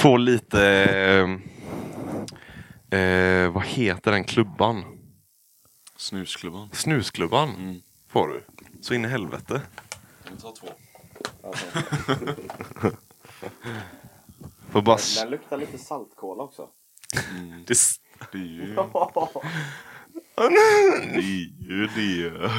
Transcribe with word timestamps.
få 0.00 0.16
lite... 0.16 0.62
Eh, 2.90 3.00
eh, 3.00 3.50
vad 3.52 3.64
heter 3.64 4.12
den 4.12 4.24
klubban? 4.24 4.84
Snusklubban. 5.96 6.68
Snusklubban 6.72 7.48
Mm. 7.48 7.80
får 8.08 8.28
du. 8.28 8.44
Så 8.80 8.94
in 8.94 9.04
i 9.04 9.08
helvete. 9.08 9.62
Jag 10.30 10.38
tar 10.40 10.52
två. 10.60 10.68
Får 14.70 14.82
bara... 14.82 14.96
Den 15.22 15.30
luktar 15.30 15.56
lite 15.56 15.78
saltkola 15.78 16.42
också. 16.42 16.68
Det, 17.66 17.72
s- 17.72 17.96
Det 18.32 18.38
är 18.38 18.42
ju 18.42 18.74
det. 18.74 18.80
Är 21.16 21.70
ju 21.70 21.86
det. 21.86 22.32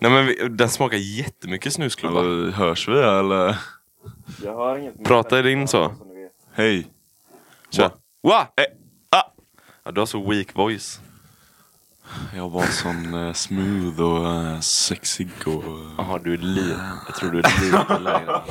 nej 0.00 0.10
men 0.10 0.26
vi, 0.26 0.48
den 0.48 0.68
smakar 0.68 0.96
jättemycket 0.96 1.72
snusklubba. 1.72 2.20
Eller, 2.20 2.50
hörs 2.50 2.88
vi 2.88 2.98
eller? 2.98 3.58
Jag 4.44 4.56
hör 4.56 4.78
inget. 4.78 5.04
Prata 5.04 5.38
i 5.38 5.42
din 5.42 5.68
så. 5.68 5.92
Hej. 6.52 6.86
Kör. 7.70 7.90
Wa! 8.22 8.40
Eh, 8.40 8.64
ah! 9.10 9.32
Ja, 9.84 9.90
du 9.90 10.00
har 10.00 10.06
så 10.06 10.30
weak 10.30 10.54
voice. 10.56 11.00
Jag 12.36 12.48
var 12.50 12.62
sån 12.62 13.14
eh, 13.14 13.32
smooth 13.32 14.00
och 14.02 14.26
eh, 14.32 14.60
sexig 14.60 15.28
och... 15.46 15.52
eh, 15.64 15.94
Jaha, 15.98 16.18
du 16.24 16.32
är 16.32 16.38
lite... 16.38 16.80
Jag 17.06 17.14
tror 17.16 17.30
du 17.30 17.38
är 17.38 17.42
lite 17.42 17.98
längre. 17.98 18.26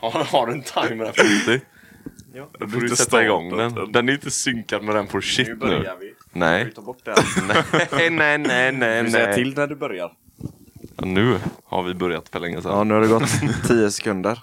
har, 0.00 0.24
har 0.24 0.46
du 0.46 0.52
en 0.52 0.62
timer 0.62 1.04
här 1.04 1.12
på 1.12 1.22
90? 1.52 1.60
Ja. 2.34 2.48
Då 2.60 2.68
får 2.68 2.80
du 2.80 2.96
sätta 2.96 3.24
igång 3.24 3.56
den. 3.56 3.92
Den 3.92 4.08
är 4.08 4.12
inte 4.12 4.30
synkad 4.30 4.82
med 4.84 4.94
den 4.94 5.06
på 5.06 5.20
shit 5.20 5.48
Nu 5.48 5.54
nu. 5.54 5.60
börjar 5.60 5.96
vi. 6.00 6.14
Nej. 6.32 6.64
Vi 6.64 6.70
tar 6.70 6.82
bort 6.82 7.04
den. 7.04 7.14
nej, 7.92 8.10
nej, 8.10 8.38
nej, 8.38 8.72
nej, 8.72 9.02
Du 9.04 9.10
säger 9.10 9.26
nej. 9.26 9.34
till 9.36 9.54
när 9.56 9.66
du 9.66 9.74
börjar. 9.76 10.12
Ja, 10.96 11.04
nu 11.04 11.38
har 11.64 11.82
vi 11.82 11.94
börjat 11.94 12.28
för 12.28 12.40
länge 12.40 12.62
sedan. 12.62 12.72
Ja, 12.72 12.84
nu 12.84 12.94
har 12.94 13.00
det 13.00 13.08
gått 13.08 13.66
10 13.68 13.90
sekunder. 13.90 14.38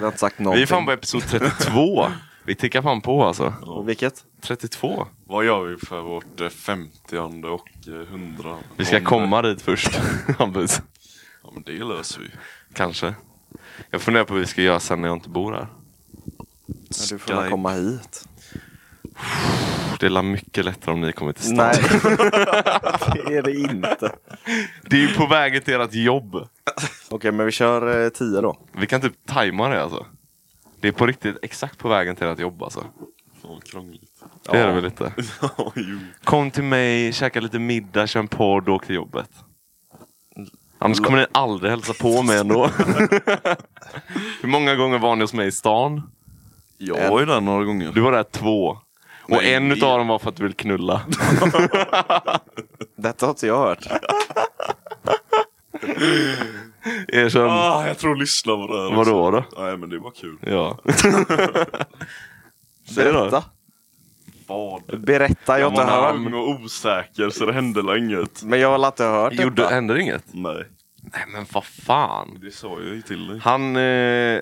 Vi 0.00 0.04
har 0.04 0.08
inte 0.08 0.18
sagt 0.20 0.38
någonting. 0.38 0.56
vi 0.58 0.62
är 0.62 0.66
fan 0.66 0.86
på 0.86 0.92
episod 0.92 1.22
32. 1.22 2.06
Vi 2.44 2.54
tickar 2.54 2.82
fan 2.82 3.00
på 3.00 3.24
alltså. 3.24 3.54
Och 3.62 3.88
Vilket? 3.88 4.24
32. 4.40 5.06
Vad 5.24 5.44
gör 5.44 5.64
vi 5.64 5.76
för 5.76 6.00
vårt 6.00 6.40
eh, 6.40 6.48
50 6.48 7.18
och 7.46 7.68
eh, 7.88 7.94
100? 7.94 8.56
Vi 8.76 8.84
ska 8.84 8.96
Om- 8.96 9.04
komma 9.04 9.42
dit 9.42 9.62
först, 9.62 10.00
Hampus. 10.38 10.82
Ja 11.42 11.50
men 11.54 11.62
det 11.62 11.84
löser 11.84 12.20
vi. 12.20 12.28
Kanske. 12.74 13.14
Jag 13.90 14.00
funderar 14.02 14.24
på 14.24 14.32
vad 14.34 14.40
vi 14.40 14.46
ska 14.46 14.62
göra 14.62 14.80
sen 14.80 15.00
när 15.00 15.08
jag 15.08 15.16
inte 15.16 15.28
bor 15.28 15.52
här. 15.52 15.68
Ja, 16.36 16.44
du 17.10 17.18
får 17.18 17.34
väl 17.34 17.50
komma 17.50 17.72
hit. 17.72 18.28
Det 20.00 20.06
är 20.06 20.22
mycket 20.22 20.64
lättare 20.64 20.94
om 20.94 21.00
ni 21.00 21.12
kommer 21.12 21.32
till 21.32 21.44
stan. 21.44 21.56
Nej, 21.56 21.76
det 23.26 23.36
är 23.36 23.42
det 23.42 23.52
inte. 23.52 24.12
Det 24.82 24.96
är 24.96 25.00
ju 25.00 25.14
på 25.14 25.26
vägen 25.26 25.62
till 25.62 25.74
ert 25.74 25.94
jobb. 25.94 26.48
Okej, 27.10 27.32
men 27.32 27.46
vi 27.46 27.52
kör 27.52 28.04
eh, 28.04 28.08
10 28.08 28.40
då. 28.40 28.56
Vi 28.72 28.86
kan 28.86 29.00
typ 29.00 29.12
tajma 29.26 29.68
det 29.68 29.82
alltså. 29.82 30.06
Det 30.80 30.88
är 30.88 30.92
på 30.92 31.06
riktigt 31.06 31.36
exakt 31.42 31.78
på 31.78 31.88
vägen 31.88 32.16
till 32.16 32.26
ert 32.26 32.38
jobb 32.38 32.62
alltså. 32.62 32.84
Fan 33.42 33.60
krångligt. 33.70 34.10
Det 34.50 34.58
är 34.58 34.66
det 34.66 34.72
väl 34.72 34.84
lite. 34.84 35.12
Ja, 35.42 35.72
jo. 35.76 35.98
Kom 36.24 36.50
till 36.50 36.64
mig, 36.64 37.12
käka 37.12 37.40
lite 37.40 37.58
middag, 37.58 38.06
kör 38.06 38.20
en 38.20 38.28
podd 38.28 38.68
och 38.68 38.74
åk 38.74 38.86
till 38.86 38.94
jobbet. 38.94 39.30
Annars 40.78 41.00
kommer 41.00 41.18
ni 41.18 41.26
aldrig 41.32 41.70
hälsa 41.70 41.92
på 42.00 42.22
mig 42.22 42.38
ändå. 42.38 42.66
Hur 44.40 44.46
många 44.48 44.74
gånger 44.74 44.98
var 44.98 45.16
ni 45.16 45.20
hos 45.22 45.32
mig 45.32 45.48
i 45.48 45.52
stan? 45.52 46.10
Jag 46.78 47.10
var 47.10 47.20
ju 47.20 47.26
där 47.26 47.40
några 47.40 47.64
gånger. 47.64 47.92
Du 47.94 48.00
var 48.00 48.12
där 48.12 48.22
två. 48.22 48.78
Och 49.30 49.44
en 49.44 49.72
utav 49.72 49.98
dem 49.98 50.08
var 50.08 50.18
för 50.18 50.28
att 50.28 50.36
du 50.36 50.42
vill 50.42 50.54
knulla. 50.54 51.02
Detta 52.96 53.26
har 53.26 53.30
inte 53.30 53.46
jag 53.46 53.58
hört. 53.58 53.86
Erkänn. 57.08 57.46
Ah, 57.50 57.86
jag 57.86 57.98
tror 57.98 58.16
lyssna 58.16 58.52
på 58.56 58.66
det 58.66 58.82
här. 58.82 58.96
Vadå 58.96 59.30
då? 59.30 59.44
Nej 59.64 59.76
men 59.76 59.88
det 59.90 59.98
var 59.98 60.10
kul. 60.10 60.38
Ja. 60.40 60.78
Säg 62.94 63.04
då. 63.04 63.12
Berätta. 63.12 63.44
Vad? 64.46 65.00
Berätta, 65.00 65.58
jag 65.60 65.70
har 65.70 65.70
inte 65.70 65.84
var 65.84 66.02
hört. 66.02 66.14
ung 66.14 66.34
och 66.34 66.48
osäker 66.48 67.30
så 67.30 67.46
det 67.46 67.52
hände 67.52 67.98
inget. 67.98 68.42
Men 68.42 68.60
jag 68.60 68.78
har 68.78 68.86
inte 68.86 69.04
hört 69.04 69.32
Gjorde, 69.32 69.62
detta. 69.62 69.74
hände 69.74 69.94
det 69.94 70.00
inget? 70.02 70.24
Nej. 70.34 70.64
Nej 71.02 71.24
men 71.32 71.46
vad 71.52 71.64
fan. 71.64 72.38
Det 72.42 72.50
sa 72.50 72.68
jag 72.68 72.94
ju 72.94 73.02
till 73.02 73.28
dig. 73.28 73.40
Han... 73.42 73.76
Eh, 73.76 74.40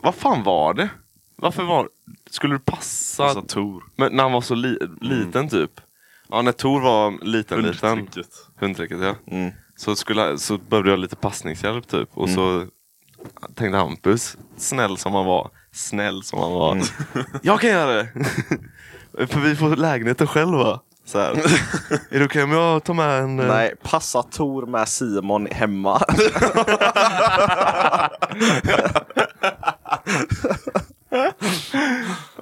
vad 0.00 0.14
fan 0.14 0.42
var 0.42 0.74
det? 0.74 0.88
Varför 1.36 1.62
var... 1.62 1.88
Skulle 2.30 2.54
du 2.54 2.58
passa... 2.58 3.24
Alltså 3.24 3.42
Tor. 3.42 3.84
Men 3.96 4.12
när 4.12 4.22
han 4.22 4.32
var 4.32 4.40
så 4.40 4.54
li, 4.54 4.78
liten 5.00 5.48
typ? 5.48 5.70
Ja, 6.28 6.42
när 6.42 6.52
Tor 6.52 6.80
var 6.80 7.24
liten, 7.24 7.62
liten. 7.62 7.88
Hundtricket. 7.98 8.30
Hundtricket 8.60 8.98
ja. 9.00 9.14
Mm. 9.36 9.52
Så, 9.76 9.96
skulle, 9.96 10.38
så 10.38 10.58
behövde 10.58 10.90
jag 10.90 10.98
lite 10.98 11.16
passningshjälp 11.16 11.88
typ. 11.88 12.08
Och 12.14 12.30
så 12.30 12.66
tänkte 13.54 13.78
Hampus, 13.78 14.36
snäll 14.56 14.96
som 14.96 15.14
han 15.14 15.26
var, 15.26 15.50
snäll 15.72 16.22
som 16.22 16.38
han 16.38 16.52
var. 16.52 16.78
Jag 17.42 17.60
kan 17.60 17.70
göra 17.70 17.92
det! 17.92 18.08
För 19.26 19.40
vi 19.40 19.56
får 19.56 19.76
lägenheten 19.76 20.26
själva. 20.26 20.80
Så 21.04 21.18
här. 21.18 21.30
Är 22.10 22.18
det 22.18 22.24
okej 22.24 22.42
om 22.42 22.52
jag 22.52 22.84
tar 22.84 22.94
med 22.94 23.22
en... 23.22 23.40
eh, 23.40 23.46
Nej, 23.46 23.74
passa 23.82 24.22
Tor 24.22 24.66
med 24.66 24.88
Simon 24.88 25.46
hemma. 25.50 26.02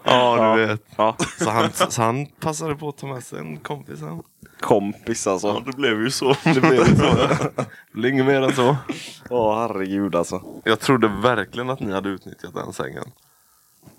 Ja, 0.04 0.54
du 0.56 0.66
vet. 0.66 0.82
Ja. 0.96 1.16
Så 1.38 1.50
han, 1.50 1.72
så 1.72 2.02
han 2.02 2.26
passade 2.26 2.74
på 2.76 2.88
att 2.88 2.96
ta 2.96 3.06
med 3.06 3.24
sig 3.24 3.38
en 3.38 3.56
kompis. 3.56 4.00
Han. 4.00 4.22
Kompis 4.60 5.26
Ja 5.26 5.32
alltså. 5.32 5.60
det 5.66 5.76
blev 5.76 6.02
ju 6.02 6.10
så. 6.10 6.34
Det 6.44 6.60
blev 6.60 6.96
så. 6.96 7.14
Det 7.92 8.00
blev 8.00 8.12
inget 8.12 8.26
mer 8.26 8.42
än 8.42 8.52
så. 8.54 8.76
Åh 9.30 9.58
herregud 9.58 10.14
alltså. 10.14 10.42
Jag 10.64 10.80
trodde 10.80 11.08
verkligen 11.08 11.70
att 11.70 11.80
ni 11.80 11.92
hade 11.92 12.08
utnyttjat 12.08 12.54
den 12.54 12.72
sängen. 12.72 13.04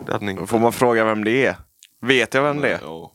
Det 0.06 0.12
hade 0.12 0.26
ni 0.26 0.32
inte. 0.32 0.48
Får 0.48 0.60
man 0.60 0.74
fråga 0.74 1.06
vem 1.06 1.24
det 1.24 1.46
är? 1.46 1.56
Vet 2.02 2.34
jag 2.34 2.44
vem 2.44 2.62
det 2.62 2.70
är? 2.74 2.80
Ja, 2.82 3.12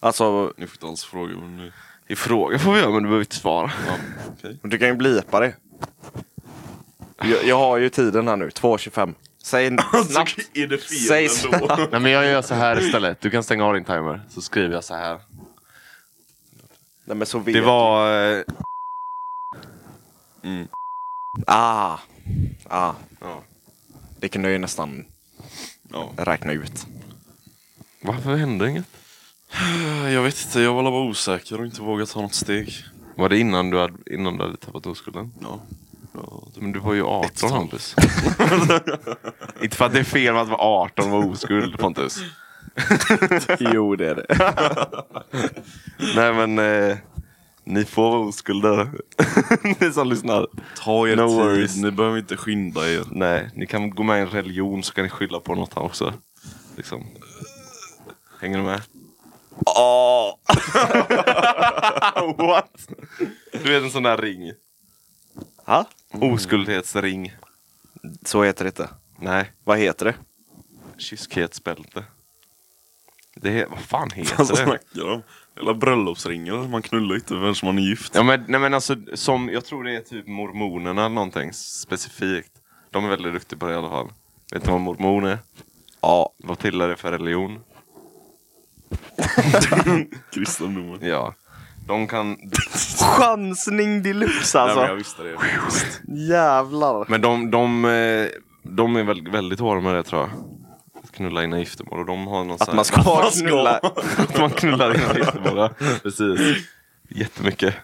Alltså, 0.00 0.52
ni 0.56 0.66
får 0.66 0.76
inte 0.76 0.86
alls 0.86 1.04
fråga 1.04 1.36
men 1.36 1.56
nu. 1.56 1.72
I 2.08 2.16
fråga 2.16 2.58
får 2.58 2.72
vi 2.72 2.78
göra 2.80 2.90
men 2.90 3.02
du 3.02 3.08
behöver 3.08 3.24
inte 3.24 3.36
svara. 3.36 3.70
Ja, 3.86 3.92
okej. 4.38 4.58
du 4.70 4.78
kan 4.78 4.88
ju 4.88 4.94
blipa 4.94 5.40
det. 5.40 5.54
Jag, 7.22 7.44
jag 7.44 7.58
har 7.58 7.76
ju 7.78 7.88
tiden 7.88 8.28
här 8.28 8.36
nu, 8.36 8.48
2.25. 8.48 9.14
Säg 9.42 9.76
snabbt. 10.06 10.38
är 10.54 10.66
det 10.66 10.78
fel 10.78 10.98
Säg 10.98 11.26
ändå? 11.26 11.66
snabbt. 11.66 11.92
Nej 11.92 12.00
men 12.00 12.12
jag 12.12 12.26
gör 12.26 12.42
så 12.42 12.54
här 12.54 12.80
istället. 12.86 13.20
Du 13.20 13.30
kan 13.30 13.42
stänga 13.42 13.64
av 13.64 13.74
din 13.74 13.84
timer. 13.84 14.22
Så 14.30 14.40
skriver 14.42 14.74
jag 14.74 14.84
så 14.84 14.94
här. 14.94 15.20
Nej 17.04 17.16
men 17.16 17.26
så 17.26 17.38
vet 17.38 17.54
Det 17.54 17.60
var... 17.60 18.22
Eh, 18.38 18.42
Mm. 20.42 20.68
Ah. 21.46 21.98
Ah. 22.68 22.92
Ja. 23.20 23.42
Det 24.20 24.28
kunde 24.28 24.48
jag 24.48 24.52
ju 24.52 24.58
nästan 24.58 25.04
Ja. 25.92 26.12
räkna 26.16 26.52
ut. 26.52 26.86
varför 28.02 28.36
hände 28.36 28.68
inget? 28.70 28.84
Jag 30.12 30.22
vet 30.22 30.44
inte, 30.46 30.60
jag 30.60 30.74
var 30.74 30.82
bara 30.82 31.02
osäker 31.02 31.60
och 31.60 31.66
inte 31.66 31.82
vågat 31.82 32.10
ta 32.10 32.20
något 32.20 32.34
steg. 32.34 32.74
Var 33.14 33.28
det 33.28 33.38
innan 33.38 33.70
du 33.70 33.78
hade, 33.78 34.14
innan 34.14 34.36
du 34.36 34.44
hade 34.44 34.56
tappat 34.56 34.86
oskulden? 34.86 35.32
Ja. 35.40 35.60
Ja 36.12 36.42
Men 36.56 36.72
du 36.72 36.78
var 36.80 36.94
ju 36.94 37.04
18 37.04 37.30
Ett 37.48 37.52
Hampus. 37.54 37.94
inte 39.62 39.76
för 39.76 39.84
att 39.84 39.92
det 39.92 39.98
är 40.00 40.04
fel 40.04 40.32
med 40.32 40.42
att 40.42 40.48
vara 40.48 40.60
18 40.60 41.04
och 41.04 41.10
vara 41.10 41.26
oskuld 41.26 41.78
Pontus. 41.78 42.18
jo 43.58 43.96
det 43.96 44.08
är 44.10 44.14
det. 44.14 44.26
Nej 46.16 46.32
men 46.32 46.58
eh, 46.58 46.96
ni 47.64 47.84
får 47.84 48.02
vara 48.10 48.20
oskulder. 48.20 48.90
ni 49.80 49.92
som 49.92 50.08
lyssnar. 50.08 50.46
Ta 50.76 51.08
er 51.08 51.16
No 51.16 51.28
tid, 51.28 51.36
worries. 51.36 51.76
ni 51.76 51.90
behöver 51.90 52.18
inte 52.18 52.36
skynda 52.36 52.88
er. 52.90 53.02
Nej, 53.10 53.50
ni 53.54 53.66
kan 53.66 53.90
gå 53.90 54.02
med 54.02 54.18
i 54.18 54.20
en 54.20 54.28
religion 54.28 54.82
så 54.82 54.92
kan 54.94 55.04
ni 55.04 55.10
skylla 55.10 55.40
på 55.40 55.54
något 55.54 55.74
här 55.74 55.82
också. 55.82 56.14
Liksom. 56.76 57.06
Hänger 58.40 58.58
du 58.58 58.64
med? 58.64 58.82
Åh. 59.66 60.34
What? 62.36 62.88
Du 63.52 63.58
vet 63.72 63.82
en 63.82 63.90
sån 63.90 64.02
där 64.02 64.16
ring. 64.16 64.52
Ha? 65.66 65.84
Oskuldhetsring. 66.12 67.32
Så 68.24 68.42
heter 68.44 68.64
det 68.64 68.68
inte. 68.68 68.88
Nej, 69.18 69.52
Vad 69.64 69.78
heter 69.78 70.04
det? 70.04 70.14
kyskhetsbälte. 70.98 72.04
Det 73.34 73.50
he- 73.50 73.70
vad 73.70 73.78
fan 73.78 74.08
Vad 74.08 74.12
heter 74.18 74.36
det? 74.38 74.56
snackar 74.56 75.08
de? 75.08 75.22
Eller 75.60 75.74
bröllopsringar, 75.74 76.68
man 76.68 76.82
knullar 76.82 77.14
inte 77.14 77.28
förrän 77.28 77.54
man 77.62 77.78
är 77.78 77.82
gift. 77.82 78.14
Ja, 78.14 78.22
men, 78.22 78.44
nej 78.48 78.60
men 78.60 78.74
alltså, 78.74 78.96
som, 79.14 79.48
jag 79.48 79.64
tror 79.64 79.84
det 79.84 79.96
är 79.96 80.00
typ 80.00 80.26
mormonerna 80.26 81.00
eller 81.06 81.14
någonting 81.14 81.52
specifikt. 81.52 82.52
De 82.90 83.04
är 83.04 83.08
väldigt 83.08 83.32
duktiga 83.32 83.58
på 83.58 83.66
det 83.66 83.72
i 83.72 83.76
alla 83.76 83.88
fall. 83.88 84.08
Vet 84.52 84.64
du 84.64 84.70
vad 84.70 84.80
mormon 84.80 85.24
är? 85.24 85.38
Ja. 86.00 86.32
Vad 86.38 86.58
tillhör 86.58 86.88
det 86.88 86.96
för 86.96 87.12
religion? 87.12 87.60
Kristendomen. 90.34 90.98
Ja. 91.02 91.34
De 91.90 92.06
kan... 92.08 92.36
Chansning 93.18 94.02
deluxe 94.02 94.58
Nej, 94.58 94.66
men 94.66 94.84
jag 94.84 94.90
alltså. 94.90 94.94
visste 94.94 95.22
det. 95.22 96.20
Jävlar. 96.20 97.04
Men 97.08 97.20
de, 97.20 97.50
de, 97.50 97.84
eh, 97.84 98.26
de 98.62 98.96
är 98.96 99.04
väl, 99.04 99.30
väldigt 99.30 99.60
hårda 99.60 99.80
med 99.80 99.94
det 99.94 100.02
tror 100.02 100.20
jag. 100.20 100.30
Att 101.04 101.12
knulla 101.12 101.44
innan 101.44 101.58
giftermål. 101.58 101.98
Och 101.98 102.06
de 102.06 102.26
har 102.26 102.44
någon 102.44 102.56
Att 102.60 102.74
man 102.74 102.84
ska 102.84 103.30
knulla. 103.30 103.76
att 104.16 104.38
man 104.38 104.50
knullar 104.50 104.94
innan 104.94 105.16
giftermål. 105.16 105.58
ja. 105.58 105.70
Precis. 106.02 106.40
Jättemycket. 107.08 107.74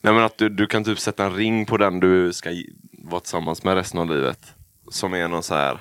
Nej 0.00 0.14
men 0.14 0.22
att 0.24 0.38
du, 0.38 0.48
du 0.48 0.66
kan 0.66 0.84
typ 0.84 0.98
sätta 0.98 1.24
en 1.24 1.34
ring 1.34 1.66
på 1.66 1.76
den 1.76 2.00
du 2.00 2.32
ska 2.32 2.50
vara 2.98 3.20
tillsammans 3.20 3.64
med 3.64 3.74
resten 3.74 4.00
av 4.00 4.10
livet. 4.10 4.54
som 4.90 5.14
är 5.14 5.28
någon 5.28 5.42
så 5.42 5.54
här. 5.54 5.78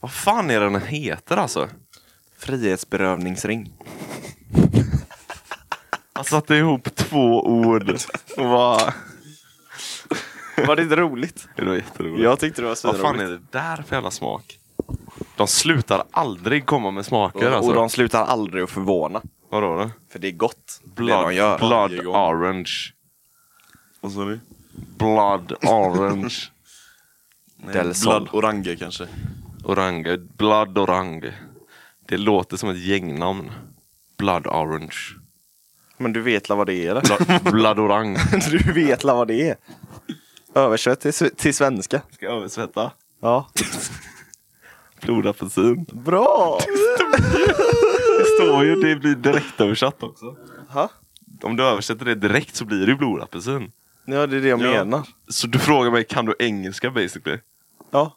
Vad 0.00 0.12
fan 0.12 0.50
är 0.50 0.60
den 0.60 0.80
heter 0.82 1.36
alltså? 1.36 1.68
Frihetsberövningsring. 2.38 3.72
Han 6.16 6.24
satte 6.24 6.54
ihop 6.54 6.94
två 6.94 7.46
ord 7.46 7.90
och 8.36 8.44
bara... 8.44 8.94
Var 10.66 10.76
det 10.76 10.82
inte 10.82 10.96
roligt? 10.96 11.48
Det 11.56 11.64
var 11.64 11.74
jätteroligt. 11.74 12.22
Jag 12.24 12.40
tyckte 12.40 12.62
det 12.62 12.68
var 12.68 12.78
Vad 12.92 13.00
fan 13.00 13.14
är 13.14 13.18
svinroligt. 13.18 13.52
det 13.52 13.58
där 13.58 13.76
för 13.82 13.96
jävla 13.96 14.10
smak? 14.10 14.58
De 15.36 15.46
slutar 15.46 16.04
aldrig 16.10 16.66
komma 16.66 16.90
med 16.90 17.06
smaker 17.06 17.48
Och, 17.50 17.56
alltså. 17.56 17.70
och 17.70 17.76
de 17.76 17.90
slutar 17.90 18.24
aldrig 18.24 18.64
att 18.64 18.70
förvåna. 18.70 19.22
Vadå 19.50 19.76
då? 19.76 19.90
För 20.12 20.18
det 20.18 20.28
är 20.28 20.32
gott. 20.32 20.80
det 20.84 20.90
Blood, 20.94 21.24
de 21.28 21.34
gör. 21.34 21.58
blood 21.58 21.70
Varje 21.70 22.02
gång. 22.02 22.16
orange. 22.16 22.70
Vad 24.00 24.12
sa 24.12 24.24
du? 24.24 24.40
Blood 24.98 25.52
orange. 25.62 26.34
Del 27.72 27.94
Sol. 27.94 28.10
Blood 28.22 28.28
orange 28.44 28.76
kanske. 28.76 29.08
Orange. 29.64 30.16
Blood 30.16 30.78
orange. 30.78 31.34
Det 32.08 32.16
låter 32.16 32.56
som 32.56 32.68
ett 32.68 32.78
gängnamn. 32.84 33.50
Blood 34.18 34.46
orange. 34.46 34.96
Men 35.96 36.12
du 36.12 36.20
vet 36.22 36.48
la 36.48 36.54
vad 36.54 36.66
det 36.66 36.74
är 36.86 36.90
eller? 36.90 37.80
Orange. 37.80 38.20
du 38.50 38.72
vet 38.72 39.04
la 39.04 39.14
vad 39.14 39.28
det 39.28 39.48
är. 39.48 39.56
Översätt 40.54 41.00
till, 41.00 41.12
till 41.36 41.54
svenska. 41.54 42.02
Ska 42.12 42.26
jag 42.26 42.36
översätta? 42.36 42.90
Ja. 43.20 43.48
Blodapelsin. 45.02 45.86
Bra! 45.92 46.60
Det 48.18 48.44
står 48.44 48.64
ju, 48.64 48.74
det 48.74 48.96
blir 48.96 49.14
direkt 49.14 49.60
översatt 49.60 50.02
också. 50.02 50.36
Ha? 50.68 50.90
Om 51.42 51.56
du 51.56 51.64
översätter 51.64 52.04
det 52.04 52.14
direkt 52.14 52.56
så 52.56 52.64
blir 52.64 52.78
det 52.80 52.86
ju 52.86 52.96
blodapelsin. 52.96 53.72
Ja, 54.04 54.26
det 54.26 54.36
är 54.36 54.40
det 54.40 54.48
jag 54.48 54.60
Ja. 54.60 54.70
menar. 54.70 55.02
Så 55.28 55.46
du 55.46 55.58
frågar 55.58 55.90
mig, 55.90 56.04
kan 56.04 56.24
du 56.26 56.34
engelska 56.38 56.90
basically? 56.90 57.38
Ja. 57.90 58.16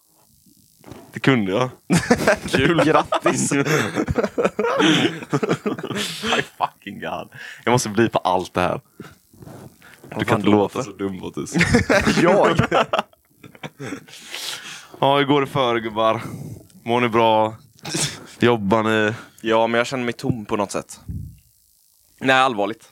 Det 1.13 1.19
kunde 1.19 1.51
jag. 1.51 1.69
Kul. 2.49 2.83
Grattis! 2.85 3.51
My 6.23 6.41
fucking 6.57 6.99
god. 6.99 7.29
Jag 7.65 7.71
måste 7.71 7.89
bli 7.89 8.09
på 8.09 8.19
allt 8.19 8.53
det 8.53 8.61
här. 8.61 8.81
Du 10.17 10.25
kan 10.25 10.37
inte 10.39 10.49
låta 10.49 10.73
för? 10.73 10.83
så 10.83 10.91
dum 10.97 11.23
Otis. 11.23 11.55
jag? 12.21 12.59
Ja, 14.99 15.17
hur 15.17 15.25
går 15.25 15.41
det 15.41 15.47
för 15.47 15.79
gubbar? 15.79 16.21
Mår 16.83 17.01
ni 17.01 17.09
bra? 17.09 17.55
Jobbar 18.39 18.83
ni? 18.83 19.13
Ja, 19.41 19.67
men 19.67 19.77
jag 19.77 19.87
känner 19.87 20.03
mig 20.05 20.13
tom 20.13 20.45
på 20.45 20.55
något 20.57 20.71
sätt. 20.71 20.99
Nej, 22.19 22.35
allvarligt. 22.35 22.91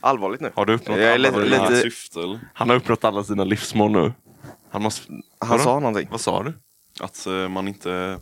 Allvarligt 0.00 0.40
nu. 0.40 0.52
Har 0.54 0.66
du 0.66 0.72
uppnått 0.74 0.98
Jag 0.98 1.06
är 1.10 1.14
alla 1.14 1.28
lite- 1.30 1.40
dina... 1.44 1.68
lite- 1.68 1.80
syfte 1.82 2.20
eller? 2.20 2.40
Han 2.54 2.68
har 2.68 2.76
uppnått 2.76 3.04
alla 3.04 3.24
sina 3.24 3.44
livsmål 3.44 3.90
nu. 3.92 4.12
Han 4.70 4.82
måste... 4.82 5.12
Han 5.38 5.48
Vadå? 5.50 5.62
sa 5.62 5.74
någonting. 5.80 6.08
Vad 6.10 6.20
sa 6.20 6.42
du? 6.42 6.52
Att 7.00 7.26
eh, 7.26 7.48
man 7.48 7.68
inte 7.68 8.20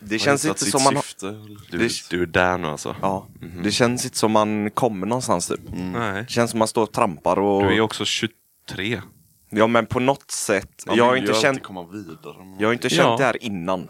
Det 0.00 0.14
har 0.14 0.18
känns 0.18 0.44
inte 0.44 0.60
sitt 0.64 0.70
som 0.72 0.82
man... 0.84 0.94
har- 0.96 1.02
syfte. 1.02 1.28
eller? 1.28 1.56
Du, 1.70 1.78
Det- 1.78 2.10
du 2.10 2.22
är 2.22 2.26
där 2.26 2.58
nu 2.58 2.68
alltså? 2.68 2.96
Ja, 3.02 3.26
det 3.64 3.70
känns 3.70 4.04
inte 4.04 4.18
som 4.18 4.32
man 4.32 4.70
kommer 4.70 5.06
någonstans 5.06 5.48
typ. 5.48 5.60
Nej. 5.72 6.22
Det 6.22 6.30
känns 6.30 6.50
som 6.50 6.58
man 6.58 6.68
står 6.68 6.82
och 6.82 6.92
trampar 6.92 7.38
och... 7.38 7.62
Du 7.62 7.74
är 7.76 7.80
också 7.80 8.04
23. 8.04 9.02
Ja, 9.50 9.66
men 9.66 9.86
på 9.86 10.00
något 10.00 10.30
sätt. 10.30 10.82
Man 10.86 10.96
jag 10.96 11.04
har 11.04 11.16
inte 11.16 11.34
känt... 11.34 11.62
komma 11.62 11.82
vidare. 11.92 12.56
Jag 12.58 12.68
har 12.68 12.72
inte 12.72 12.88
känt 12.90 13.00
Ja. 13.08 13.16
det 13.16 13.24
här 13.24 13.42
innan. 13.44 13.88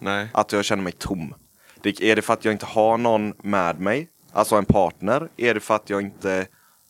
Nej. 0.00 0.28
Att 0.34 0.52
jag 0.52 0.64
känner 0.64 0.82
mig 0.82 0.92
tom. 0.92 1.34
Det, 1.82 2.00
är 2.02 2.16
det 2.16 2.22
för 2.22 2.32
att 2.32 2.44
jag 2.44 2.54
inte 2.54 2.66
har 2.66 2.98
någon 2.98 3.32
med 3.42 3.80
mig? 3.80 4.08
Alltså 4.32 4.56
en 4.56 4.64
partner? 4.64 5.28
Är 5.36 5.54
det 5.54 5.60
för 5.60 5.74
att 5.76 5.90
jag 5.90 6.00
inte 6.02 6.46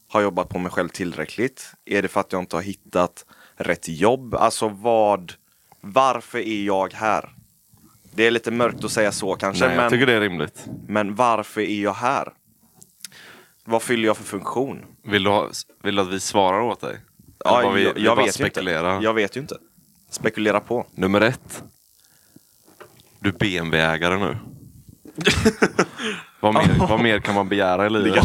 har 0.09 0.21
jobbat 0.21 0.49
på 0.49 0.59
mig 0.59 0.73
själv 0.73 0.89
tillräckligt? 0.89 1.73
Är 1.85 2.03
det 2.03 2.09
för 2.09 2.21
att 2.21 2.33
jag 2.33 2.43
inte 2.43 2.57
har 2.57 2.63
hittat 2.63 3.25
rätt 3.57 3.89
jobb? 3.89 4.35
Alltså 4.35 4.69
vad... 4.69 5.33
Varför 5.93 6.39
är 6.39 6.65
jag 6.65 6.93
här? 6.93 7.29
Det 8.15 8.27
är 8.27 8.31
lite 8.31 8.51
mörkt 8.51 8.85
att 8.85 8.91
säga 8.91 9.13
så 9.13 9.35
kanske, 9.35 9.67
Nej, 9.67 9.75
jag 9.75 9.83
men, 9.83 9.91
tycker 9.91 10.07
det 10.07 10.13
är 10.13 10.21
rimligt. 10.21 10.67
men 10.89 11.15
varför 11.15 11.61
är 11.61 11.83
jag 11.83 11.95
här? 11.95 12.33
Vad 13.65 13.83
fyller 13.83 14.07
jag 14.07 14.17
för 14.17 14.25
funktion? 14.25 14.85
Vill 15.05 15.23
du, 15.23 15.31
ha, 15.31 15.49
vill 15.83 15.97
du 15.97 16.03
att 16.03 16.09
vi 16.09 16.21
svarar 16.21 16.61
åt 16.61 16.81
dig? 16.81 17.01
Ja, 17.45 17.71
vi, 17.71 17.85
jag, 17.85 17.95
vi 17.95 18.05
jag 18.05 18.17
vet 18.17 18.27
ju 18.27 18.33
spekulerar? 18.33 18.95
inte. 18.95 19.05
Jag 19.05 19.15
vet 19.15 19.37
ju 19.37 19.41
inte. 19.41 19.57
Spekulera 20.11 20.61
på. 20.61 20.87
Nummer 20.95 21.21
ett. 21.21 21.63
Du 23.21 23.29
är 23.29 23.33
BMW-ägare 23.33 24.17
nu. 24.19 24.37
vad, 26.41 26.55
mer, 26.55 26.87
vad 26.89 27.03
mer 27.03 27.21
kan 27.21 27.35
man 27.35 27.49
begära 27.49 27.87
i 27.87 27.91
livet? 27.91 28.25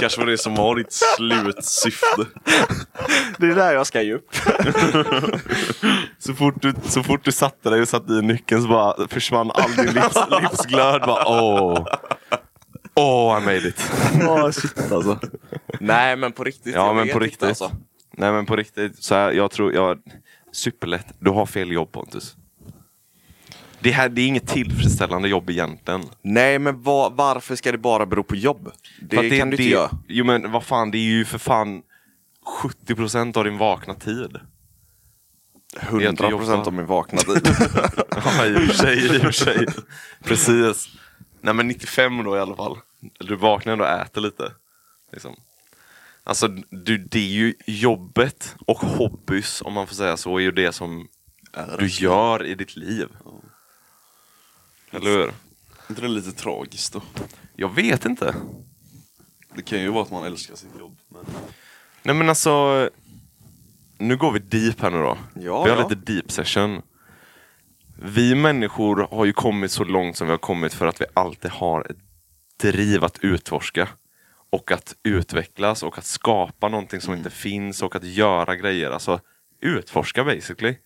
kanske, 0.00 0.20
var 0.20 0.26
det 0.26 0.38
som 0.38 0.54
var 0.54 0.76
ditt 0.76 0.92
slutsyfte. 0.92 2.26
Det 3.38 3.46
är 3.46 3.54
där 3.54 3.72
jag 3.72 3.86
ska 3.86 4.02
ge 4.02 4.14
upp. 4.14 4.34
Så 6.18 6.34
fort, 6.34 6.62
du, 6.62 6.74
så 6.84 7.02
fort 7.02 7.24
du 7.24 7.32
satte 7.32 7.70
dig 7.70 7.80
och 7.80 7.88
satte 7.88 8.12
i 8.12 8.22
nyckeln 8.22 8.62
så 8.62 8.68
bara 8.68 9.08
försvann 9.08 9.50
all 9.50 9.76
din 9.76 9.94
livs, 9.94 10.16
livsglöd. 10.40 11.02
Bara, 11.06 11.28
åh, 11.28 11.86
åh, 12.94 13.38
I 13.38 13.44
made 13.44 13.68
it. 13.68 13.90
Oh, 14.28 14.50
shit 14.50 14.92
alltså. 14.92 15.18
Nej 15.80 16.16
men 16.16 16.32
på 16.32 16.44
riktigt. 16.44 16.74
Ja 16.74 16.86
jag 16.86 16.96
men 16.96 17.04
vet 17.04 17.12
på 17.12 17.18
inte, 17.18 17.26
riktigt. 17.26 17.48
alltså. 17.48 17.70
Nej 18.16 18.32
men 18.32 18.46
på 18.46 18.56
riktigt. 18.56 19.02
Så 19.02 19.14
här, 19.14 19.32
jag 19.32 19.50
tror, 19.50 19.74
jag, 19.74 19.98
superlätt. 20.52 21.06
Du 21.18 21.30
har 21.30 21.46
fel 21.46 21.72
jobb 21.72 21.92
Pontus. 21.92 22.36
Det 23.82 23.90
här 23.90 24.08
det 24.08 24.20
är 24.22 24.26
inget 24.26 24.46
tillfredsställande 24.48 25.28
jobb 25.28 25.50
egentligen. 25.50 26.02
Nej 26.22 26.58
men 26.58 26.82
va- 26.82 27.08
varför 27.14 27.56
ska 27.56 27.72
det 27.72 27.78
bara 27.78 28.06
bero 28.06 28.22
på 28.22 28.36
jobb? 28.36 28.72
Det, 29.02 29.16
att 29.18 29.38
kan 29.38 29.50
du 29.50 29.56
inte 29.56 29.62
göra. 29.62 29.90
Jo 30.08 30.24
men 30.24 30.52
vad 30.52 30.64
fan, 30.64 30.90
det 30.90 30.98
är 30.98 31.02
ju 31.02 31.24
för 31.24 31.38
fan 31.38 31.82
70% 32.86 33.36
av 33.38 33.44
din 33.44 33.58
vakna 33.58 33.94
tid. 33.94 34.36
100 35.80 36.28
procent 36.30 36.66
av 36.66 36.72
min 36.72 36.86
vakna 36.86 37.18
tid. 37.18 37.48
Ja, 38.24 38.46
i 38.46 38.54
och 38.56 38.60
för 38.60 38.74
sig, 38.74 39.06
i 39.06 39.18
och 39.18 39.22
för 39.22 39.30
sig. 39.32 39.66
Precis. 40.24 40.88
Nej 41.40 41.54
men 41.54 41.68
95 41.68 42.24
då 42.24 42.36
i 42.36 42.40
alla 42.40 42.56
fall. 42.56 42.76
Du 43.18 43.36
vaknar 43.36 43.72
ändå 43.72 43.84
och 43.84 43.90
äter 43.90 44.20
lite. 44.20 44.52
Liksom. 45.12 45.36
Alltså 46.24 46.48
du, 46.70 46.98
det 46.98 47.18
är 47.18 47.28
ju 47.28 47.54
jobbet 47.66 48.56
och 48.66 48.78
hobbys, 48.78 49.62
om 49.64 49.72
man 49.72 49.86
får 49.86 49.94
säga 49.94 50.16
så, 50.16 50.36
är 50.36 50.40
ju 50.40 50.52
det 50.52 50.72
som 50.72 51.08
du 51.78 51.86
gör 51.86 52.44
i 52.46 52.54
ditt 52.54 52.76
liv. 52.76 53.08
Eller 54.90 55.10
hur? 55.10 55.28
Är 55.28 55.32
inte 55.90 56.02
det 56.02 56.08
lite 56.08 56.32
tragiskt 56.32 56.92
då? 56.92 57.02
Jag 57.56 57.74
vet 57.74 58.04
inte. 58.04 58.34
Det 59.54 59.62
kan 59.62 59.80
ju 59.80 59.88
vara 59.88 60.02
att 60.02 60.10
man 60.10 60.24
älskar 60.24 60.54
sitt 60.54 60.78
jobb. 60.78 60.96
Men... 61.08 61.24
Nej 62.02 62.14
men 62.14 62.28
alltså, 62.28 62.90
nu 63.98 64.16
går 64.16 64.32
vi 64.32 64.38
deep 64.38 64.80
här 64.80 64.90
nu 64.90 64.98
då. 64.98 65.18
Ja, 65.34 65.62
vi 65.64 65.70
har 65.70 65.76
ja. 65.76 65.88
lite 65.88 66.12
deep 66.12 66.30
session. 66.30 66.82
Vi 68.02 68.34
människor 68.34 69.08
har 69.10 69.24
ju 69.24 69.32
kommit 69.32 69.72
så 69.72 69.84
långt 69.84 70.16
som 70.16 70.26
vi 70.26 70.30
har 70.30 70.38
kommit 70.38 70.74
för 70.74 70.86
att 70.86 71.00
vi 71.00 71.04
alltid 71.14 71.50
har 71.50 71.90
ett 71.90 71.98
driv 72.60 73.04
att 73.04 73.18
utforska. 73.18 73.88
Och 74.50 74.72
att 74.72 74.96
utvecklas 75.02 75.82
och 75.82 75.98
att 75.98 76.04
skapa 76.04 76.68
någonting 76.68 77.00
som 77.00 77.14
inte 77.14 77.30
finns 77.30 77.82
och 77.82 77.96
att 77.96 78.04
göra 78.04 78.56
grejer. 78.56 78.90
Alltså 78.90 79.20
utforska 79.60 80.24
basically. 80.24 80.76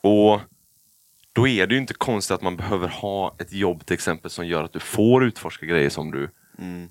Och 0.00 0.40
då 1.36 1.48
är 1.48 1.66
det 1.66 1.74
ju 1.74 1.80
inte 1.80 1.94
konstigt 1.94 2.34
att 2.34 2.42
man 2.42 2.56
behöver 2.56 2.88
ha 2.88 3.34
ett 3.38 3.52
jobb 3.52 3.86
till 3.86 3.94
exempel 3.94 4.30
som 4.30 4.46
gör 4.46 4.64
att 4.64 4.72
du 4.72 4.80
får 4.80 5.24
utforska 5.24 5.66
grejer 5.66 5.90
som 5.90 6.10
du 6.10 6.30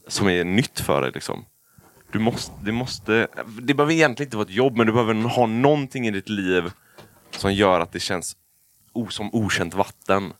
som 0.07 0.29
är 0.29 0.43
nytt 0.43 0.79
för 0.79 1.01
dig. 1.01 1.11
Liksom. 1.13 1.45
Du 2.11 2.19
måste, 2.19 2.51
det, 2.63 2.71
måste, 2.71 3.27
det 3.61 3.73
behöver 3.73 3.93
egentligen 3.93 4.27
inte 4.27 4.37
vara 4.37 4.45
ett 4.47 4.53
jobb, 4.53 4.77
men 4.77 4.87
du 4.87 4.93
behöver 4.93 5.13
ha 5.13 5.45
någonting 5.45 6.07
i 6.07 6.11
ditt 6.11 6.29
liv 6.29 6.71
som 7.31 7.53
gör 7.53 7.79
att 7.79 7.91
det 7.91 7.99
känns 7.99 8.37
o, 8.93 9.07
som 9.09 9.29
okänt 9.35 9.73
vatten. 9.73 10.33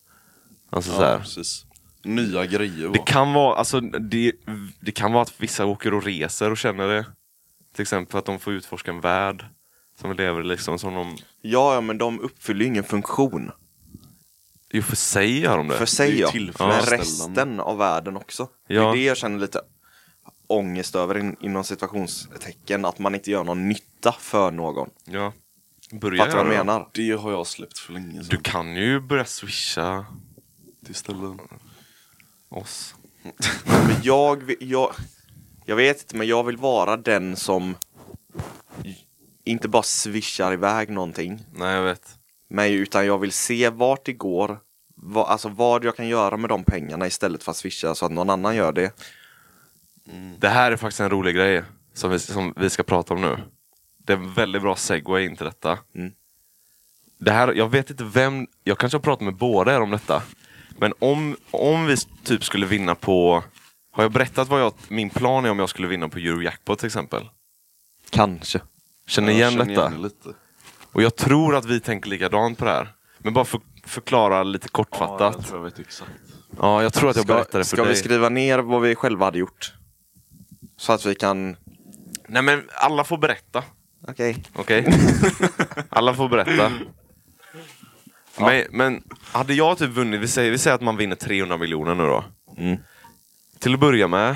Alltså 0.69 0.91
så 0.91 1.01
Ja, 1.01 1.07
här. 1.07 1.19
precis. 1.19 1.65
Nya 2.03 2.45
grejer 2.45 2.89
Det 2.89 3.05
kan 3.05 3.33
vara, 3.33 3.55
alltså, 3.55 3.79
det, 3.81 4.31
det 4.79 4.91
kan 4.91 5.12
vara 5.13 5.21
att 5.24 5.33
vissa 5.41 5.65
åker 5.65 5.93
och 5.93 6.03
reser 6.03 6.51
och 6.51 6.57
känner 6.57 6.88
det. 6.88 7.05
Till 7.75 7.81
exempel 7.81 8.17
att 8.17 8.25
de 8.25 8.39
får 8.39 8.53
utforska 8.53 8.91
en 8.91 9.01
värld 9.01 9.45
som 10.00 10.13
lever 10.15 10.43
liksom 10.43 10.79
som 10.79 10.93
de... 10.93 11.17
ja, 11.41 11.74
ja, 11.75 11.81
men 11.81 11.97
de 11.97 12.19
uppfyller 12.19 12.62
ju 12.62 12.67
ingen 12.67 12.83
funktion. 12.83 13.51
Jo, 14.72 14.81
för 14.81 14.95
sig 14.95 15.39
gör 15.39 15.57
de 15.57 15.67
det. 15.67 15.77
För 15.77 15.86
sig 15.86 16.12
Det 16.12 16.24
är 16.24 16.51
ja. 16.60 16.67
Men 16.67 16.81
resten 16.81 17.60
av 17.60 17.77
världen 17.77 18.17
också. 18.17 18.50
Det 18.67 18.74
Ja. 18.74 18.89
är 18.91 18.95
det 18.95 19.03
jag 19.03 19.17
känner 19.17 19.39
lite 19.39 19.62
ångest 20.48 20.95
över 20.95 21.17
in, 21.17 21.36
inom 21.41 21.63
situationstecken. 21.63 22.86
Att 22.86 23.00
man 23.00 23.15
inte 23.15 23.31
gör 23.31 23.43
någon 23.43 23.69
nytta 23.69 24.12
för 24.19 24.51
någon. 24.51 24.89
Ja. 25.05 25.34
Börja 25.91 26.25
Fattar 26.25 26.38
du 26.38 26.43
vad 26.50 26.53
jag 26.55 26.62
det. 26.62 26.65
menar? 26.72 26.89
Det 26.93 27.12
har 27.12 27.31
jag 27.31 27.48
släppt 27.48 27.77
för 27.77 27.93
länge 27.93 28.12
sedan. 28.12 28.25
Du 28.29 28.38
kan 28.38 28.75
ju 28.75 29.00
börja 29.00 29.25
swisha 29.25 30.05
Till 30.86 30.95
ställen. 30.95 31.39
oss. 32.50 32.95
Men 33.65 33.95
jag, 34.03 34.53
jag, 34.60 34.93
jag 35.65 35.75
vet 35.75 36.01
inte, 36.01 36.15
men 36.15 36.27
jag 36.27 36.43
vill 36.43 36.57
vara 36.57 36.98
den 36.98 37.36
som 37.36 37.75
inte 39.43 39.67
bara 39.67 39.84
swishar 39.84 40.53
iväg 40.53 40.89
någonting. 40.89 41.45
Nej, 41.53 41.75
jag 41.75 41.84
vet. 41.84 42.17
Men 42.48 42.72
utan 42.72 43.06
jag 43.06 43.18
vill 43.18 43.32
se 43.32 43.70
vart 43.70 44.06
det 44.06 44.14
går. 44.14 44.60
Vad, 44.96 45.28
alltså 45.28 45.50
vad 45.50 45.84
jag 45.86 45.96
kan 45.96 46.08
göra 46.08 46.38
med 46.38 46.50
de 46.50 46.64
pengarna 46.64 47.08
istället 47.08 47.44
för 47.44 47.52
att 47.52 47.58
swisha 47.58 47.96
så 47.96 48.06
att 48.06 48.12
någon 48.12 48.30
annan 48.30 48.56
gör 48.56 48.72
det. 48.72 48.92
Det 50.40 50.50
här 50.50 50.72
är 50.72 50.78
faktiskt 50.78 51.00
en 51.00 51.10
rolig 51.10 51.36
grej 51.36 51.64
som 51.94 52.12
vi, 52.12 52.20
som 52.20 52.54
vi 52.58 52.70
ska 52.70 52.84
prata 52.84 53.14
om 53.14 53.22
nu. 53.22 53.38
Det 53.98 54.14
är 54.14 54.18
en 54.18 54.34
väldigt 54.34 54.62
bra 54.62 54.75
segway 54.75 55.25
in 55.25 55.36
till 55.36 55.46
detta. 55.46 55.80
Mm. 55.96 56.12
det 57.18 57.32
här, 57.32 57.54
jag 57.54 57.70
vet 57.70 57.90
inte 57.90 58.04
vem, 58.04 58.48
jag 58.64 58.78
kanske 58.78 58.98
har 58.98 59.02
pratat 59.02 59.25
med 59.25 59.36
båda 59.36 59.75
er 59.75 59.82
om 59.82 59.92
detta. 59.92 60.24
Men 60.78 60.94
om, 61.00 61.38
om 61.52 61.86
vi 61.86 61.98
typ 62.24 62.44
skulle 62.44 62.66
vinna 62.66 62.96
på, 62.96 63.44
har 63.92 64.04
jag 64.04 64.12
berättat 64.12 64.48
vad 64.48 64.62
jag, 64.62 64.74
min 64.88 65.10
plan 65.10 65.46
är 65.46 65.52
om 65.52 65.60
jag 65.60 65.70
skulle 65.70 65.88
vinna 65.88 66.10
på 66.10 66.18
Eurojackpot 66.18 66.80
till 66.80 66.88
exempel? 66.88 67.30
Kanske. 68.10 68.62
Känner 69.08 69.28
Jag 69.28 69.36
igen 69.38 69.52
känner 69.52 69.66
detta? 69.66 69.88
igen 69.88 70.02
det 70.02 70.08
lite. 70.08 70.40
Och 70.96 71.02
jag 71.04 71.16
tror 71.16 71.56
att 71.56 71.66
vi 71.66 71.80
tänker 71.80 72.10
likadant 72.10 72.58
på 72.58 72.66
det 72.66 72.72
här. 72.72 72.94
Men 73.18 73.34
bara 73.34 73.46
för, 73.46 73.62
förklara 73.86 74.44
lite 74.44 74.68
Ja, 74.68 74.72
kortfattat. 74.72 75.36
jag 75.38 75.46
tror 75.46 75.60
jag 75.60 75.64
vet 75.64 75.80
exakt. 75.80 76.12
Ja, 76.60 76.84
jag 76.84 76.94
tror 76.94 77.10
att 77.10 77.16
jag 77.16 77.25
Ska, 77.25 77.34
berättade 77.34 77.64
för 77.64 77.75
ska 77.78 77.84
dig. 77.84 77.94
vi 77.94 78.00
skriva 78.00 78.30
ner 78.30 78.60
vad 78.60 78.82
vi 78.82 78.96
själva 78.96 79.25
hade 79.25 79.40
gjort? 79.40 79.74
Så 80.78 80.94
att 80.94 81.06
vi 81.06 81.16
kan... 81.16 81.56
Nej 82.28 82.42
men 82.42 82.64
alla 82.74 83.04
får 83.04 83.18
berätta. 83.18 83.64
Okej. 84.08 84.44
Okej? 84.56 84.94
alla 85.90 86.14
får 86.14 86.30
berätta. 86.30 86.72
Men, 88.40 88.64
men 88.72 89.04
hade 89.32 89.54
jag 89.54 89.78
typ 89.78 89.90
vunnit, 89.90 90.22
vi 90.22 90.28
säger, 90.28 90.52
vi 90.52 90.58
säger 90.58 90.75
att 90.75 90.82
man 90.82 90.98
vinner 90.98 91.16
300 91.16 91.58
miljoner 91.58 91.96
nu 91.96 92.04
då. 92.04 92.24
Mm. 92.58 92.78
Till 93.60 93.74
att 93.74 93.80
börja 93.80 94.08
med 94.08 94.36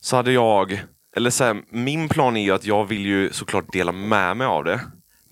så 0.00 0.16
hade 0.16 0.32
jag, 0.32 0.82
eller 1.16 1.30
så 1.30 1.44
här, 1.44 1.62
min 1.70 2.08
plan 2.08 2.36
är 2.36 2.42
ju 2.42 2.50
att 2.50 2.64
jag 2.64 2.84
vill 2.84 3.06
ju 3.06 3.32
såklart 3.32 3.72
dela 3.72 3.92
med 3.92 4.36
mig 4.36 4.46
av 4.46 4.64
det. 4.64 4.80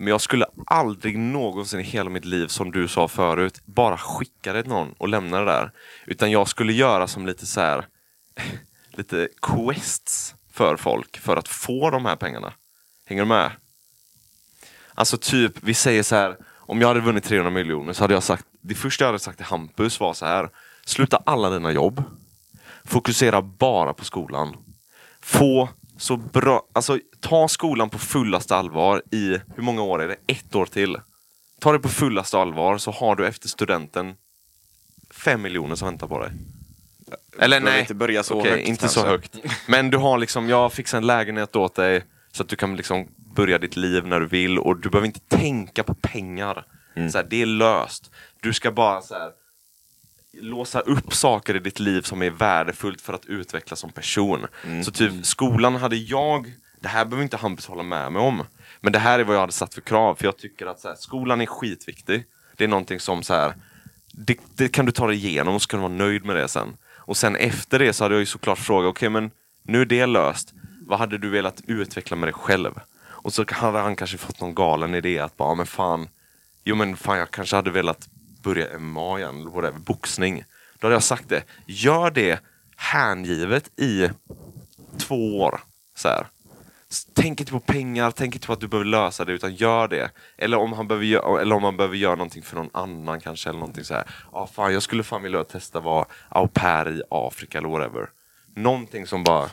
Men 0.01 0.07
jag 0.07 0.21
skulle 0.21 0.45
aldrig 0.65 1.19
någonsin 1.19 1.79
i 1.79 1.83
hela 1.83 2.09
mitt 2.09 2.25
liv, 2.25 2.47
som 2.47 2.71
du 2.71 2.87
sa 2.87 3.07
förut, 3.07 3.61
bara 3.65 3.97
skicka 3.97 4.53
det 4.53 4.61
till 4.61 4.71
någon 4.71 4.93
och 4.97 5.07
lämna 5.07 5.39
det 5.39 5.45
där. 5.45 5.71
Utan 6.05 6.31
jag 6.31 6.47
skulle 6.47 6.73
göra 6.73 7.07
som 7.07 7.25
lite 7.25 7.45
så 7.45 7.61
här 7.61 7.87
lite 8.91 9.29
quests 9.41 10.35
för 10.51 10.77
folk 10.77 11.17
för 11.17 11.37
att 11.37 11.47
få 11.47 11.89
de 11.89 12.05
här 12.05 12.15
pengarna. 12.15 12.53
Hänger 13.05 13.21
du 13.21 13.27
med? 13.27 13.51
Alltså 14.93 15.17
typ, 15.17 15.53
vi 15.61 15.73
säger 15.73 16.03
så 16.03 16.15
här, 16.15 16.37
om 16.55 16.81
jag 16.81 16.87
hade 16.87 16.99
vunnit 16.99 17.23
300 17.23 17.51
miljoner 17.51 17.93
så 17.93 18.03
hade 18.03 18.13
jag 18.13 18.23
sagt, 18.23 18.45
det 18.61 18.75
första 18.75 19.03
jag 19.03 19.07
hade 19.07 19.19
sagt 19.19 19.37
till 19.37 19.45
Hampus 19.45 19.99
var 19.99 20.13
så 20.13 20.25
här, 20.25 20.49
sluta 20.85 21.21
alla 21.25 21.49
dina 21.49 21.71
jobb, 21.71 22.03
fokusera 22.83 23.41
bara 23.41 23.93
på 23.93 24.05
skolan. 24.05 24.57
Få 25.21 25.69
så 26.01 26.17
bra, 26.17 26.63
alltså 26.73 26.99
ta 27.19 27.47
skolan 27.47 27.89
på 27.89 27.99
fullaste 27.99 28.55
allvar 28.55 29.01
i, 29.11 29.37
hur 29.55 29.63
många 29.63 29.81
år 29.81 30.01
är 30.01 30.07
det? 30.07 30.15
Ett 30.27 30.55
år 30.55 30.65
till. 30.65 30.97
Ta 31.59 31.71
det 31.71 31.79
på 31.79 31.89
fullaste 31.89 32.37
allvar 32.37 32.77
så 32.77 32.91
har 32.91 33.15
du 33.15 33.27
efter 33.27 33.47
studenten 33.47 34.15
fem 35.11 35.41
miljoner 35.41 35.75
som 35.75 35.87
väntar 35.87 36.07
på 36.07 36.19
dig. 36.19 36.31
Eller 37.39 37.59
nej, 37.59 37.79
inte 37.79 37.93
börja 37.93 38.23
så 38.23 38.39
Okej, 38.39 38.51
högt 38.51 38.67
inte 38.67 38.79
kanske. 38.79 38.99
så 38.99 39.07
högt. 39.07 39.37
Men 39.67 39.89
du 39.89 39.97
har 39.97 40.17
liksom, 40.17 40.49
jag 40.49 40.73
fixar 40.73 40.97
en 40.97 41.07
lägenhet 41.07 41.55
åt 41.55 41.75
dig 41.75 42.03
så 42.31 42.43
att 42.43 42.49
du 42.49 42.55
kan 42.55 42.75
liksom 42.75 43.07
börja 43.35 43.57
ditt 43.57 43.75
liv 43.75 44.07
när 44.07 44.19
du 44.19 44.27
vill 44.27 44.59
och 44.59 44.77
du 44.77 44.89
behöver 44.89 45.07
inte 45.07 45.37
tänka 45.37 45.83
på 45.83 45.93
pengar. 45.93 46.65
Mm. 46.95 47.11
Så 47.11 47.17
här, 47.17 47.27
det 47.29 47.41
är 47.41 47.45
löst. 47.45 48.11
Du 48.39 48.53
ska 48.53 48.71
bara 48.71 49.01
så 49.01 49.13
här, 49.13 49.31
låsa 50.33 50.79
upp 50.79 51.13
saker 51.13 51.55
i 51.55 51.59
ditt 51.59 51.79
liv 51.79 52.01
som 52.01 52.21
är 52.21 52.29
värdefullt 52.29 53.01
för 53.01 53.13
att 53.13 53.25
utvecklas 53.25 53.79
som 53.79 53.91
person. 53.91 54.47
Mm. 54.65 54.83
Så 54.83 54.91
typ 54.91 55.25
skolan 55.25 55.75
hade 55.75 55.95
jag, 55.95 56.53
det 56.79 56.87
här 56.87 57.05
behöver 57.05 57.23
inte 57.23 57.37
Hampus 57.37 57.65
hålla 57.65 57.83
med 57.83 58.11
mig 58.11 58.21
om, 58.21 58.43
men 58.81 58.93
det 58.93 58.99
här 58.99 59.19
är 59.19 59.23
vad 59.23 59.35
jag 59.35 59.41
hade 59.41 59.51
satt 59.53 59.73
för 59.73 59.81
krav. 59.81 60.15
För 60.15 60.25
jag 60.25 60.37
tycker 60.37 60.65
att 60.65 60.79
så 60.79 60.87
här, 60.87 60.95
skolan 60.95 61.41
är 61.41 61.45
skitviktig. 61.45 62.23
Det 62.57 62.63
är 62.63 62.67
någonting 62.67 62.99
som 62.99 63.23
så 63.23 63.33
här, 63.33 63.53
det, 64.13 64.37
det 64.55 64.69
kan 64.69 64.85
du 64.85 64.91
ta 64.91 65.07
dig 65.07 65.15
igenom 65.15 65.55
och 65.55 65.61
så 65.61 65.67
kan 65.67 65.79
du 65.79 65.81
vara 65.81 65.93
nöjd 65.93 66.25
med 66.25 66.35
det 66.35 66.47
sen. 66.47 66.77
Och 66.97 67.17
sen 67.17 67.35
efter 67.35 67.79
det 67.79 67.93
så 67.93 68.03
hade 68.03 68.15
jag 68.15 68.19
ju 68.19 68.25
såklart 68.25 68.59
frågat, 68.59 68.89
okej 68.89 69.09
men 69.09 69.31
nu 69.63 69.81
är 69.81 69.85
det 69.85 70.05
löst. 70.05 70.53
Vad 70.87 70.99
hade 70.99 71.17
du 71.17 71.29
velat 71.29 71.61
utveckla 71.67 72.17
med 72.17 72.27
dig 72.27 72.33
själv? 72.33 72.79
Och 73.03 73.33
så 73.33 73.45
hade 73.49 73.79
han 73.79 73.95
kanske 73.95 74.17
fått 74.17 74.41
någon 74.41 74.55
galen 74.55 74.95
idé 74.95 75.19
att 75.19 75.37
bara, 75.37 75.49
"Ja, 75.49 75.55
men 75.55 75.65
fan, 75.65 76.07
jo 76.63 76.75
men 76.75 76.97
fan 76.97 77.17
jag 77.17 77.31
kanske 77.31 77.55
hade 77.55 77.71
velat 77.71 78.09
börja 78.41 78.79
MMA 78.79 79.19
igen, 79.19 79.41
eller 79.41 79.49
whatever, 79.51 79.79
boxning. 79.79 80.43
Då 80.79 80.87
hade 80.87 80.95
jag 80.95 81.03
sagt 81.03 81.29
det, 81.29 81.43
gör 81.65 82.11
det 82.11 82.39
hängivet 82.75 83.79
i 83.79 84.09
två 84.97 85.39
år. 85.39 85.59
Så 85.95 86.07
här. 86.07 86.27
Tänk 87.13 87.39
inte 87.39 87.51
på 87.51 87.59
pengar, 87.59 88.11
tänk 88.11 88.35
inte 88.35 88.47
på 88.47 88.53
att 88.53 88.59
du 88.59 88.67
behöver 88.67 88.89
lösa 88.89 89.25
det, 89.25 89.31
utan 89.33 89.55
gör 89.55 89.87
det. 89.87 90.11
Eller 90.37 90.57
om 90.57 90.73
han 90.73 90.87
behöver, 90.87 91.05
gö- 91.05 91.39
eller 91.41 91.55
om 91.55 91.63
han 91.63 91.77
behöver 91.77 91.95
göra 91.97 92.15
någonting 92.15 92.43
för 92.43 92.55
någon 92.55 92.69
annan 92.73 93.19
kanske, 93.21 93.49
eller 93.49 93.59
någonting 93.59 93.83
så 93.83 93.93
här. 93.93 94.03
Ja, 94.31 94.47
fan, 94.53 94.73
jag 94.73 94.83
skulle 94.83 95.03
fan 95.03 95.23
vilja 95.23 95.43
testa 95.43 95.79
vara 95.79 96.05
au 96.29 96.47
pair 96.47 96.89
i 96.89 97.01
Afrika 97.09 97.57
eller 97.57 97.69
whatever. 97.69 98.09
Någonting 98.55 99.07
som 99.07 99.23
bara, 99.23 99.49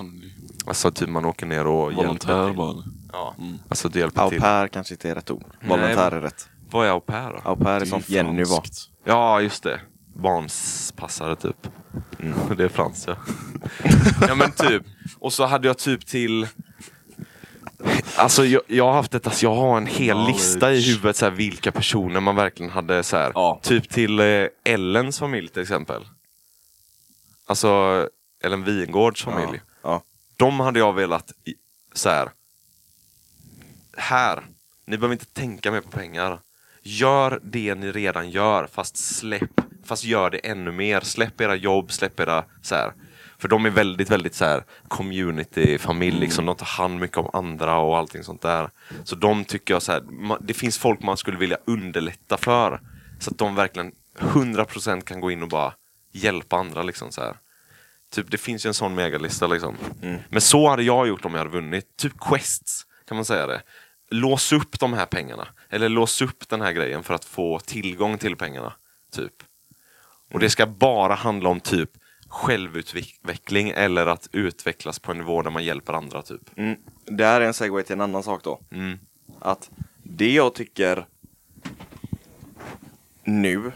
alltså 0.66 0.90
typ 0.90 1.08
man 1.08 1.24
åker 1.24 1.46
ner 1.46 1.66
och 1.66 1.92
Volontär 1.94 2.32
hjälper 2.36 2.46
till. 2.48 2.56
bara. 2.56 2.84
Ja, 3.12 3.34
alltså 3.68 3.88
det 3.88 3.98
hjälper 3.98 4.22
Au 4.22 4.30
till. 4.30 4.40
pair 4.40 4.68
kanske 4.68 4.94
inte 4.94 5.10
är 5.10 5.14
rätt 5.14 5.30
ord. 5.30 5.44
Volontär 5.60 6.12
är 6.12 6.20
rätt. 6.20 6.48
Vad 6.70 6.86
är 6.86 6.90
au 6.90 7.00
pair 7.00 7.32
då? 7.44 7.50
Au 7.50 7.56
pair 7.56 7.80
är 7.80 7.84
sånt 7.84 8.08
Jenny 8.08 8.44
var. 8.44 8.62
Ja, 9.04 9.40
just 9.40 9.62
det. 9.62 9.80
Barnspassare 10.14 11.36
typ. 11.36 11.66
Mm. 12.20 12.38
Det 12.56 12.64
är 12.64 12.68
franskt 12.68 13.06
ja. 13.08 13.16
ja 14.28 14.34
men 14.34 14.52
typ. 14.52 14.82
Och 15.18 15.32
så 15.32 15.46
hade 15.46 15.68
jag 15.68 15.78
typ 15.78 16.06
till 16.06 16.48
Alltså 18.16 18.44
jag, 18.44 18.62
jag 18.66 18.84
har 18.84 18.92
haft 18.92 19.12
detta, 19.12 19.30
så 19.30 19.44
jag 19.46 19.54
har 19.54 19.76
en 19.76 19.86
hel 19.86 20.16
Knowledge. 20.16 20.36
lista 20.36 20.72
i 20.72 20.80
huvudet 20.82 21.16
så 21.16 21.24
här, 21.24 21.32
vilka 21.32 21.72
personer 21.72 22.20
man 22.20 22.36
verkligen 22.36 22.72
hade 22.72 23.02
så 23.02 23.16
här. 23.16 23.32
Ja. 23.34 23.60
Typ 23.62 23.88
till 23.90 24.20
eh, 24.20 24.46
Ellens 24.64 25.18
familj 25.18 25.48
till 25.48 25.62
exempel. 25.62 26.02
Alltså 27.46 28.08
Ellen 28.44 28.64
Wingårds 28.64 29.24
familj. 29.24 29.60
Ja. 29.82 30.02
De 30.36 30.60
hade 30.60 30.78
jag 30.78 30.92
velat 30.92 31.32
i- 31.44 31.54
så 31.92 32.08
här. 32.08 32.30
Här, 33.96 34.42
ni 34.86 34.96
behöver 34.98 35.14
inte 35.14 35.26
tänka 35.26 35.70
mer 35.70 35.80
på 35.80 35.90
pengar. 35.90 36.40
Gör 36.90 37.40
det 37.42 37.74
ni 37.74 37.92
redan 37.92 38.30
gör, 38.30 38.66
fast 38.72 38.96
släpp, 38.96 39.60
fast 39.84 40.04
gör 40.04 40.30
det 40.30 40.38
ännu 40.38 40.72
mer. 40.72 41.00
Släpp 41.00 41.40
era 41.40 41.54
jobb, 41.54 41.92
släpp 41.92 42.20
era 42.20 42.44
så 42.62 42.74
här. 42.74 42.92
För 43.38 43.48
de 43.48 43.66
är 43.66 43.70
väldigt, 43.70 44.10
väldigt 44.10 44.34
så 44.34 44.44
här 44.44 44.64
community-familj, 44.88 46.20
liksom. 46.20 46.46
de 46.46 46.56
tar 46.56 46.66
hand 46.66 47.00
mycket 47.00 47.16
om 47.16 47.30
andra 47.32 47.78
och 47.78 47.98
allting 47.98 48.24
sånt 48.24 48.42
där. 48.42 48.70
Så 49.04 49.16
de 49.16 49.44
tycker 49.44 49.74
jag 49.74 49.82
så 49.82 49.92
här, 49.92 50.02
det 50.40 50.54
finns 50.54 50.78
folk 50.78 51.02
man 51.02 51.16
skulle 51.16 51.38
vilja 51.38 51.58
underlätta 51.64 52.36
för. 52.36 52.80
Så 53.18 53.30
att 53.30 53.38
de 53.38 53.54
verkligen 53.54 53.92
100% 54.18 55.00
kan 55.00 55.20
gå 55.20 55.30
in 55.30 55.42
och 55.42 55.48
bara 55.48 55.72
hjälpa 56.12 56.56
andra 56.56 56.82
liksom 56.82 57.12
så 57.12 57.20
här. 57.20 57.36
Typ, 58.12 58.30
det 58.30 58.38
finns 58.38 58.66
ju 58.66 58.68
en 58.68 58.74
sån 58.74 58.94
megalista 58.94 59.46
liksom. 59.46 59.76
Men 60.28 60.40
så 60.40 60.68
hade 60.68 60.82
jag 60.82 61.08
gjort 61.08 61.24
om 61.24 61.32
jag 61.32 61.38
hade 61.38 61.50
vunnit. 61.50 61.96
Typ 61.96 62.12
quests, 62.20 62.86
kan 63.08 63.16
man 63.16 63.24
säga 63.24 63.46
det. 63.46 63.62
Lås 64.10 64.52
upp 64.52 64.80
de 64.80 64.92
här 64.92 65.06
pengarna. 65.06 65.48
Eller 65.70 65.88
lås 65.88 66.22
upp 66.22 66.48
den 66.48 66.60
här 66.60 66.72
grejen 66.72 67.02
för 67.02 67.14
att 67.14 67.24
få 67.24 67.58
tillgång 67.58 68.18
till 68.18 68.36
pengarna. 68.36 68.72
Typ. 69.12 69.42
Och 70.32 70.40
det 70.40 70.50
ska 70.50 70.66
bara 70.66 71.14
handla 71.14 71.48
om 71.48 71.60
typ 71.60 71.90
självutveckling 72.28 73.70
eller 73.70 74.06
att 74.06 74.28
utvecklas 74.32 74.98
på 74.98 75.10
en 75.10 75.18
nivå 75.18 75.42
där 75.42 75.50
man 75.50 75.64
hjälper 75.64 75.92
andra 75.92 76.22
typ. 76.22 76.58
Mm. 76.58 76.76
Det 77.04 77.24
här 77.24 77.40
är 77.40 77.46
en 77.46 77.54
segway 77.54 77.82
till 77.82 77.92
en 77.92 78.00
annan 78.00 78.22
sak 78.22 78.44
då. 78.44 78.60
Mm. 78.70 78.98
Att 79.40 79.70
det 80.02 80.32
jag 80.32 80.54
tycker 80.54 81.06
nu, 83.24 83.72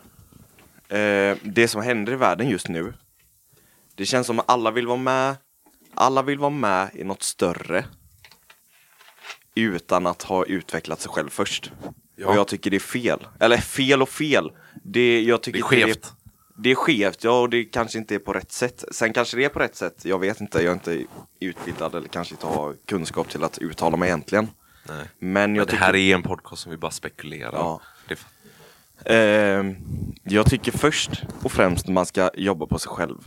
eh, 0.88 1.36
det 1.42 1.68
som 1.68 1.82
händer 1.82 2.12
i 2.12 2.16
världen 2.16 2.48
just 2.48 2.68
nu, 2.68 2.94
det 3.94 4.06
känns 4.06 4.26
som 4.26 4.38
att 4.38 4.50
alla 4.50 4.70
vill 4.70 4.86
vara 4.86 4.96
med, 4.96 5.36
alla 5.94 6.22
vill 6.22 6.38
vara 6.38 6.50
med 6.50 6.90
i 6.94 7.04
något 7.04 7.22
större 7.22 7.84
utan 9.54 10.06
att 10.06 10.22
ha 10.22 10.44
utvecklat 10.44 11.00
sig 11.00 11.10
själv 11.10 11.28
först. 11.28 11.72
Ja. 12.16 12.28
Och 12.28 12.36
jag 12.36 12.48
tycker 12.48 12.70
det 12.70 12.76
är 12.76 12.80
fel. 12.80 13.26
Eller 13.40 13.56
fel 13.56 14.02
och 14.02 14.08
fel. 14.08 14.52
Det, 14.82 15.22
jag 15.22 15.42
tycker 15.42 15.58
Det 15.58 15.64
är 15.64 15.86
skevt. 15.86 16.02
Det, 16.02 16.62
det 16.62 16.70
är 16.70 16.74
skevt, 16.74 17.24
ja 17.24 17.40
och 17.40 17.50
det 17.50 17.64
kanske 17.64 17.98
inte 17.98 18.14
är 18.14 18.18
på 18.18 18.32
rätt 18.32 18.52
sätt. 18.52 18.84
Sen 18.92 19.12
kanske 19.12 19.36
det 19.36 19.44
är 19.44 19.48
på 19.48 19.58
rätt 19.58 19.76
sätt, 19.76 20.04
jag 20.04 20.18
vet 20.18 20.40
inte. 20.40 20.58
Jag 20.58 20.70
är 20.70 20.72
inte 20.74 21.04
utbildad 21.40 21.94
eller 21.94 22.08
kanske 22.08 22.34
inte 22.34 22.46
har 22.46 22.74
kunskap 22.86 23.28
till 23.28 23.44
att 23.44 23.58
uttala 23.58 23.96
mig 23.96 24.08
egentligen. 24.08 24.48
Nej. 24.88 25.06
Men 25.18 25.32
Men 25.52 25.54
det 25.54 25.64
tycker 25.64 25.76
här 25.84 25.96
är 25.96 26.14
en 26.14 26.22
podcast 26.22 26.62
som 26.62 26.70
vi 26.70 26.76
bara 26.78 26.90
spekulerar. 26.90 27.52
Ja. 27.52 27.80
Det, 28.08 28.18
Ehm, 29.04 29.76
jag 30.22 30.46
tycker 30.50 30.72
först 30.72 31.10
och 31.42 31.52
främst 31.52 31.88
man 31.88 32.06
ska 32.06 32.30
jobba 32.34 32.66
på 32.66 32.78
sig 32.78 32.90
själv. 32.90 33.18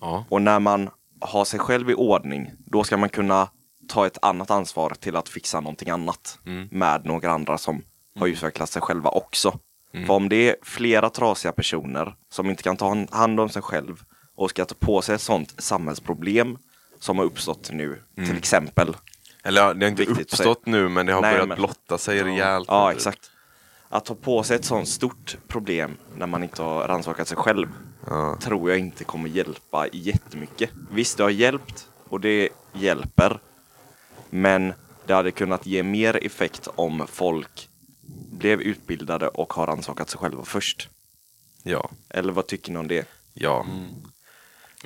ja. 0.00 0.24
Och 0.28 0.42
när 0.42 0.60
man 0.60 0.90
har 1.20 1.44
sig 1.44 1.60
själv 1.60 1.90
i 1.90 1.94
ordning, 1.94 2.50
då 2.58 2.84
ska 2.84 2.96
man 2.96 3.08
kunna 3.08 3.48
ta 3.90 4.06
ett 4.06 4.18
annat 4.22 4.50
ansvar 4.50 4.90
till 5.00 5.16
att 5.16 5.28
fixa 5.28 5.60
någonting 5.60 5.90
annat 5.90 6.38
Mm. 6.46 6.68
med 6.70 7.04
några 7.06 7.30
andra 7.32 7.58
som 7.58 7.82
har 8.18 8.26
utvecklat 8.26 8.70
sig 8.70 8.82
själva 8.82 9.10
också. 9.10 9.58
För 10.06 10.10
om 10.14 10.28
det 10.28 10.48
är 10.50 10.56
flera 10.62 11.10
trasiga 11.10 11.52
personer 11.52 12.14
som 12.32 12.50
inte 12.50 12.62
kan 12.62 12.76
ta 12.76 12.88
han- 12.88 13.08
hand 13.10 13.40
om 13.40 13.48
sig 13.48 13.62
själv 13.62 14.02
och 14.36 14.50
ska 14.50 14.64
ta 14.64 14.74
på 14.78 15.02
sig 15.02 15.14
ett 15.14 15.20
sånt 15.20 15.54
samhällsproblem 15.62 16.58
som 17.00 17.18
har 17.18 17.24
uppstått 17.24 17.70
nu, 17.72 18.02
till 18.16 18.36
exempel. 18.36 18.96
Eller 19.44 19.60
ja, 19.62 19.74
det 19.74 19.86
har 19.86 19.90
inte 19.90 20.04
Viktigt 20.04 20.32
uppstått 20.32 20.66
nu 20.66 20.88
men 20.88 21.06
det 21.06 21.12
har 21.12 21.22
Nej, 21.22 21.32
börjat 21.32 21.48
men- 21.48 21.58
blotta 21.58 21.98
sig 21.98 22.22
rejält. 22.22 22.68
Ja, 22.68 22.88
typ. 22.88 22.96
exakt. 22.96 23.30
Att 23.88 24.04
ta 24.04 24.14
på 24.14 24.42
sig 24.42 24.56
ett 24.56 24.64
sånt 24.64 24.88
stort 24.88 25.36
problem 25.48 25.96
när 26.16 26.26
man 26.26 26.42
inte 26.42 26.62
har 26.62 26.88
rannsakat 26.88 27.28
sig 27.28 27.36
själv 27.36 27.68
Ja. 28.06 28.36
tror 28.40 28.70
jag 28.70 28.78
inte 28.78 29.04
kommer 29.04 29.28
hjälpa 29.28 29.86
jättemycket. 29.92 30.70
Visst, 30.90 31.16
det 31.16 31.22
har 31.22 31.30
hjälpt 31.30 31.88
och 32.08 32.20
det 32.20 32.48
hjälper. 32.72 33.40
Men 34.30 34.72
det 35.06 35.14
hade 35.14 35.30
kunnat 35.30 35.66
ge 35.66 35.82
mer 35.82 36.26
effekt 36.26 36.68
om 36.74 37.06
folk 37.08 37.68
blev 38.30 38.60
utbildade 38.60 39.28
och 39.28 39.52
har 39.52 39.66
rannsakat 39.66 40.10
sig 40.10 40.18
själva 40.20 40.44
först. 40.44 40.88
Ja. 41.62 41.90
Eller 42.08 42.32
vad 42.32 42.46
tycker 42.46 42.72
ni 42.72 42.78
om 42.78 42.88
det? 42.88 43.08
Ja. 43.34 43.66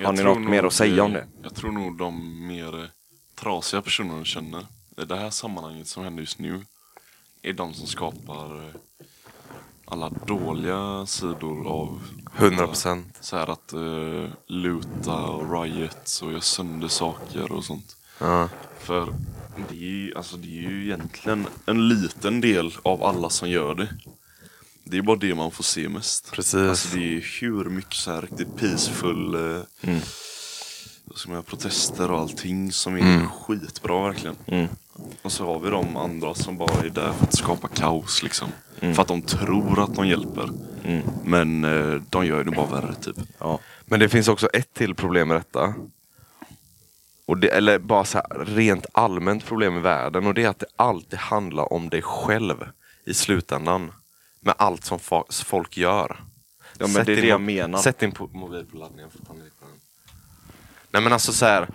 Har 0.03 0.13
ni 0.13 0.23
något 0.23 0.49
mer 0.49 0.63
att 0.63 0.73
säga 0.73 1.03
om 1.03 1.13
det? 1.13 1.27
Jag 1.43 1.55
tror 1.55 1.71
nog 1.71 1.97
de 1.97 2.47
mer 2.47 2.89
trasiga 3.35 3.81
personerna 3.81 4.19
du 4.19 4.25
känner 4.25 4.65
i 4.97 5.05
det 5.05 5.15
här 5.15 5.29
sammanhanget 5.29 5.87
som 5.87 6.03
händer 6.03 6.21
just 6.21 6.39
nu 6.39 6.65
är 7.41 7.53
de 7.53 7.73
som 7.73 7.87
skapar 7.87 8.67
eh, 8.67 8.75
alla 9.85 10.09
dåliga 10.09 11.05
sidor 11.05 11.67
av 11.67 12.01
100 12.35 12.67
procent. 12.67 13.17
så 13.21 13.37
här 13.37 13.49
att 13.49 13.73
uh, 13.73 14.29
luta 14.47 15.23
och 15.23 15.63
riots 15.63 16.21
och 16.21 16.31
göra 16.31 16.41
sönder 16.41 16.87
saker 16.87 17.51
och 17.51 17.63
sånt. 17.63 17.94
Ja. 18.19 18.49
För 18.79 19.13
det 19.69 19.75
är, 19.75 19.79
ju, 19.89 20.15
alltså, 20.15 20.37
det 20.37 20.47
är 20.47 20.69
ju 20.69 20.83
egentligen 20.85 21.47
en 21.65 21.87
liten 21.87 22.41
del 22.41 22.73
av 22.83 23.03
alla 23.03 23.29
som 23.29 23.49
gör 23.49 23.75
det. 23.75 23.87
Det 24.83 24.97
är 24.97 25.01
bara 25.01 25.15
det 25.17 25.35
man 25.35 25.51
får 25.51 25.63
se 25.63 25.89
mest. 25.89 26.31
Precis. 26.31 26.55
Alltså 26.69 26.97
det 26.97 27.17
är 27.17 27.41
hur 27.41 27.65
mycket 27.65 27.93
så 27.93 28.11
här 28.11 28.21
riktigt 28.21 28.55
peaceful 28.55 29.35
eh, 29.35 29.61
Mm. 29.89 29.99
säga, 31.15 31.41
protester 31.41 32.11
och 32.11 32.19
allting 32.19 32.71
som 32.71 32.95
är 32.95 32.99
Mm. 32.99 33.27
skitbra 33.29 34.07
verkligen. 34.07 34.35
Mm. 34.47 34.67
Och 35.21 35.31
så 35.31 35.45
har 35.45 35.59
vi 35.59 35.69
de 35.69 35.97
andra 35.97 36.33
som 36.35 36.57
bara 36.57 36.81
är 36.85 36.89
där 36.89 37.13
för 37.13 37.23
att 37.25 37.37
skapa 37.37 37.67
kaos 37.67 38.23
liksom. 38.23 38.49
Mm. 38.79 38.95
För 38.95 39.01
att 39.01 39.07
de 39.07 39.21
tror 39.21 39.83
att 39.83 39.95
de 39.95 40.07
hjälper. 40.07 40.49
Men 41.23 41.63
eh, 41.63 42.01
de 42.09 42.25
gör 42.25 42.43
det 42.43 42.51
bara 42.51 42.65
värre 42.81 42.95
typ. 42.95 43.15
Ja. 43.39 43.59
Men 43.85 43.99
det 43.99 44.09
finns 44.09 44.27
också 44.27 44.47
ett 44.47 44.73
till 44.73 44.95
problem 44.95 45.27
med 45.27 45.37
detta. 45.37 45.73
Och 47.25 47.37
det, 47.37 47.47
eller 47.49 47.79
bara 47.79 48.05
så 48.05 48.17
här, 48.17 48.45
rent 48.45 48.85
allmänt 48.91 49.45
problem 49.45 49.77
i 49.77 49.79
världen. 49.79 50.27
Och 50.27 50.33
det 50.33 50.43
är 50.43 50.49
att 50.49 50.59
det 50.59 50.65
alltid 50.75 51.19
handlar 51.19 51.73
om 51.73 51.89
dig 51.89 52.01
själv 52.01 52.55
i 53.05 53.13
slutändan. 53.13 53.91
Med 54.39 54.53
allt 54.57 54.85
som 54.85 54.99
folk 55.29 55.77
gör. 55.77 56.19
Ja, 56.77 56.87
Sätt 56.87 57.05
det 57.05 57.15
din 57.15 57.71
det. 57.71 57.77
Sätt 57.77 57.99
din 57.99 58.11
po- 58.11 58.33
mobil 58.33 58.65
på 58.71 58.77
laddning. 58.77 58.99
jag 58.99 59.11
får 59.11 59.19
panik 59.19 59.53
på 59.59 59.65
den. 59.65 59.75
Nej 60.91 61.01
men 61.01 61.13
alltså 61.13 61.33
så 61.33 61.45
här. 61.45 61.67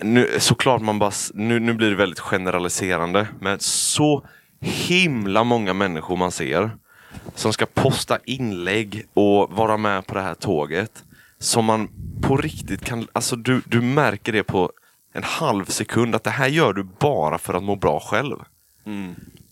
Nu, 0.00 0.36
såklart 0.38 0.82
man 0.82 0.98
bara, 0.98 1.12
nu, 1.34 1.60
nu 1.60 1.72
blir 1.74 1.90
det 1.90 1.96
väldigt 1.96 2.20
generaliserande. 2.20 3.28
Men 3.40 3.58
så 3.60 4.26
himla 4.60 5.44
många 5.44 5.74
människor 5.74 6.16
man 6.16 6.32
ser 6.32 6.70
som 7.34 7.52
ska 7.52 7.66
posta 7.66 8.18
inlägg 8.24 9.06
och 9.14 9.50
vara 9.50 9.76
med 9.76 10.06
på 10.06 10.14
det 10.14 10.22
här 10.22 10.34
tåget. 10.34 11.04
Som 11.44 11.64
man 11.64 11.88
på 12.22 12.36
riktigt 12.36 12.84
kan, 12.84 13.08
alltså 13.12 13.36
du, 13.36 13.62
du 13.66 13.80
märker 13.80 14.32
det 14.32 14.42
på 14.42 14.72
en 15.12 15.22
halv 15.22 15.64
sekund 15.64 16.14
att 16.14 16.24
det 16.24 16.30
här 16.30 16.48
gör 16.48 16.72
du 16.72 16.82
bara 17.00 17.38
för 17.38 17.54
att 17.54 17.62
må 17.62 17.76
bra 17.76 18.00
själv. 18.00 18.36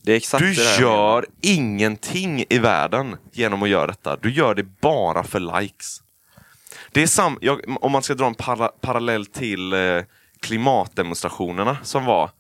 Det 0.03 0.13
är 0.13 0.17
exakt 0.17 0.45
Du 0.45 0.55
det 0.55 0.81
gör 0.81 1.27
ingenting 1.41 2.45
i 2.51 2.59
världen 2.59 3.17
genom 3.33 3.63
att 3.63 3.69
göra 3.69 3.87
detta. 3.87 4.17
Du 4.17 4.33
gör 4.33 4.55
det 4.55 4.63
bara 4.81 5.25
för 5.25 5.61
likes. 5.61 6.03
Det 6.93 7.03
är 7.03 7.07
sam 7.07 7.39
jag, 7.41 7.61
om 7.81 7.93
man 7.93 8.03
ska 8.03 8.15
dra 8.15 8.27
en 8.27 8.35
para 8.35 8.69
parallell 8.69 9.27
till 9.27 9.73
eh, 9.73 10.03
klimatdemonstrationerna 10.41 11.77
som 11.83 12.05
var 12.05 12.31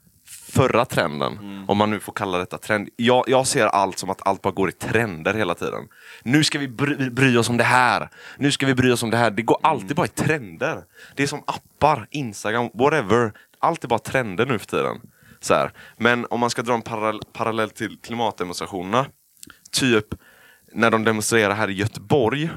förra 0.52 0.84
trenden. 0.84 1.64
Om 1.68 1.76
man 1.78 1.90
nu 1.90 2.00
får 2.00 2.12
kalla 2.12 2.38
detta 2.38 2.58
trend. 2.58 2.88
Jag, 2.96 3.24
jag 3.26 3.46
ser 3.46 3.66
allt 3.66 3.98
som 3.98 4.10
att 4.10 4.26
allt 4.26 4.42
bara 4.42 4.52
går 4.52 4.68
i 4.68 4.72
trender 4.72 5.34
hela 5.34 5.54
tiden. 5.54 5.88
Nu 6.22 6.44
ska 6.44 6.58
vi 6.58 6.68
bry, 6.68 7.10
bry 7.10 7.36
oss 7.36 7.48
om 7.48 7.56
det 7.56 7.64
här. 7.64 8.08
Nu 8.38 8.52
ska 8.52 8.66
vi 8.66 8.74
bry 8.74 8.90
oss 8.92 9.02
om 9.02 9.10
det 9.10 9.16
här. 9.16 9.30
Det 9.30 9.42
går 9.42 9.58
alltid 9.62 9.96
bara 9.96 10.06
i 10.06 10.08
trender. 10.08 10.84
Det 11.16 11.22
är 11.22 11.26
som 11.26 11.42
appar, 11.46 12.06
Instagram, 12.10 12.70
whatever. 12.74 13.32
Allt 13.58 13.84
är 13.84 13.88
bara 13.88 13.98
trender 13.98 14.46
nu 14.46 14.58
för 14.58 14.66
tiden. 14.66 15.00
Så 15.40 15.54
här. 15.54 15.72
Men 15.96 16.26
om 16.30 16.40
man 16.40 16.50
ska 16.50 16.62
dra 16.62 16.74
en 16.74 16.82
parallell, 16.82 17.20
parallell 17.32 17.70
till 17.70 17.98
klimatdemonstrationerna. 18.02 19.06
Typ 19.70 20.06
när 20.72 20.90
de 20.90 21.04
demonstrerar 21.04 21.54
här 21.54 21.70
i 21.70 21.72
Göteborg. 21.72 22.50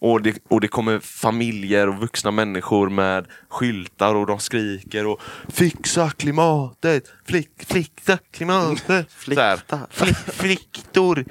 Och 0.00 0.22
det, 0.22 0.38
och 0.48 0.60
det 0.60 0.68
kommer 0.68 0.98
familjer 0.98 1.88
och 1.88 1.94
vuxna 1.94 2.30
människor 2.30 2.90
med 2.90 3.26
skyltar 3.48 4.14
och 4.14 4.26
de 4.26 4.38
skriker 4.38 5.06
och 5.06 5.20
Fixa 5.48 6.10
klimatet! 6.10 7.04
Flick, 7.24 7.50
fixa 7.56 8.18
klimatet! 8.32 9.08
Här. 9.36 9.86
Flick, 9.90 10.16
fliktor! 10.16 11.24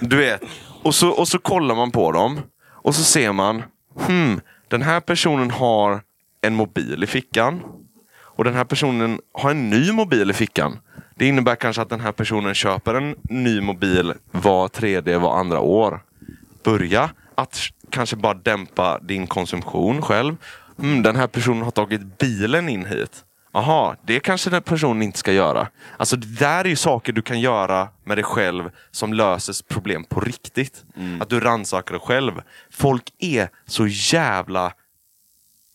Du 0.00 0.16
vet. 0.16 0.42
Och 0.82 0.94
så, 0.94 1.08
och 1.08 1.28
så 1.28 1.38
kollar 1.38 1.74
man 1.74 1.90
på 1.90 2.12
dem. 2.12 2.40
Och 2.82 2.94
så 2.94 3.02
ser 3.02 3.32
man, 3.32 3.62
hmm, 4.06 4.40
den 4.68 4.82
här 4.82 5.00
personen 5.00 5.50
har 5.50 6.02
en 6.40 6.54
mobil 6.54 7.04
i 7.04 7.06
fickan. 7.06 7.62
Och 8.20 8.44
den 8.44 8.54
här 8.54 8.64
personen 8.64 9.20
har 9.32 9.50
en 9.50 9.70
ny 9.70 9.92
mobil 9.92 10.30
i 10.30 10.34
fickan. 10.34 10.78
Det 11.14 11.26
innebär 11.26 11.54
kanske 11.54 11.82
att 11.82 11.88
den 11.88 12.00
här 12.00 12.12
personen 12.12 12.54
köper 12.54 12.94
en 12.94 13.14
ny 13.22 13.60
mobil 13.60 14.12
var 14.30 14.68
tredje, 14.68 15.18
var 15.18 15.38
andra 15.38 15.60
år. 15.60 16.02
Börja 16.64 17.10
att 17.34 17.60
kanske 17.90 18.16
bara 18.16 18.34
dämpa 18.34 18.98
din 18.98 19.26
konsumtion 19.26 20.02
själv. 20.02 20.36
Mm, 20.78 21.02
den 21.02 21.16
här 21.16 21.26
personen 21.26 21.62
har 21.62 21.70
tagit 21.70 22.18
bilen 22.18 22.68
in 22.68 22.84
hit. 22.86 23.24
Aha, 23.52 23.96
det 24.06 24.20
kanske 24.20 24.50
den 24.50 24.62
personen 24.62 25.02
inte 25.02 25.18
ska 25.18 25.32
göra. 25.32 25.68
Alltså 25.96 26.16
det 26.16 26.26
där 26.26 26.64
är 26.64 26.68
ju 26.68 26.76
saker 26.76 27.12
du 27.12 27.22
kan 27.22 27.40
göra 27.40 27.88
med 28.04 28.16
dig 28.16 28.24
själv 28.24 28.70
som 28.90 29.12
löser 29.12 29.64
problem 29.68 30.04
på 30.04 30.20
riktigt. 30.20 30.84
Att 31.20 31.28
du 31.30 31.40
rannsakar 31.40 31.92
dig 31.92 32.00
själv. 32.00 32.32
Folk 32.70 33.12
är 33.18 33.48
så 33.66 33.86
jävla 33.86 34.72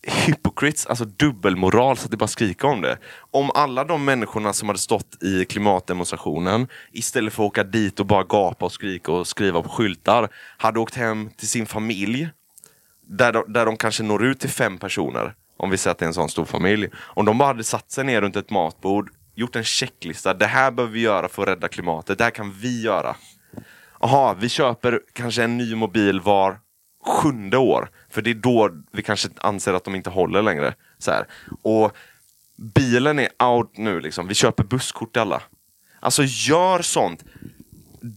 hypocrites, 0.06 0.86
alltså 0.86 1.06
dubbelmoral 1.06 1.98
så 1.98 2.06
att 2.06 2.12
det 2.12 2.18
bara 2.18 2.28
skriker 2.28 2.68
om 2.68 2.82
det. 2.82 2.98
Om 3.32 3.52
alla 3.56 3.84
de 3.84 4.06
människorna 4.06 4.54
som 4.54 4.70
hade 4.70 4.80
stått 4.80 5.24
i 5.24 5.46
klimatdemonstrationen 5.46 6.68
istället 6.92 7.34
för 7.34 7.44
att 7.44 7.48
åka 7.48 7.64
dit 7.64 8.00
och 8.00 8.06
bara 8.06 8.24
gapa 8.24 8.66
och 8.66 8.72
skrika 8.72 9.12
och 9.12 9.28
skriva 9.28 9.62
på 9.62 9.70
skyltar 9.70 10.30
hade 10.58 10.80
åkt 10.80 10.96
hem 10.96 11.30
till 11.38 11.50
sin 11.50 11.66
familj 11.66 12.30
där 13.08 13.34
de, 13.34 13.44
där 13.48 13.66
de 13.66 13.78
kanske 13.78 14.04
når 14.04 14.26
ut 14.26 14.40
till 14.40 14.50
fem 14.50 14.78
personer. 14.78 15.34
Om 15.58 15.70
vi 15.70 15.78
säger 15.78 15.92
att 15.92 15.98
det 15.98 16.06
är 16.06 16.08
en 16.08 16.14
sån 16.14 16.30
stor 16.30 16.46
familj. 16.46 16.90
Om 16.96 17.26
de 17.26 17.38
bara 17.38 17.48
hade 17.48 17.64
satt 17.64 17.92
sig 17.92 18.04
ner 18.04 18.22
runt 18.22 18.36
ett 18.36 18.50
matbord, 18.50 19.10
gjort 19.36 19.56
en 19.56 19.64
checklista. 19.64 20.34
Det 20.34 20.46
här 20.46 20.72
behöver 20.72 20.94
vi 20.94 21.00
göra 21.00 21.28
för 21.28 21.42
att 21.42 21.48
rädda 21.48 21.68
klimatet. 21.68 22.18
Det 22.18 22.24
här 22.24 22.32
kan 22.32 22.52
vi 22.52 22.82
göra. 22.82 23.16
Jaha, 24.02 24.34
vi 24.40 24.50
köper 24.50 25.02
kanske 25.14 25.44
en 25.44 25.58
ny 25.58 25.76
mobil 25.76 26.22
var 26.22 26.60
sjunde 27.06 27.58
år. 27.58 27.90
För 28.10 28.22
det 28.22 28.30
är 28.30 28.34
då 28.34 28.70
vi 28.92 29.02
kanske 29.02 29.30
anser 29.38 29.74
att 29.74 29.84
de 29.84 29.96
inte 29.96 30.10
håller 30.10 30.42
längre. 30.42 30.74
Så 30.98 31.12
här. 31.12 31.28
Och 31.62 31.96
bilen 32.58 33.20
är 33.20 33.30
out 33.44 33.78
nu 33.78 34.00
liksom. 34.00 34.28
Vi 34.28 34.34
köper 34.34 34.64
busskort 34.64 35.14
till 35.14 35.22
alla. 35.22 35.42
Alltså 36.00 36.24
gör 36.26 36.82
sånt. 36.82 37.24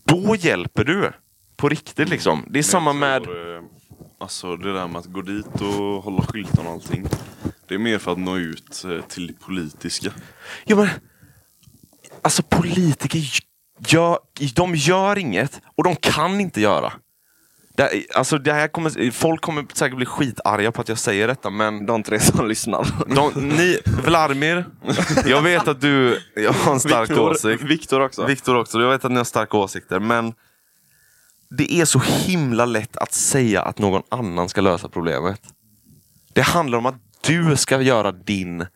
Då 0.05 0.37
hjälper 0.37 0.85
du. 0.85 1.12
På 1.57 1.68
riktigt 1.68 2.09
liksom. 2.09 2.46
Det 2.51 2.59
är 2.59 2.62
samma 2.62 2.92
med... 2.92 3.22
Eh, 3.22 3.62
Alltså 4.20 4.57
det 4.57 4.72
där 4.72 4.88
med 4.88 4.98
att 4.98 5.07
gå 5.07 5.22
dit 5.22 5.61
och 5.61 6.03
hålla 6.03 6.22
skyltarna 6.22 6.68
och 6.68 6.74
allting. 6.74 7.07
Det 7.68 7.74
är 7.74 7.79
mer 7.79 7.98
för 7.98 8.12
att 8.12 8.18
nå 8.18 8.37
ut 8.37 8.85
eh, 8.85 9.01
till 9.01 9.27
det 9.27 9.33
politiska. 9.33 10.11
Ja, 10.64 10.77
men, 10.77 10.88
alltså 12.22 12.42
politiker 12.42 13.20
gör, 13.87 14.18
de 14.55 14.74
gör 14.74 15.18
inget 15.18 15.61
och 15.77 15.85
de 15.85 15.96
kan 15.96 16.40
inte 16.40 16.61
göra. 16.61 16.92
Det, 17.79 18.07
alltså, 18.14 18.38
det 18.38 18.53
här 18.53 18.69
kommer, 18.69 19.11
folk 19.11 19.41
kommer 19.41 19.67
säkert 19.73 19.97
bli 19.97 20.07
skitarga 20.07 20.73
på 20.73 20.81
att 20.81 20.88
jag 20.88 20.99
säger 20.99 21.29
detta 21.29 21.51
men 21.51 21.87
De 21.87 22.03
tre 22.03 22.21
som 22.21 22.49
lyssnar. 22.49 22.87
de, 23.14 23.49
ni, 23.49 23.79
Vladimir, 24.05 24.67
jag 25.27 25.43
vet 25.43 25.69
att 25.69 25.81
du 25.81 26.21
jag 26.35 26.53
har 26.53 26.73
en 26.73 26.81
stark 26.81 27.11
åsikt. 27.11 27.62
Viktor 27.62 28.01
också. 28.01 28.27
Viktor 28.27 28.57
också, 28.57 28.81
jag 28.81 28.91
vet 28.91 29.05
att 29.05 29.11
ni 29.11 29.17
har 29.17 29.25
starka 29.25 29.57
åsikter 29.57 30.01
men 30.01 30.35
det 31.51 31.73
är 31.73 31.85
så 31.85 31.99
himla 31.99 32.64
lätt 32.64 32.97
att 32.97 33.12
säga 33.12 33.62
att 33.62 33.79
någon 33.79 34.03
annan 34.09 34.49
ska 34.49 34.61
lösa 34.61 34.88
problemet. 34.88 35.41
Det 36.33 36.43
handlar 36.43 36.79
om 36.79 36.87
att 36.87 37.01
du 37.21 37.57
ska 37.57 37.81
göra 37.83 38.12
din, 38.12 38.67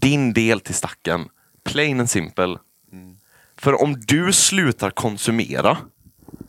din 0.00 0.32
del 0.32 0.60
till 0.60 0.74
stacken. 0.74 1.28
Plain 1.64 2.00
and 2.00 2.10
simple. 2.10 2.58
För 3.56 3.82
om 3.82 4.00
du 4.00 4.32
slutar 4.32 4.90
konsumera, 4.90 5.76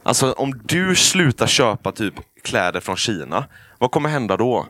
alltså 0.09 0.31
om 0.31 0.61
du 0.65 0.95
slutar 0.95 1.47
köpa 1.47 1.91
typ 1.91 2.13
kläder 2.43 2.79
från 2.79 2.95
Kina, 2.97 3.45
vad 3.77 3.91
kommer 3.91 4.09
hända 4.09 4.37
då? 4.37 4.67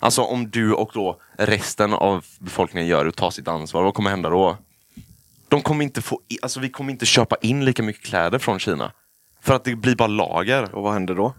Alltså 0.00 0.22
om 0.22 0.50
du 0.50 0.72
och 0.72 0.90
då 0.94 1.20
resten 1.38 1.92
av 1.92 2.24
befolkningen 2.38 2.88
gör 2.88 3.04
det 3.04 3.08
och 3.08 3.16
tar 3.16 3.30
sitt 3.30 3.48
ansvar, 3.48 3.82
vad 3.82 3.94
kommer 3.94 4.10
hända 4.10 4.28
då? 4.30 4.56
De 5.48 5.62
kommer 5.62 5.84
inte 5.84 6.02
få, 6.02 6.20
i- 6.28 6.38
alltså 6.42 6.60
vi 6.60 6.68
kommer 6.70 6.92
inte 6.92 7.06
köpa 7.06 7.36
in 7.42 7.64
lika 7.64 7.82
mycket 7.82 8.02
kläder 8.04 8.38
från 8.38 8.58
Kina. 8.58 8.92
För 9.42 9.54
att 9.54 9.64
det 9.64 9.74
blir 9.74 9.96
bara 9.96 10.08
lager. 10.08 10.74
Och 10.74 10.82
vad 10.82 10.92
händer 10.92 11.14
då? 11.14 11.34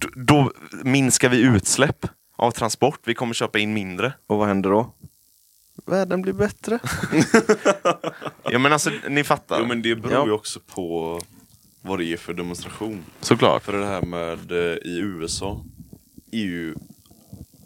D- 0.00 0.08
då 0.16 0.52
minskar 0.84 1.28
vi 1.28 1.40
utsläpp 1.40 2.06
av 2.36 2.50
transport. 2.50 3.00
Vi 3.04 3.14
kommer 3.14 3.34
köpa 3.34 3.58
in 3.58 3.74
mindre. 3.74 4.12
Och 4.26 4.38
vad 4.38 4.48
händer 4.48 4.70
då? 4.70 4.92
Världen 5.86 6.22
blir 6.22 6.32
bättre. 6.32 6.78
Ja 8.50 8.58
men 8.58 8.72
alltså, 8.72 8.90
ni 9.08 9.24
fattar. 9.24 9.58
Jo 9.60 9.66
men 9.66 9.82
det 9.82 9.94
beror 9.94 10.14
Ja. 10.14 10.26
ju 10.26 10.32
också 10.32 10.60
på 10.74 11.20
vad 11.86 11.98
det 11.98 12.12
är 12.12 12.16
för 12.16 12.34
demonstration. 12.34 13.04
Såklart. 13.20 13.62
För 13.62 13.72
det 13.72 13.86
här 13.86 14.02
med 14.02 14.52
eh, 14.52 14.76
i 14.76 14.98
USA 14.98 15.64
ju 16.32 16.74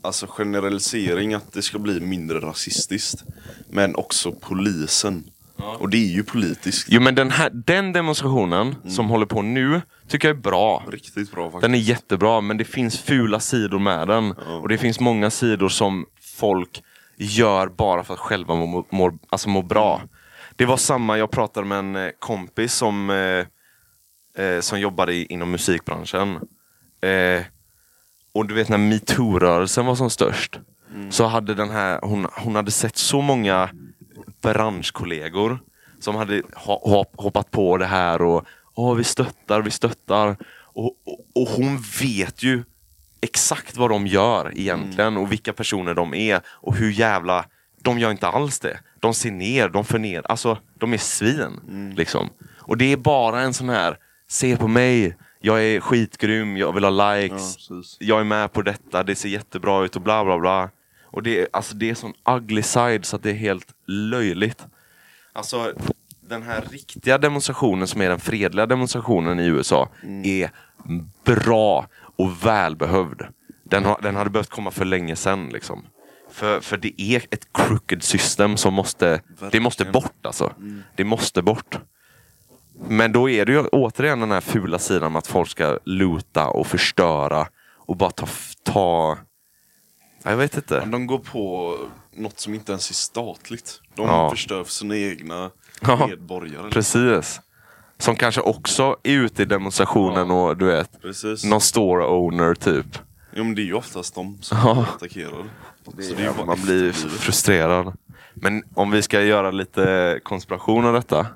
alltså 0.02 0.26
generalisering 0.26 1.34
att 1.34 1.52
det 1.52 1.62
ska 1.62 1.78
bli 1.78 2.00
mindre 2.00 2.40
rasistiskt. 2.40 3.24
Men 3.70 3.96
också 3.96 4.32
polisen 4.32 5.30
Och 5.78 5.88
det 5.88 5.96
är 5.96 6.14
ju 6.14 6.22
politiskt. 6.24 6.86
Jo 6.90 7.00
men 7.00 7.14
den, 7.14 7.30
här, 7.30 7.50
den 7.50 7.92
demonstrationen 7.92 8.74
som 8.88 9.08
håller 9.08 9.26
på 9.26 9.42
nu 9.42 9.82
tycker 10.08 10.28
jag 10.28 10.36
är 10.36 10.40
bra. 10.40 10.84
Riktigt 10.88 11.32
bra 11.32 11.44
faktiskt. 11.44 11.62
Den 11.62 11.74
är 11.74 11.78
jättebra 11.78 12.40
men 12.40 12.56
det 12.56 12.64
finns 12.64 12.98
fula 12.98 13.40
sidor 13.40 13.78
med 13.78 14.08
den. 14.08 14.32
Och 14.32 14.68
det 14.68 14.78
finns 14.78 15.00
många 15.00 15.30
sidor 15.30 15.68
som 15.68 16.06
folk 16.20 16.82
gör 17.16 17.68
bara 17.68 18.04
för 18.04 18.14
att 18.14 18.20
själva 18.20 18.54
må, 18.54 18.86
må, 18.90 19.18
alltså 19.28 19.48
må 19.48 19.62
bra. 19.62 20.02
Det 20.56 20.66
var 20.66 20.76
samma, 20.76 21.18
jag 21.18 21.30
pratade 21.30 21.66
med 21.66 21.78
en 21.78 21.96
eh, 21.96 22.10
kompis 22.18 22.74
som, 22.74 23.10
eh, 23.10 23.46
eh, 24.40 24.60
som 24.60 24.80
jobbade 24.80 25.12
i, 25.14 25.24
inom 25.24 25.50
musikbranschen. 25.50 26.34
Eh, 27.00 27.42
och 28.32 28.46
du 28.46 28.54
vet 28.54 28.68
när 28.68 28.78
metoo-rörelsen 28.78 29.86
var 29.86 29.94
som 29.94 30.10
störst. 30.10 30.60
Så 31.10 31.26
hade 31.26 31.54
den 31.54 31.70
här, 31.70 31.98
hon, 32.02 32.26
hon 32.32 32.54
hade 32.54 32.70
sett 32.70 32.96
så 32.96 33.20
många 33.20 33.70
branschkollegor 34.42 35.58
som 36.00 36.16
hade 36.16 36.42
ha- 36.54 36.80
hop- 36.84 37.14
hoppat 37.16 37.50
på 37.50 37.76
det 37.76 37.86
här 37.86 38.22
och 38.22 38.44
Åh, 38.74 38.94
vi 38.94 39.04
stöttar, 39.04 39.62
vi 39.62 39.70
stöttar. 39.70 40.36
Och, 40.72 40.84
och, 40.84 41.26
och 41.34 41.48
hon 41.48 41.78
vet 42.00 42.42
ju 42.42 42.62
exakt 43.20 43.76
vad 43.76 43.90
de 43.90 44.06
gör 44.06 44.52
egentligen 44.58 45.16
och 45.16 45.32
vilka 45.32 45.52
personer 45.52 45.94
de 45.94 46.14
är 46.14 46.40
och 46.46 46.76
hur 46.76 46.90
jävla... 46.92 47.44
De 47.82 47.98
gör 47.98 48.10
inte 48.10 48.28
alls 48.28 48.58
det. 48.60 48.80
De 49.00 49.14
ser 49.14 49.30
ner, 49.30 49.68
de 49.68 49.84
förner, 49.84 50.22
alltså 50.30 50.58
de 50.78 50.92
är 50.92 50.98
svin. 50.98 51.60
Liksom. 51.96 52.28
Och 52.58 52.76
det 52.76 52.92
är 52.92 52.96
bara 52.96 53.40
en 53.40 53.54
sån 53.54 53.68
här, 53.68 53.96
se 54.30 54.56
på 54.56 54.68
mig, 54.68 55.16
jag 55.40 55.64
är 55.64 55.80
skitgrym, 55.80 56.56
jag 56.56 56.72
vill 56.72 56.84
ha 56.84 56.90
Ja, 56.90 57.14
likes, 57.16 57.56
precis. 57.68 57.96
jag 58.00 58.20
är 58.20 58.24
med 58.24 58.52
på 58.52 58.62
detta, 58.62 59.02
det 59.02 59.14
ser 59.14 59.28
jättebra 59.28 59.84
ut 59.84 59.96
och 59.96 60.02
bla 60.02 60.24
bla 60.24 60.38
bla. 60.38 60.70
Och 61.04 61.22
det 61.22 61.40
är, 61.40 61.48
alltså, 61.52 61.74
det 61.74 61.90
är 61.90 61.94
sån 61.94 62.12
ugly 62.28 62.62
side 62.62 63.04
så 63.04 63.16
att 63.16 63.22
det 63.22 63.30
är 63.30 63.34
helt 63.34 63.74
löjligt. 63.86 64.66
Alltså 65.32 65.72
den 66.20 66.42
här 66.42 66.64
riktiga 66.70 67.18
demonstrationen 67.18 67.86
som 67.86 68.00
är 68.00 68.08
den 68.08 68.20
fredliga 68.20 68.66
demonstrationen 68.66 69.40
i 69.40 69.46
USA 69.46 69.88
är 70.24 70.50
bra 71.24 71.86
och 72.16 72.46
välbehövd. 72.46 73.22
Den, 73.64 73.84
har, 73.84 73.98
den 74.02 74.16
hade 74.16 74.30
behövt 74.30 74.50
komma 74.50 74.70
för 74.70 74.84
länge 74.84 75.16
sedan. 75.16 75.48
Liksom. 75.52 75.84
För, 76.30 76.60
för 76.60 76.76
det 76.76 77.02
är 77.02 77.22
ett 77.30 77.52
crooked 77.52 78.02
system 78.02 78.56
som 78.56 78.74
måste, 78.74 79.22
det 79.52 79.60
måste 79.60 79.84
bort 79.84 80.26
alltså. 80.26 80.52
Det 80.96 81.04
måste 81.04 81.42
bort. 81.42 81.78
Men 82.88 83.12
då 83.12 83.30
är 83.30 83.46
det 83.46 83.52
ju 83.52 83.60
återigen 83.66 84.20
den 84.20 84.30
här 84.30 84.40
fula 84.40 84.78
sidan 84.78 85.12
med 85.12 85.18
att 85.18 85.26
folk 85.26 85.48
ska 85.50 85.78
luta 85.84 86.48
och 86.48 86.66
förstöra 86.66 87.46
och 87.76 87.96
bara 87.96 88.10
ta... 88.10 88.26
ta 88.64 89.18
jag 90.22 90.36
vet 90.36 90.56
inte. 90.56 90.84
De 90.84 91.06
går 91.06 91.18
på 91.18 91.76
något 92.12 92.40
som 92.40 92.54
inte 92.54 92.72
ens 92.72 92.90
är 92.90 92.94
statligt. 92.94 93.80
De 93.94 94.06
Ja. 94.06 94.30
förstör 94.30 94.64
för 94.64 94.70
sina 94.72 94.96
egna 94.96 95.50
Ja. 95.80 96.06
medborgare. 96.06 96.70
Precis. 96.70 97.40
Som 97.98 98.16
kanske 98.16 98.40
också 98.40 98.96
är 99.02 99.12
ute 99.12 99.42
i 99.42 99.44
demonstrationen 99.44 100.30
och 100.30 100.56
du 100.56 100.64
vet, 100.66 101.02
Precis. 101.02 101.44
någon 101.44 101.60
store 101.60 102.04
owner 102.04 102.54
typ. 102.54 102.98
Ja, 103.34 103.42
men 103.44 103.54
det 103.54 103.62
är 103.62 103.64
ju 103.64 103.74
oftast 103.74 104.14
de 104.14 104.38
som 104.42 104.58
Ja. 104.58 104.86
attackerar. 104.96 105.44
Så 105.84 105.90
Det 105.90 106.22
är 106.24 106.46
man 106.46 106.62
blir 106.62 106.92
frustrerad. 106.92 107.92
Men 108.34 108.62
om 108.74 108.90
vi 108.90 109.02
ska 109.02 109.22
göra 109.22 109.50
lite 109.50 110.20
konspiration 110.22 110.84
av 110.86 110.92
detta. 110.92 111.26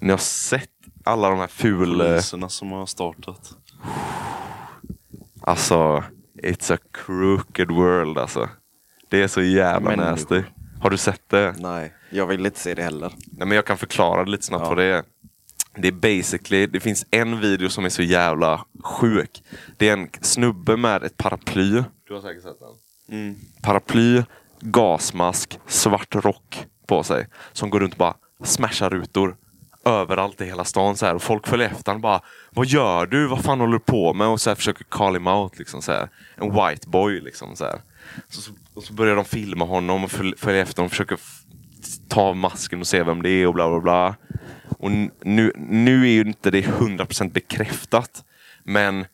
Ni 0.00 0.10
har 0.10 0.18
sett 0.18 0.70
alla 1.04 1.30
de 1.30 1.38
här 1.38 1.46
ful... 1.46 1.98
Poliserna 1.98 2.48
som 2.48 2.72
har 2.72 2.86
startat. 2.86 3.52
Alltså, 5.40 6.04
it's 6.42 6.74
a 6.74 6.78
crooked 6.92 7.70
world 7.70 8.18
alltså. 8.18 8.48
Det 9.08 9.22
är 9.22 9.28
så 9.28 9.42
jävla 9.42 9.90
Människor. 9.90 10.10
nasty. 10.10 10.42
Har 10.80 10.90
du 10.90 10.96
sett 10.96 11.28
det? 11.28 11.54
Nej, 11.58 11.94
jag 12.10 12.26
vill 12.26 12.46
inte 12.46 12.60
se 12.60 12.74
det 12.74 12.82
heller. 12.82 13.12
Nej, 13.26 13.46
men 13.48 13.50
jag 13.56 13.64
kan 13.66 13.78
förklara 13.78 14.24
det 14.24 14.30
lite 14.30 14.46
snabbt 14.46 14.62
Ja. 14.62 14.68
vad 14.68 14.78
det 14.78 14.84
är. 14.84 15.04
Det 15.78 15.88
är 15.88 15.92
basically, 15.92 16.66
det 16.66 16.80
finns 16.80 17.06
en 17.10 17.40
video 17.40 17.68
som 17.68 17.84
är 17.84 17.88
så 17.88 18.02
jävla 18.02 18.64
sjuk. 18.84 19.42
Det 19.76 19.88
är 19.88 19.92
en 19.92 20.08
snubbe 20.20 20.76
med 20.76 21.02
ett 21.02 21.16
paraply. 21.16 21.82
Du 22.08 22.14
har 22.14 22.20
säkert 22.20 22.42
sett 22.42 22.56
den. 22.60 23.18
Mm. 23.20 23.36
Paraply, 23.62 24.22
gasmask, 24.60 25.58
svart 25.66 26.14
rock 26.14 26.66
på 26.86 27.02
sig. 27.02 27.28
Som 27.52 27.70
går 27.70 27.80
runt 27.80 27.92
och 27.92 27.98
bara 27.98 28.14
smashar 28.44 28.90
rutor. 28.90 29.36
Överallt 29.86 30.40
i 30.40 30.44
hela 30.44 30.64
stan 30.64 30.96
så 30.96 31.06
här. 31.06 31.14
Och 31.14 31.22
folk 31.22 31.46
följer 31.46 31.68
efter 31.68 31.92
honom 31.92 32.02
bara 32.02 32.20
Vad 32.50 32.66
gör 32.66 33.06
du? 33.06 33.26
Vad 33.26 33.44
fan 33.44 33.60
håller 33.60 33.72
du 33.72 33.78
på 33.78 34.14
med? 34.14 34.26
Och 34.26 34.40
så 34.40 34.50
här 34.50 34.54
försöker 34.54 34.84
call 34.84 35.14
him 35.14 35.26
out 35.26 35.58
liksom 35.58 35.82
så 35.82 35.92
här. 35.92 36.08
En 36.36 36.50
white 36.50 36.88
boy 36.88 37.20
liksom 37.20 37.56
så 37.56 37.64
här. 37.64 37.80
Så, 38.28 38.40
så, 38.40 38.52
och 38.74 38.82
så 38.82 38.92
börjar 38.92 39.16
de 39.16 39.24
filma 39.24 39.64
honom 39.64 40.04
och 40.04 40.10
föl- 40.10 40.34
följer 40.38 40.62
efter 40.62 40.76
honom 40.76 40.86
och 40.86 40.90
försöker 40.90 41.18
ta 42.08 42.20
av 42.20 42.36
masken 42.36 42.80
och 42.80 42.86
se 42.86 43.02
vem 43.02 43.22
det 43.22 43.30
är 43.30 43.46
och 43.46 43.54
bla 43.54 43.68
bla 43.70 43.80
bla. 43.80 44.16
Och 44.78 44.90
nu, 45.24 45.52
nu 45.56 46.02
är 46.02 46.10
ju 46.12 46.20
inte 46.20 46.50
det 46.50 46.62
100% 46.62 47.32
bekräftat. 47.32 48.24
Men 48.64 49.06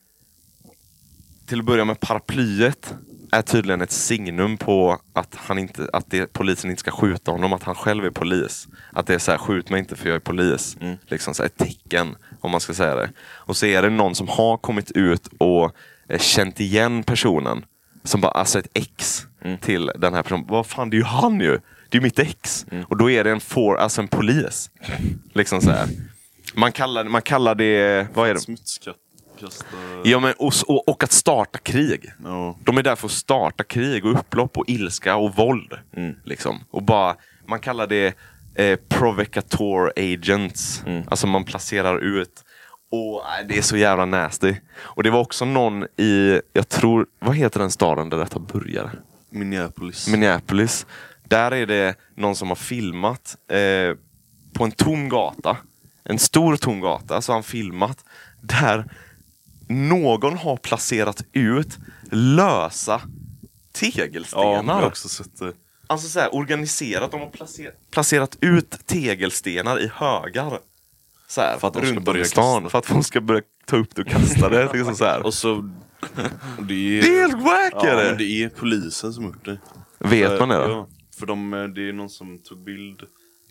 till 1.47 1.59
att 1.59 1.65
börja 1.65 1.85
med 1.85 1.99
paraplyet 1.99 2.93
är 3.33 3.41
tydligen 3.41 3.81
ett 3.81 3.91
signum 3.91 4.57
på 4.57 4.99
att, 5.13 5.35
han 5.35 5.59
inte, 5.59 5.89
att 5.93 6.11
det, 6.11 6.33
polisen 6.33 6.69
inte 6.69 6.79
ska 6.79 6.91
skjuta 6.91 7.31
honom, 7.31 7.53
att 7.53 7.63
han 7.63 7.75
själv 7.75 8.05
är 8.05 8.09
polis. 8.09 8.67
Att 8.93 9.07
det 9.07 9.13
är 9.13 9.19
så 9.19 9.31
här, 9.31 9.37
skjut 9.37 9.69
mig 9.69 9.79
inte 9.79 9.95
för 9.95 10.09
jag 10.09 10.15
är 10.15 10.19
polis. 10.19 10.77
Liksom 11.07 11.33
så 11.33 11.43
här, 11.43 11.47
ett 11.47 11.57
tecken, 11.57 12.15
om 12.41 12.51
man 12.51 12.59
ska 12.61 12.73
säga 12.73 12.95
det. 12.95 13.09
Och 13.19 13.57
så 13.57 13.65
är 13.65 13.81
det 13.81 13.89
någon 13.89 14.15
som 14.15 14.27
har 14.27 14.57
kommit 14.57 14.91
ut 14.91 15.27
och 15.37 15.75
eh, 16.09 16.19
känt 16.19 16.59
igen 16.59 17.03
personen. 17.03 17.65
Som 18.03 18.21
bara, 18.21 18.31
alltså 18.31 18.59
ett 18.59 18.67
ex 18.73 19.27
till 19.61 19.91
den 19.95 20.13
här 20.13 20.23
personen. 20.23 20.45
Vad 20.47 20.67
fan, 20.67 20.89
det 20.89 20.95
är 20.95 20.99
ju 20.99 21.03
han 21.03 21.39
ju! 21.39 21.59
Det 21.89 21.97
är 21.97 21.99
ju 21.99 22.01
mitt 22.01 22.19
ex! 22.19 22.65
Och 22.87 22.97
då 22.97 23.09
är 23.09 23.23
det 23.23 23.31
en, 23.31 23.39
for, 23.39 23.77
alltså 23.77 24.01
en 24.01 24.07
polis. 24.07 24.69
Liksom 25.33 25.61
så 25.61 25.71
här. 25.71 25.87
Man 26.55 26.71
kallar, 26.71 27.03
man 27.03 27.21
kallar 27.21 27.55
det, 27.55 28.07
vad 28.13 28.29
är 28.29 28.33
det? 28.33 28.39
Smutskasta... 29.51 29.77
Ja, 30.03 30.19
men, 30.19 30.33
och, 30.37 30.53
och, 30.67 30.89
och 30.89 31.03
att 31.03 31.11
starta 31.11 31.59
krig. 31.59 32.11
Ja. 32.23 32.57
De 32.63 32.77
är 32.77 32.83
där 32.83 32.95
för 32.95 33.07
att 33.07 33.11
starta 33.11 33.63
krig 33.63 34.05
och 34.05 34.19
upplopp 34.19 34.57
och 34.57 34.69
ilska 34.69 35.15
och 35.15 35.35
våld. 35.35 35.73
Liksom. 36.23 36.63
Och 36.71 36.83
bara, 36.83 37.15
man 37.47 37.59
kallar 37.59 37.87
det 37.87 38.17
eh, 38.55 38.79
provocateur 38.89 39.93
agents. 39.95 40.83
Alltså 41.07 41.27
man 41.27 41.43
placerar 41.43 41.99
ut. 41.99 42.43
Och 42.91 43.21
nej, 43.29 43.45
Det 43.47 43.57
är 43.57 43.61
så 43.61 43.77
jävla 43.77 44.05
nasty. 44.05 44.55
Och 44.75 45.03
det 45.03 45.09
var 45.09 45.19
också 45.19 45.45
någon 45.45 45.83
i, 45.83 46.41
jag 46.53 46.69
tror, 46.69 47.07
vad 47.19 47.35
heter 47.35 47.59
den 47.59 47.71
staden 47.71 48.09
där 48.09 48.17
detta 48.17 48.39
började? 48.39 48.91
Minneapolis. 49.29 50.07
Minneapolis. 50.07 50.85
Där 51.23 51.51
är 51.51 51.65
det 51.65 51.95
någon 52.15 52.35
som 52.35 52.47
har 52.47 52.55
filmat 52.55 53.37
eh, 53.51 53.97
på 54.53 54.63
en 54.63 54.71
tom 54.71 55.09
gata. 55.09 55.57
En 56.03 56.19
stor 56.19 56.55
tom 56.55 56.81
gata 56.81 57.21
så 57.21 57.31
har 57.31 57.35
han 57.35 57.43
filmat 57.43 58.05
där 58.41 58.85
någon 59.73 60.37
har 60.37 60.57
placerat 60.57 61.23
ut 61.31 61.77
lösa 62.11 63.01
ja, 63.03 63.79
tegelstenar. 63.79 64.63
har 64.73 64.87
också 64.87 65.09
sett 65.09 65.39
det. 65.39 65.53
Alltså 65.87 66.07
så 66.09 66.19
här, 66.19 66.35
organiserat. 66.35 67.11
De 67.11 67.19
har 67.19 67.29
placerat, 67.29 67.73
placerat 67.91 68.37
ut 68.41 68.85
tegelstenar 68.87 69.79
i 69.79 69.91
högar. 69.93 70.59
Så 71.27 71.41
här, 71.41 71.57
För 71.59 71.67
att 71.67 71.73
de 71.73 71.79
ska 71.79 71.87
runt 71.89 71.97
om 71.97 72.03
börja 72.03 72.21
i 72.21 72.25
stan. 72.25 72.69
För 72.69 72.77
att 72.77 72.87
de 72.87 73.03
ska 73.03 73.21
börja 73.21 73.41
ta 73.65 73.77
upp 73.77 73.95
det 73.95 74.01
och 74.01 74.07
kasta 74.07 74.49
det. 74.49 74.73
liksom 74.73 74.95
så 74.95 75.05
här. 75.05 75.21
Och 75.25 75.33
så... 75.33 75.69
det 76.59 76.73
är, 76.73 77.01
Det 77.01 77.07
är 77.17 77.21
helt 77.21 77.43
wack 77.43 77.73
ja, 77.73 77.95
det! 77.95 78.03
men 78.09 78.17
det 78.17 78.43
är 78.43 78.49
polisen 78.49 79.13
som 79.13 79.23
gjort 79.23 79.45
det. 79.45 79.57
Vet 79.99 80.39
man 80.39 80.49
det 80.49 80.55
då? 80.55 80.69
Ja, 80.71 80.87
för 81.19 81.25
de, 81.25 81.53
eh, 81.53 81.63
det 81.63 81.89
är 81.89 81.93
någon 81.93 82.09
som 82.09 82.39
tog 82.39 82.63
bild 82.63 83.01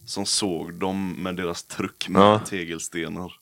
som 0.05 0.27
såg 0.27 0.75
dem 0.75 1.13
med 1.23 1.37
deras 1.37 1.63
truck 1.65 2.09
med 2.09 2.23
Ja. 2.23 2.39
tegelstenar. 2.39 3.33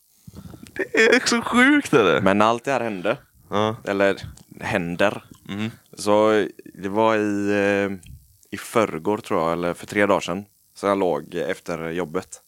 Det 0.92 1.14
är 1.14 1.26
så 1.26 1.42
sjukt 1.42 1.92
är 1.92 2.04
det! 2.04 2.20
Men 2.20 2.42
allt 2.42 2.64
det 2.64 2.72
här 2.72 2.80
hände. 2.80 3.16
Ja. 3.50 3.76
Eller 3.84 4.16
händer. 4.60 5.24
Mm. 5.48 5.70
Så 5.92 6.46
det 6.74 6.88
var 6.88 7.16
i, 7.16 7.50
eh, 7.50 8.10
i 8.50 8.56
förrgår 8.56 9.18
tror 9.18 9.40
jag, 9.40 9.52
eller 9.52 9.74
för 9.74 9.86
tre 9.86 10.06
dagar 10.06 10.20
sedan. 10.20 10.44
Så 10.74 10.86
jag 10.86 10.98
låg 10.98 11.34
efter 11.34 11.88
jobbet. 11.90 12.40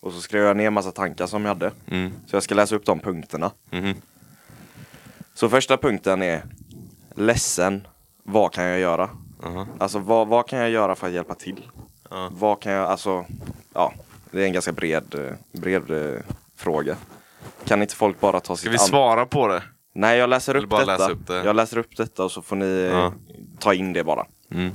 Och 0.00 0.12
så 0.12 0.20
skrev 0.20 0.42
jag 0.44 0.56
ner 0.56 0.70
massa 0.70 0.92
tankar 0.92 1.26
som 1.26 1.42
jag 1.42 1.48
hade. 1.48 1.72
Mm. 1.90 2.12
Så 2.26 2.36
jag 2.36 2.42
ska 2.42 2.54
läsa 2.54 2.76
upp 2.76 2.84
de 2.84 3.00
punkterna. 3.00 3.50
Mhm. 3.70 3.94
Så 5.34 5.48
första 5.48 5.76
punkten 5.76 6.22
är 6.22 6.42
Ledsen, 7.14 7.86
vad 8.22 8.52
kan 8.52 8.64
jag 8.64 8.80
göra? 8.80 9.10
Aha. 9.44 9.66
Alltså 9.78 9.98
vad, 9.98 10.28
vad 10.28 10.48
kan 10.48 10.58
jag 10.58 10.70
göra 10.70 10.94
för 10.94 11.06
att 11.06 11.12
hjälpa 11.12 11.34
till? 11.34 11.62
Ja. 12.10 12.28
Vad 12.32 12.60
kan 12.60 12.72
jag, 12.72 12.86
alltså, 12.86 13.24
ja, 13.74 13.92
det 14.30 14.42
är 14.42 14.46
en 14.46 14.52
ganska 14.52 14.72
bred, 14.72 15.36
bred 15.52 15.90
eh, 15.90 16.20
fråga. 16.56 16.96
Kan 17.66 17.82
inte 17.82 17.96
folk 17.96 18.20
bara 18.20 18.40
ta 18.40 18.56
Ska 18.56 18.62
sitt 18.64 18.72
vi 18.72 18.76
an- 18.82 18.88
svara 18.88 19.26
på 19.26 19.48
det? 19.48 19.62
Nej, 19.94 20.18
jag 20.18 20.30
läser 20.30 20.54
Eller 20.54 20.64
upp 20.64 20.70
bara 20.70 20.80
detta. 20.84 20.92
läsa 20.98 21.10
upp 21.10 21.26
det? 21.26 21.44
Jag 21.44 21.56
läser 21.56 21.78
upp 21.78 21.96
detta 21.96 22.24
och 22.24 22.32
så 22.32 22.42
får 22.42 22.56
ni 22.56 22.66
eh, 22.66 22.70
Ja. 22.98 23.12
ta 23.58 23.74
in 23.74 23.92
det 23.92 24.04
bara. 24.04 24.26
Mm. 24.50 24.72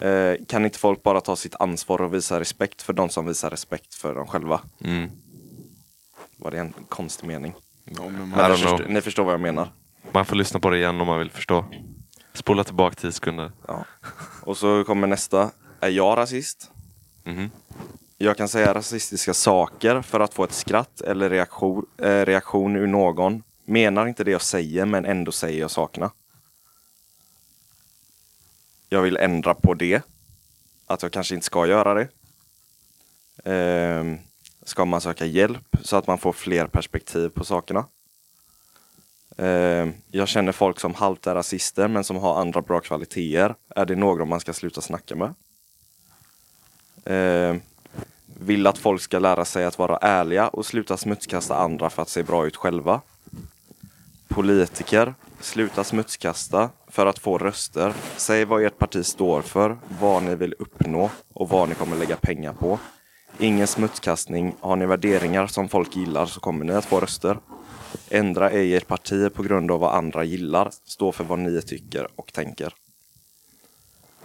Eh, 0.00 0.36
kan 0.48 0.64
inte 0.64 0.78
folk 0.78 1.02
bara 1.02 1.20
ta 1.20 1.36
sitt 1.36 1.54
ansvar 1.60 2.00
och 2.02 2.14
visa 2.14 2.40
respekt 2.40 2.82
för 2.82 2.92
de 2.92 3.08
som 3.08 3.26
visar 3.26 3.50
respekt 3.50 3.94
för 3.94 4.14
dem 4.14 4.26
själva? 4.26 4.60
Mm. 4.84 5.10
Var 6.36 6.50
det 6.50 6.58
en 6.58 6.72
konstig 6.88 7.26
mening? 7.26 7.54
Men 7.84 7.94
I 8.06 8.10
man, 8.10 8.10
don't 8.10 8.48
ni, 8.50 8.56
know. 8.56 8.56
förstår, 8.56 8.84
ni 8.88 9.00
förstår 9.00 9.24
vad 9.24 9.34
jag 9.34 9.40
menar. 9.40 9.68
Man 10.12 10.24
får 10.24 10.36
lyssna 10.36 10.60
på 10.60 10.70
det 10.70 10.76
igen 10.78 11.00
om 11.00 11.06
man 11.06 11.18
vill 11.18 11.30
förstå. 11.30 11.64
Spola 12.34 12.64
tillbaka 12.64 12.94
10 12.94 13.12
sekunder. 13.12 13.52
Ja. 13.68 13.84
Och 14.42 14.56
så 14.56 14.84
kommer 14.84 15.06
nästa. 15.06 15.50
Är 15.80 15.88
jag 15.88 16.16
rasist? 16.18 16.70
Mhm 17.24 17.50
jag 18.18 18.36
kan 18.36 18.48
säga 18.48 18.74
rasistiska 18.74 19.34
saker 19.34 20.02
för 20.02 20.20
att 20.20 20.34
få 20.34 20.44
ett 20.44 20.52
skratt 20.52 21.00
eller 21.00 21.30
reaktion, 21.30 21.86
eh, 21.98 22.24
reaktion 22.24 22.76
ur 22.76 22.86
någon. 22.86 23.42
Menar 23.64 24.06
inte 24.06 24.24
det 24.24 24.30
jag 24.30 24.42
säger 24.42 24.84
men 24.84 25.04
ändå 25.04 25.32
säger 25.32 25.60
jag 25.60 25.70
sakerna. 25.70 26.10
Jag 28.88 29.02
vill 29.02 29.16
ändra 29.16 29.54
på 29.54 29.74
det. 29.74 30.02
Att 30.86 31.02
jag 31.02 31.12
kanske 31.12 31.34
inte 31.34 31.46
ska 31.46 31.66
göra 31.66 31.94
det. 31.94 32.08
Eh, 33.52 34.04
ska 34.62 34.84
man 34.84 35.00
söka 35.00 35.26
hjälp 35.26 35.76
så 35.82 35.96
att 35.96 36.06
man 36.06 36.18
får 36.18 36.32
fler 36.32 36.66
perspektiv 36.66 37.28
på 37.28 37.44
sakerna. 37.44 37.86
Eh, 39.36 39.88
jag 40.10 40.28
känner 40.28 40.52
folk 40.52 40.80
som 40.80 40.94
halvt 40.94 41.26
är 41.26 41.34
rasister 41.34 41.88
men 41.88 42.04
som 42.04 42.16
har 42.16 42.40
andra 42.40 42.62
bra 42.62 42.80
kvaliteter. 42.80 43.54
Är 43.76 43.86
det 43.86 43.96
någon 43.96 44.28
man 44.28 44.40
ska 44.40 44.52
sluta 44.52 44.80
snacka 44.80 45.16
med? 45.16 45.34
Eh, 47.04 47.56
vill 48.38 48.66
att 48.66 48.78
folk 48.78 49.02
ska 49.02 49.18
lära 49.18 49.44
sig 49.44 49.64
att 49.64 49.78
vara 49.78 49.96
ärliga 49.96 50.48
och 50.48 50.66
sluta 50.66 50.96
smutskasta 50.96 51.56
andra 51.56 51.90
för 51.90 52.02
att 52.02 52.08
se 52.08 52.22
bra 52.22 52.46
ut 52.46 52.56
själva. 52.56 53.00
Politiker, 54.28 55.14
sluta 55.40 55.84
smutskasta 55.84 56.70
för 56.88 57.06
att 57.06 57.18
få 57.18 57.38
röster. 57.38 57.92
Säg 58.16 58.44
vad 58.44 58.64
ert 58.64 58.78
parti 58.78 59.06
står 59.06 59.42
för, 59.42 59.78
vad 60.00 60.22
ni 60.22 60.34
vill 60.34 60.54
uppnå 60.58 61.10
och 61.32 61.48
vad 61.48 61.68
ni 61.68 61.74
kommer 61.74 61.96
lägga 61.96 62.16
pengar 62.16 62.52
på. 62.52 62.78
Ingen 63.38 63.66
smutskastning. 63.66 64.54
Har 64.60 64.76
ni 64.76 64.86
värderingar 64.86 65.46
som 65.46 65.68
folk 65.68 65.96
gillar 65.96 66.26
så 66.26 66.40
kommer 66.40 66.64
ni 66.64 66.72
att 66.72 66.84
få 66.84 67.00
röster. 67.00 67.38
Ändra 68.10 68.50
ej 68.50 68.76
ert 68.76 68.86
parti 68.86 69.34
på 69.34 69.42
grund 69.42 69.70
av 69.70 69.80
vad 69.80 69.94
andra 69.94 70.24
gillar. 70.24 70.70
Stå 70.84 71.12
för 71.12 71.24
vad 71.24 71.38
ni 71.38 71.62
tycker 71.62 72.08
och 72.16 72.32
tänker. 72.32 72.74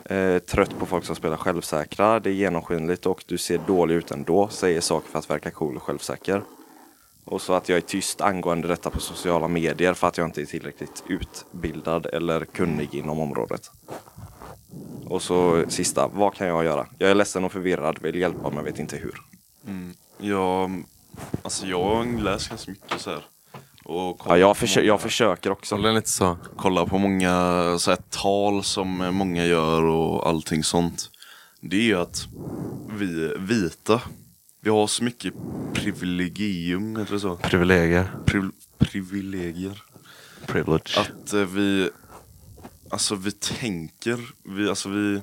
Eh, 0.06 0.39
trött 0.39 0.80
på 0.80 0.86
folk 0.86 1.06
som 1.06 1.16
spelar 1.16 1.38
självsäkra. 1.38 2.20
Det 2.20 2.30
är 2.30 2.34
genomskinligt 2.34 3.06
och 3.06 3.24
du 3.28 3.38
ser 3.38 3.58
dålig 3.58 3.96
ut 3.96 4.12
ändå. 4.12 4.48
Säger 4.48 4.82
saker 4.82 5.10
för 5.10 5.20
att 5.20 5.30
verka 5.30 5.52
cool 5.52 5.76
och 5.76 5.84
självsäker. 5.84 6.44
Och 7.26 7.42
så 7.42 7.54
att 7.54 7.70
jag 7.70 7.78
är 7.78 7.82
tyst 7.82 8.22
angående 8.22 8.68
detta 8.68 8.89
på 8.89 9.00
sociala 9.00 9.48
medier 9.48 9.94
för 9.94 10.08
att 10.08 10.18
jag 10.18 10.28
inte 10.28 10.42
är 10.42 10.46
tillräckligt 10.46 11.04
utbildad 11.08 12.06
eller 12.06 12.46
kunnig 12.46 12.96
inom 12.96 13.20
området. 13.20 13.72
Och 15.06 15.22
så 15.22 15.63
sista, 15.68 16.08
vad 16.08 16.34
kan 16.34 16.48
jag 16.48 16.63
göra? 16.66 16.88
Jag 16.98 17.10
är 17.10 17.16
ledsen 17.16 17.44
och 17.44 17.52
förvirrad, 17.52 18.00
vill 18.02 18.16
hjälpa 18.16 18.50
men 18.50 18.63
vet 18.63 18.80
inte 18.80 18.98
hur. 18.98 19.22
Mm, 19.68 19.94
jag, 20.18 20.84
alltså 21.42 21.66
jag 21.66 21.84
har 21.84 22.24
läst 22.24 22.50
ganska 22.50 22.72
mycket 22.72 23.02
så 23.02 23.10
här. 23.10 23.26
Och 23.84 24.22
Ja, 24.26 24.38
jag, 24.38 24.58
försö 24.58 24.80
många- 24.80 24.88
jag 24.88 25.02
försöker 25.02 25.52
också. 25.52 25.76
Håller 25.76 25.93
lite 25.93 26.10
så. 26.10 26.38
kollar 26.58 26.86
på 26.86 26.98
många 26.98 27.32
så 27.80 27.89
här, 27.91 27.98
tal 28.10 28.63
som 28.63 28.98
många 29.15 29.46
gör 29.46 29.84
och 29.84 30.28
allting 30.30 30.63
sånt. 30.63 31.10
Det 31.62 31.78
är 31.78 31.82
ju 31.82 32.00
att 32.00 32.28
vi 32.89 33.34
vita, 33.39 34.02
vi 34.62 34.69
har 34.69 34.88
så 34.88 35.04
mycket 35.04 35.34
privilegium, 35.74 36.96
heter 36.96 37.13
det 37.13 37.19
så? 37.19 37.36
Privilegier. 37.36 38.12
Pri 38.26 38.41
privilegier. 38.78 39.84
Privilege. 40.46 41.00
Att 41.00 41.34
eh, 41.34 41.39
vi, 41.41 41.89
alltså 42.89 43.15
vi 43.15 43.32
tänker, 43.32 44.19
vi, 44.43 44.69
alltså 44.69 44.89
vi, 44.89 45.22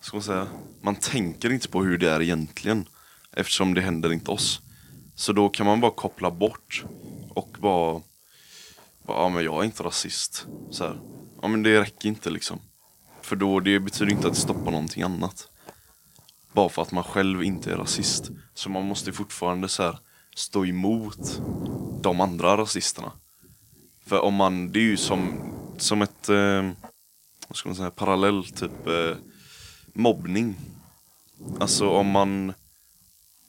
ska 0.00 0.16
man 0.16 0.22
säga, 0.22 0.46
man 0.82 0.94
tänker 0.96 1.52
inte 1.52 1.68
på 1.68 1.82
hur 1.82 1.98
det 1.98 2.10
är 2.10 2.22
egentligen. 2.22 2.84
Eftersom 3.36 3.74
det 3.74 3.80
händer 3.80 4.12
inte 4.12 4.30
oss. 4.30 4.60
Så 5.14 5.32
då 5.32 5.48
kan 5.48 5.66
man 5.66 5.80
bara 5.80 5.90
koppla 5.92 6.30
bort 6.30 6.84
och 7.34 7.56
bara, 7.60 8.02
bara 9.06 9.18
ja 9.18 9.28
men 9.28 9.44
jag 9.44 9.60
är 9.60 9.64
inte 9.64 9.82
rasist. 9.82 10.46
Så 10.70 10.84
här. 10.84 11.00
Ja 11.42 11.48
men 11.48 11.62
det 11.62 11.80
räcker 11.80 12.08
inte 12.08 12.30
liksom. 12.30 12.60
För 13.22 13.36
då, 13.36 13.60
det 13.60 13.80
betyder 13.80 14.12
inte 14.12 14.26
att 14.26 14.34
det 14.34 14.40
stoppar 14.40 14.70
någonting 14.70 15.02
annat. 15.02 15.48
Bara 16.52 16.68
för 16.68 16.82
att 16.82 16.92
man 16.92 17.04
själv 17.04 17.44
inte 17.44 17.72
är 17.72 17.76
rasist. 17.76 18.30
Så 18.54 18.70
man 18.70 18.84
måste 18.84 19.12
fortfarande 19.12 19.68
så 19.68 19.82
här, 19.82 19.98
stå 20.34 20.66
emot 20.66 21.40
de 22.02 22.20
andra 22.20 22.56
rasisterna. 22.56 23.12
För 24.06 24.20
om 24.20 24.34
man, 24.34 24.72
det 24.72 24.78
är 24.78 24.82
ju 24.82 24.96
som, 24.96 25.52
som 25.78 26.02
ett, 26.02 26.28
eh, 26.28 26.70
vad 27.48 27.56
ska 27.56 27.68
man 27.68 27.76
säga, 27.76 27.90
parallell 27.90 28.44
typ 28.44 28.86
eh, 28.86 29.16
mobbning. 29.92 30.56
Alltså 31.60 31.88
om 31.88 32.10
man, 32.10 32.54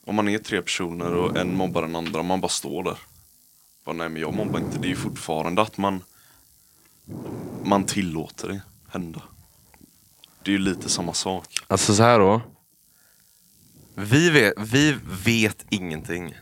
om 0.06 0.16
man 0.16 0.30
är 0.30 0.38
tre 0.38 0.62
personer 0.62 1.14
och 1.14 1.38
en 1.38 1.56
mobbar 1.56 1.82
den 1.82 1.96
andra, 1.96 2.24
man 2.24 2.42
bara 2.42 2.50
står 2.50 2.84
där. 2.84 2.98
Bara, 3.86 3.96
nej 3.96 4.10
men 4.10 4.22
jag 4.22 4.34
mobbar 4.34 4.60
inte, 4.60 4.78
det 4.78 4.88
är 4.88 4.90
ju 4.90 4.96
fortfarande 4.96 5.62
att 5.62 5.78
man, 5.78 6.04
man 7.64 7.84
tillåter 7.84 8.48
det 8.48 8.62
hända. 8.88 9.22
Det 10.44 10.52
är 10.52 10.54
ju 10.54 10.60
lite 10.60 10.90
samma 10.90 11.14
sak. 11.14 11.48
Alltså 11.68 11.94
så 11.96 12.04
här 12.04 12.20
då. 12.20 12.42
Vi 13.96 14.30
vet, 14.30 14.54
vi 14.58 14.98
vet 15.26 15.66
ingenting. 15.70 16.36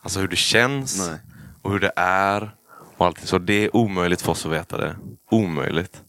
Alltså 0.00 0.20
hur 0.20 0.28
det 0.28 0.36
känns 0.36 1.08
Nej. 1.08 1.18
och 1.62 1.72
hur 1.72 1.80
det 1.80 1.92
är. 1.96 2.56
Och 2.96 3.06
allting. 3.06 3.26
Så 3.26 3.38
det 3.38 3.54
är 3.54 3.76
omöjligt 3.76 4.22
för 4.22 4.32
oss 4.32 4.46
att 4.46 4.52
veta 4.52 4.76
det. 4.76 4.96
Omöjligt. 5.30 6.02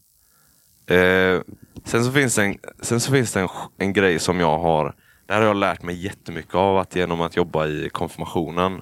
Eh, 0.85 1.41
sen 1.83 2.05
så 2.05 2.11
finns 2.11 2.35
det, 2.35 2.43
en, 2.43 2.57
sen 2.81 2.99
så 2.99 3.11
finns 3.11 3.31
det 3.31 3.39
en, 3.39 3.49
en 3.77 3.93
grej 3.93 4.19
som 4.19 4.39
jag 4.39 4.59
har. 4.59 4.95
Det 5.25 5.33
här 5.33 5.41
har 5.41 5.47
jag 5.47 5.57
lärt 5.57 5.81
mig 5.81 6.03
jättemycket 6.03 6.55
av 6.55 6.77
att 6.77 6.95
genom 6.95 7.21
att 7.21 7.35
jobba 7.35 7.67
i 7.67 7.89
konfirmationen. 7.89 8.81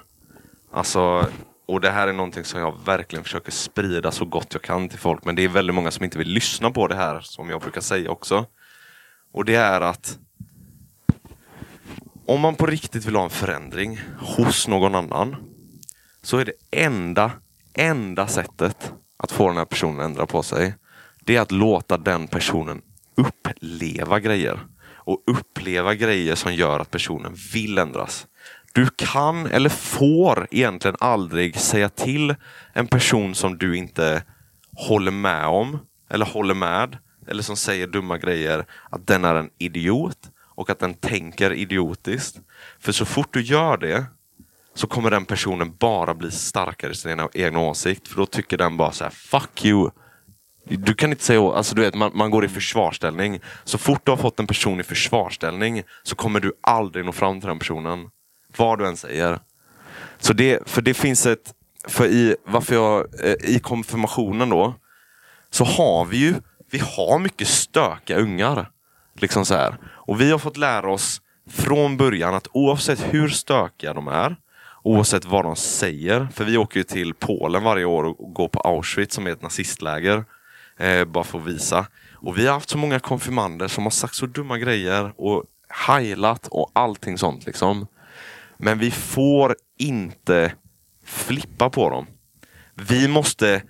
Alltså, 0.71 1.27
och 1.73 1.81
det 1.81 1.91
här 1.91 2.07
är 2.07 2.13
någonting 2.13 2.43
som 2.43 2.59
jag 2.59 2.85
verkligen 2.85 3.23
försöker 3.23 3.51
sprida 3.51 4.11
så 4.11 4.25
gott 4.25 4.53
jag 4.53 4.61
kan 4.61 4.89
till 4.89 4.99
folk. 4.99 5.25
Men 5.25 5.35
det 5.35 5.43
är 5.43 5.47
väldigt 5.47 5.75
många 5.75 5.91
som 5.91 6.03
inte 6.03 6.17
vill 6.17 6.27
lyssna 6.29 6.71
på 6.71 6.87
det 6.87 6.95
här 6.95 7.19
som 7.21 7.49
jag 7.49 7.61
brukar 7.61 7.81
säga 7.81 8.09
också. 8.09 8.45
Och 9.33 9.45
det 9.45 9.55
är 9.55 9.81
att 9.81 10.17
om 12.25 12.41
man 12.41 12.55
på 12.55 12.65
riktigt 12.65 13.05
vill 13.05 13.15
ha 13.15 13.23
en 13.23 13.29
förändring 13.29 14.01
hos 14.19 14.67
någon 14.67 14.95
annan 14.95 15.35
så 16.21 16.37
är 16.37 16.45
det 16.45 16.81
enda, 16.83 17.31
enda 17.73 18.27
sättet 18.27 18.93
att 19.17 19.31
få 19.31 19.47
den 19.47 19.57
här 19.57 19.65
personen 19.65 19.99
att 19.99 20.05
ändra 20.05 20.25
på 20.25 20.43
sig 20.43 20.73
det 21.25 21.35
är 21.35 21.41
att 21.41 21.51
låta 21.51 21.97
den 21.97 22.27
personen 22.27 22.81
uppleva 23.15 24.19
grejer. 24.19 24.59
Och 25.05 25.23
uppleva 25.27 25.95
grejer 25.95 26.35
som 26.35 26.53
gör 26.53 26.79
att 26.79 26.91
personen 26.91 27.35
vill 27.53 27.77
ändras. 27.77 28.27
Du 28.75 28.87
kan 28.95 29.45
eller 29.45 29.69
får 29.69 30.47
egentligen 30.51 30.97
aldrig 30.99 31.59
säga 31.59 31.89
till 31.89 32.35
en 32.73 32.87
person 32.87 33.35
som 33.35 33.57
du 33.57 33.77
inte 33.77 34.23
håller 34.77 35.11
med 35.11 35.45
om 35.45 35.79
eller 36.09 36.25
håller 36.25 36.53
med 36.53 36.97
eller 37.27 37.43
som 37.43 37.55
säger 37.55 37.87
dumma 37.87 38.17
grejer 38.17 38.65
att 38.89 39.07
den 39.07 39.25
är 39.25 39.35
en 39.35 39.49
idiot 39.57 40.17
och 40.55 40.69
att 40.69 40.79
den 40.79 40.93
tänker 40.93 41.53
idiotiskt. 41.53 42.39
För 42.79 42.91
så 42.91 43.05
fort 43.05 43.33
du 43.33 43.41
gör 43.41 43.77
det 43.77 44.05
så 44.73 44.87
kommer 44.87 45.11
den 45.11 45.25
personen 45.25 45.75
bara 45.79 46.13
bli 46.13 46.31
starkare 46.31 46.91
i 46.91 46.95
sin 46.95 47.19
egen 47.33 47.55
åsikt. 47.55 48.07
För 48.07 48.17
då 48.17 48.25
tycker 48.25 48.57
den 48.57 48.77
bara 48.77 48.91
så 48.91 49.03
här: 49.03 49.11
fuck 49.11 49.65
you. 49.65 49.89
Du 50.65 50.93
kan 50.93 51.09
inte 51.11 51.23
säga, 51.23 51.41
alltså 51.41 51.75
du 51.75 51.81
vet, 51.81 51.95
man, 51.95 52.11
man 52.13 52.31
går 52.31 52.45
i 52.45 52.47
försvarsställning. 52.47 53.39
Så 53.63 53.77
fort 53.77 54.05
du 54.05 54.11
har 54.11 54.17
fått 54.17 54.39
en 54.39 54.47
person 54.47 54.79
i 54.79 54.83
försvarsställning 54.83 55.83
så 56.03 56.15
kommer 56.15 56.39
du 56.39 56.53
aldrig 56.61 57.05
nå 57.05 57.11
fram 57.11 57.39
till 57.39 57.47
den 57.47 57.59
personen. 57.59 58.09
Vad 58.57 58.79
du 58.79 58.87
än 58.87 58.97
säger. 58.97 59.39
Så 60.19 60.33
det, 60.33 60.69
för 60.69 60.81
det 60.81 60.93
finns 60.93 61.25
ett, 61.25 61.53
för 61.87 62.05
i, 62.05 62.35
varför 62.45 62.75
jag, 62.75 63.25
eh, 63.25 63.55
i 63.55 63.59
konfirmationen 63.59 64.49
då, 64.49 64.73
så 65.49 65.63
har 65.63 66.05
vi 66.05 66.17
ju, 66.17 66.33
vi 66.71 66.79
har 66.79 67.19
mycket 67.19 67.47
stökiga 67.47 68.17
ungar. 68.17 68.69
Liksom 69.15 69.45
så 69.45 69.55
här. 69.55 69.77
Och 69.85 70.21
vi 70.21 70.31
har 70.31 70.39
fått 70.39 70.57
lära 70.57 70.91
oss 70.91 71.21
från 71.49 71.97
början 71.97 72.35
att 72.35 72.47
oavsett 72.51 73.13
hur 73.13 73.29
stökiga 73.29 73.93
de 73.93 74.07
är, 74.07 74.35
oavsett 74.83 75.25
vad 75.25 75.45
de 75.45 75.55
säger, 75.55 76.27
för 76.33 76.43
vi 76.45 76.57
åker 76.57 76.79
ju 76.79 76.83
till 76.83 77.13
Polen 77.13 77.63
varje 77.63 77.85
år 77.85 78.03
och 78.03 78.33
går 78.33 78.47
på 78.47 78.59
Auschwitz 78.59 79.15
som 79.15 79.27
är 79.27 79.31
ett 79.31 79.41
nazistläger, 79.41 80.25
eh, 80.77 81.05
bara 81.05 81.23
för 81.23 81.39
att 81.39 81.45
visa. 81.45 81.85
Och 82.13 82.37
vi 82.37 82.45
har 82.47 82.53
haft 82.53 82.69
så 82.69 82.77
många 82.77 82.99
konfirmander 82.99 83.67
som 83.67 83.83
har 83.83 83.91
sagt 83.91 84.15
så 84.15 84.25
dumma 84.25 84.57
grejer 84.57 85.13
och 85.17 85.43
heilat 85.69 86.47
och 86.47 86.71
allting 86.73 87.17
sånt 87.17 87.45
liksom. 87.45 87.87
Men 88.63 88.79
vi 88.79 88.91
får 88.91 89.55
inte 89.77 90.53
flippa 91.05 91.69
på 91.69 91.89
dem. 91.89 92.07
Vi 92.73 93.07
måste, 93.07 93.63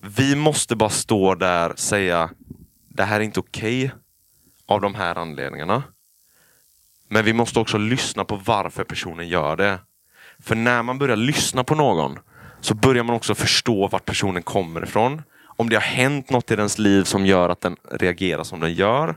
vi 0.00 0.36
måste 0.36 0.76
bara 0.76 0.90
stå 0.90 1.34
där 1.34 1.72
och 1.72 1.78
säga 1.78 2.30
det 2.88 3.04
här 3.04 3.20
är 3.20 3.24
inte 3.24 3.40
okej 3.40 3.90
av 4.66 4.80
de 4.80 4.94
här 4.94 5.18
anledningarna. 5.18 5.82
Men 7.08 7.24
vi 7.24 7.32
måste 7.32 7.60
också 7.60 7.78
lyssna 7.78 8.24
på 8.24 8.36
varför 8.36 8.84
personen 8.84 9.28
gör 9.28 9.56
det. 9.56 9.78
För 10.38 10.54
när 10.54 10.82
man 10.82 10.98
börjar 10.98 11.16
lyssna 11.16 11.64
på 11.64 11.74
någon 11.74 12.18
så 12.60 12.74
börjar 12.74 13.04
man 13.04 13.16
också 13.16 13.34
förstå 13.34 13.88
vart 13.88 14.04
personen 14.04 14.42
kommer 14.42 14.84
ifrån. 14.84 15.22
Om 15.44 15.68
det 15.68 15.76
har 15.76 15.82
hänt 15.82 16.30
något 16.30 16.50
i 16.50 16.56
dens 16.56 16.78
liv 16.78 17.04
som 17.04 17.26
gör 17.26 17.48
att 17.48 17.60
den 17.60 17.76
reagerar 17.90 18.44
som 18.44 18.60
den 18.60 18.74
gör. 18.74 19.16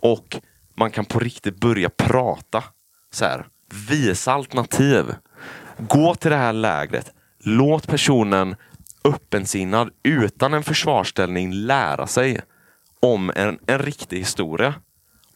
Och 0.00 0.36
man 0.74 0.90
kan 0.90 1.04
på 1.04 1.18
riktigt 1.18 1.60
börja 1.60 1.90
prata. 1.90 2.64
Så 3.12 3.24
här, 3.24 3.46
visa 3.88 4.32
alternativ. 4.32 5.14
Gå 5.78 6.14
till 6.14 6.30
det 6.30 6.36
här 6.36 6.52
lägret. 6.52 7.12
Låt 7.38 7.86
personen 7.86 8.56
öppensinnad 9.04 9.90
utan 10.02 10.54
en 10.54 10.62
försvarsställning 10.62 11.52
lära 11.52 12.06
sig 12.06 12.40
om 13.00 13.32
en, 13.36 13.58
en 13.66 13.78
riktig 13.78 14.18
historia. 14.18 14.74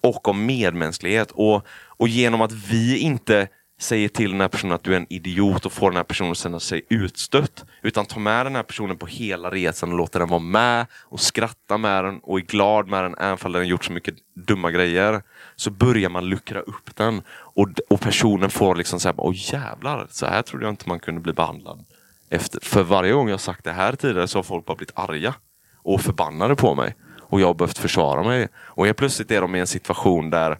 och 0.00 0.28
om 0.28 0.46
medmänsklighet. 0.46 1.30
Och, 1.30 1.66
och 1.70 2.08
genom 2.08 2.40
att 2.40 2.52
vi 2.52 2.98
inte 2.98 3.48
säger 3.78 4.08
till 4.08 4.30
den 4.30 4.40
här 4.40 4.48
personen 4.48 4.74
att 4.74 4.84
du 4.84 4.92
är 4.92 4.96
en 4.96 5.12
idiot 5.12 5.66
och 5.66 5.72
får 5.72 5.90
den 5.90 5.96
här 5.96 6.04
personen 6.04 6.30
att 6.30 6.38
känna 6.38 6.60
sig 6.60 6.82
utstött. 6.88 7.64
Utan 7.82 8.06
ta 8.06 8.20
med 8.20 8.46
den 8.46 8.56
här 8.56 8.62
personen 8.62 8.96
på 8.96 9.06
hela 9.06 9.50
resan 9.50 9.92
och 9.92 9.98
låter 9.98 10.18
den 10.18 10.28
vara 10.28 10.40
med 10.40 10.86
och 11.04 11.20
skratta 11.20 11.78
med 11.78 12.04
den 12.04 12.20
och 12.22 12.38
är 12.38 12.42
glad 12.42 12.88
med 12.88 13.04
den 13.04 13.14
även 13.18 13.38
om 13.42 13.52
den 13.52 13.68
gjort 13.68 13.84
så 13.84 13.92
mycket 13.92 14.14
dumma 14.34 14.70
grejer. 14.70 15.22
Så 15.56 15.70
börjar 15.70 16.10
man 16.10 16.24
luckra 16.24 16.60
upp 16.60 16.96
den 16.96 17.22
och, 17.30 17.68
och 17.90 18.00
personen 18.00 18.50
får 18.50 18.74
liksom 18.74 19.00
säga 19.00 19.14
åh 19.16 19.34
jävlar, 19.36 20.06
så 20.10 20.26
här 20.26 20.42
trodde 20.42 20.64
jag 20.64 20.72
inte 20.72 20.88
man 20.88 21.00
kunde 21.00 21.20
bli 21.20 21.32
behandlad. 21.32 21.84
Efter, 22.30 22.60
för 22.60 22.82
varje 22.82 23.12
gång 23.12 23.28
jag 23.28 23.40
sagt 23.40 23.64
det 23.64 23.72
här 23.72 23.92
tidigare 23.92 24.28
så 24.28 24.38
har 24.38 24.42
folk 24.42 24.64
bara 24.64 24.76
blivit 24.76 24.98
arga 24.98 25.34
och 25.82 26.00
förbannade 26.00 26.56
på 26.56 26.74
mig. 26.74 26.94
Och 27.20 27.40
jag 27.40 27.46
har 27.46 27.54
behövt 27.54 27.78
försvara 27.78 28.22
mig. 28.22 28.48
Och 28.56 28.86
helt 28.86 28.98
plötsligt 28.98 29.30
är 29.30 29.40
de 29.40 29.54
i 29.54 29.60
en 29.60 29.66
situation 29.66 30.30
där 30.30 30.58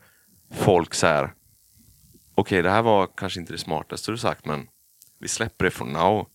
folk 0.55 0.94
säger 0.94 1.33
okej 2.34 2.62
det 2.62 2.70
här 2.70 2.82
var 2.82 3.08
kanske 3.16 3.40
inte 3.40 3.52
det 3.52 3.58
smartaste 3.58 4.10
du 4.10 4.18
sagt 4.18 4.46
men 4.46 4.66
vi 5.20 5.28
släpper 5.28 5.64
det 5.64 5.70
for 5.70 5.84
now. 5.84 6.26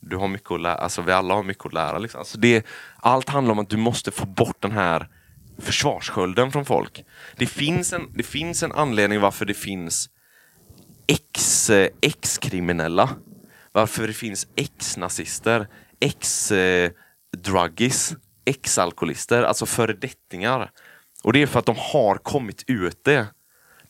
Du 0.00 0.16
har 0.16 0.28
mycket 0.28 0.50
att 0.50 0.60
lära, 0.60 0.74
alltså 0.74 1.02
vi 1.02 1.12
alla 1.12 1.34
har 1.34 1.42
mycket 1.42 1.66
att 1.66 1.72
lära. 1.72 1.98
Liksom. 1.98 2.18
Alltså 2.18 2.38
det, 2.38 2.66
allt 2.96 3.28
handlar 3.28 3.52
om 3.52 3.58
att 3.58 3.70
du 3.70 3.76
måste 3.76 4.10
få 4.10 4.26
bort 4.26 4.60
den 4.60 4.72
här 4.72 5.08
försvarsskölden 5.58 6.52
från 6.52 6.64
folk. 6.64 7.04
Det 7.36 7.46
finns 7.46 7.92
en, 7.92 8.10
det 8.14 8.22
finns 8.22 8.62
en 8.62 8.72
anledning 8.72 9.20
varför 9.20 9.44
det 9.44 9.54
finns 9.54 10.10
ex, 11.06 11.70
ex-kriminella. 12.00 13.10
Varför 13.72 14.06
det 14.06 14.12
finns 14.12 14.46
ex-nazister, 14.56 15.68
ex-druggis, 16.00 18.14
ex-alkoholister, 18.44 19.42
alltså 19.42 19.66
föredettingar. 19.66 20.70
Och 21.24 21.32
det 21.32 21.42
är 21.42 21.46
för 21.46 21.58
att 21.58 21.66
de 21.66 21.76
har 21.78 22.16
kommit 22.16 22.64
ut 22.66 23.04
det. 23.04 23.26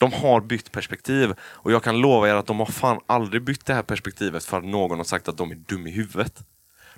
De 0.03 0.13
har 0.13 0.41
bytt 0.41 0.71
perspektiv. 0.71 1.33
Och 1.41 1.71
jag 1.71 1.83
kan 1.83 1.97
lova 1.97 2.29
er 2.29 2.35
att 2.35 2.45
de 2.45 2.59
har 2.59 2.65
fan 2.65 2.99
aldrig 3.05 3.43
bytt 3.43 3.65
det 3.65 3.73
här 3.73 3.81
perspektivet 3.81 4.45
för 4.45 4.57
att 4.57 4.65
någon 4.65 4.97
har 4.97 5.03
sagt 5.03 5.27
att 5.27 5.37
de 5.37 5.51
är 5.51 5.55
dum 5.55 5.87
i 5.87 5.91
huvudet. 5.91 6.39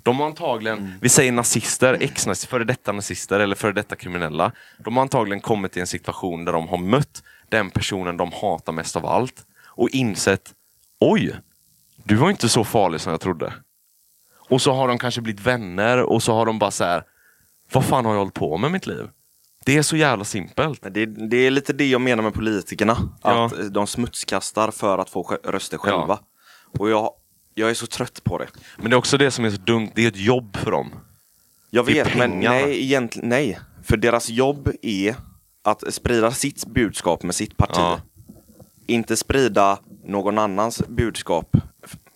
De 0.02 0.20
har 0.20 0.26
antagligen, 0.26 0.98
vi 1.00 1.08
säger 1.08 1.32
nazister, 1.32 1.98
ex-nazister, 2.00 2.48
före 2.48 2.64
detta 2.64 2.92
nazister 2.92 3.40
eller 3.40 3.56
före 3.56 3.72
detta 3.72 3.96
kriminella. 3.96 4.52
De 4.78 4.96
har 4.96 5.02
antagligen 5.02 5.40
kommit 5.40 5.72
till 5.72 5.80
en 5.80 5.86
situation 5.86 6.44
där 6.44 6.52
de 6.52 6.68
har 6.68 6.78
mött 6.78 7.22
den 7.48 7.70
personen 7.70 8.16
de 8.16 8.32
hatar 8.32 8.72
mest 8.72 8.96
av 8.96 9.06
allt 9.06 9.46
och 9.66 9.88
insett, 9.88 10.54
oj, 11.00 11.36
du 12.04 12.14
var 12.14 12.30
inte 12.30 12.48
så 12.48 12.64
farlig 12.64 13.00
som 13.00 13.10
jag 13.10 13.20
trodde. 13.20 13.52
Och 14.48 14.62
så 14.62 14.72
har 14.72 14.88
de 14.88 14.98
kanske 14.98 15.20
blivit 15.20 15.46
vänner 15.46 16.02
och 16.02 16.22
så 16.22 16.34
har 16.34 16.46
de 16.46 16.58
bara 16.58 16.70
så 16.70 16.84
här, 16.84 17.04
vad 17.72 17.84
fan 17.84 18.04
har 18.04 18.12
jag 18.12 18.18
hållit 18.18 18.34
på 18.34 18.58
med 18.58 18.72
mitt 18.72 18.86
liv? 18.86 19.08
Det 19.66 19.76
är 19.76 19.82
så 19.82 19.96
jävla 19.96 20.24
simpelt. 20.24 20.80
Det, 20.90 21.06
det 21.06 21.36
är 21.36 21.50
lite 21.50 21.72
det 21.72 21.86
jag 21.88 22.00
menar 22.00 22.22
med 22.22 22.34
politikerna. 22.34 22.98
Ja. 23.22 23.44
Att 23.46 23.72
de 23.74 23.86
smutskastar 23.86 24.70
för 24.70 24.98
att 24.98 25.10
få 25.10 25.38
röster 25.44 25.78
själva. 25.78 26.18
Och 26.78 26.90
jag, 26.90 27.10
jag 27.54 27.70
är 27.70 27.74
så 27.74 27.86
trött 27.86 28.24
på 28.24 28.38
det. 28.38 28.46
Men 28.76 28.90
det 28.90 28.94
är 28.94 28.98
också 28.98 29.18
det 29.18 29.30
som 29.30 29.44
är 29.44 29.50
så 29.50 29.56
dumt, 29.56 29.90
det 29.94 30.04
är 30.04 30.08
ett 30.08 30.16
jobb 30.16 30.56
för 30.56 30.70
dem. 30.70 30.90
Jag 31.70 31.84
vet, 31.84 32.16
men 32.16 32.30
nej, 32.40 32.82
egentligen 32.84 33.28
nej. 33.28 33.58
För 33.82 33.96
deras 33.96 34.30
jobb 34.30 34.70
är 34.82 35.14
att 35.64 35.94
sprida 35.94 36.30
sitt 36.30 36.66
budskap 36.66 37.22
med 37.22 37.34
sitt 37.34 37.56
parti. 37.56 37.76
Ja. 37.76 38.00
Inte 38.86 39.16
sprida 39.16 39.78
någon 40.04 40.38
annans 40.38 40.82
budskap, 40.88 41.56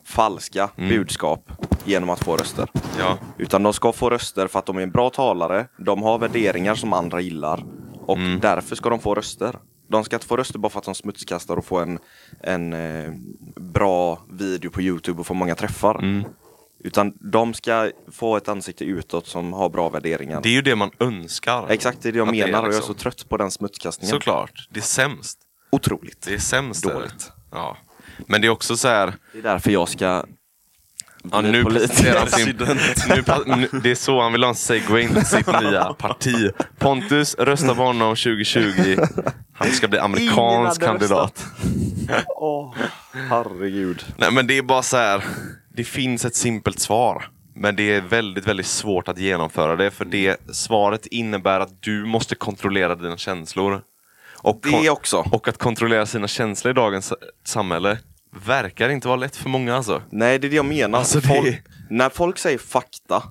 falska 0.05 0.71
Mm. 0.77 0.89
budskap, 0.91 1.51
genom 1.85 2.11
att 2.11 2.25
få 2.25 2.37
röster. 2.37 2.69
Ja. 2.99 3.19
Utan 3.39 3.63
de 3.63 3.73
ska 3.73 3.93
få 3.93 4.11
röster 4.11 4.47
för 4.47 4.59
att 4.59 4.67
de 4.67 4.77
är 4.77 4.83
en 4.83 4.91
bra 4.91 5.11
talare, 5.11 5.67
de 5.79 6.03
har 6.03 6.19
värderingar 6.19 6.75
som 6.75 6.93
andra 6.93 7.21
gillar 7.21 7.65
och 8.07 8.17
Mm. 8.17 8.41
därför 8.41 8.77
ska 8.77 8.91
de 8.91 8.99
få 9.01 9.15
röster. 9.15 9.59
De 9.89 10.05
ska 10.05 10.17
inte 10.17 10.27
få 10.27 10.37
röster 10.37 10.59
bara 10.59 10.69
för 10.69 10.79
att 10.79 10.85
de 10.85 10.95
smutskastar 10.95 11.57
och 11.57 11.65
får 11.65 11.83
en, 11.83 11.99
en 12.41 12.73
eh, 12.73 13.11
bra 13.57 14.23
video 14.31 14.71
på 14.71 14.83
Youtube 14.83 15.21
och 15.21 15.27
får 15.27 15.35
många 15.35 15.55
träffar. 15.55 15.95
Mm. 15.99 16.25
Utan 16.85 17.13
de 17.33 17.55
ska 17.55 17.91
få 18.13 18.37
ett 18.37 18.49
ansikte 18.49 18.85
utåt 18.85 19.27
som 19.27 19.53
har 19.53 19.69
bra 19.69 19.89
värderingar. 19.89 20.41
Det 20.43 20.49
är 20.49 20.53
ju 20.53 20.63
det 20.63 20.77
man 20.77 20.91
önskar. 21.01 21.67
Exakt 21.69 22.03
det 22.03 22.09
är 22.09 22.13
det 22.13 22.19
jag 22.19 22.29
Att 22.29 22.35
det 22.35 22.41
är 22.41 22.47
menar 22.47 22.59
och 22.59 22.65
jag 22.67 22.73
är 22.73 22.77
liksom- 22.77 22.95
så 22.95 23.01
trött 23.01 23.29
på 23.29 23.37
den 23.37 23.51
smutskastningen. 23.51 24.11
Såklart. 24.11 24.69
Det 24.71 24.81
är 24.81 24.85
sämst. 24.85 25.39
Otroligt. 25.73 26.23
Det 26.23 26.35
är 26.35 26.39
sämst. 26.39 26.85
är 26.85 26.89
det. 26.89 26.95
Dåligt. 26.95 27.33
Ja. 27.51 27.77
Men 28.27 28.41
det 28.41 28.47
är 28.47 28.51
också 28.51 28.77
så 28.77 28.89
här. 28.89 29.15
Det 29.33 29.39
är 29.39 29.43
därför 29.43 29.71
jag 29.71 29.89
ska 29.89 30.25
Ja, 31.33 31.41
nu 31.41 31.65
presenterar 31.65 32.19
han 32.19 32.29
sin, 32.29 32.57
nu, 33.09 33.57
nu, 33.57 33.81
Det 33.83 33.91
är 33.91 33.95
så 33.95 34.21
han 34.21 34.33
vill 34.33 34.43
ha 34.43 34.49
en 34.49 34.55
segway 34.55 35.03
in 35.03 35.15
till 35.15 35.27
sitt 35.27 35.61
nya 35.63 35.85
parti. 35.85 36.51
Pontus, 36.79 37.35
rösta 37.39 37.75
på 37.75 37.83
honom 37.83 38.17
2020. 38.17 38.97
Han 39.53 39.71
ska 39.71 39.89
bli 39.89 39.99
amerikansk 39.99 40.83
kandidat. 40.83 41.45
Åh, 42.37 42.75
herregud. 43.29 44.05
Nej 44.17 44.33
men 44.33 44.47
det 44.47 44.59
är 44.59 44.63
bara 44.63 44.83
så 44.83 44.97
här. 44.97 45.25
Det 45.75 45.85
finns 45.85 46.25
ett 46.25 46.35
simpelt 46.35 46.81
svar. 46.81 47.29
Men 47.55 47.77
det 47.77 47.95
är 47.95 48.01
väldigt, 48.01 48.47
väldigt 48.47 48.67
svårt 48.67 49.09
att 49.09 49.19
genomföra 49.19 49.77
det. 49.77 49.91
För 49.91 50.05
det 50.05 50.37
svaret 50.53 51.07
innebär 51.07 51.61
att 51.61 51.83
du 51.83 52.05
måste 52.05 52.35
kontrollera 52.35 52.95
dina 52.95 53.17
känslor. 53.17 53.83
Och, 54.43 54.61
Det 54.63 54.91
också. 54.91 55.25
och 55.33 55.49
att 55.49 55.59
kontrollera 55.59 56.07
sina 56.07 56.29
känslor 56.29 56.71
i 56.71 56.75
dagens 56.75 57.13
samhälle 57.45 57.99
verkar 58.31 58.89
inte 58.89 59.09
vara 59.09 59.17
lätt 59.17 59.37
för 59.37 59.49
många 59.49 59.77
alltså. 59.77 60.03
Nej, 60.11 60.39
det 60.39 60.47
är 60.47 60.51
det 60.51 60.57
jag 60.57 60.65
menar. 60.65 60.99
Alltså, 60.99 61.21
det- 61.21 61.29
folk, 61.29 61.63
när 61.91 62.09
folk 62.11 62.39
säger 62.39 62.59
fakta, 62.59 63.23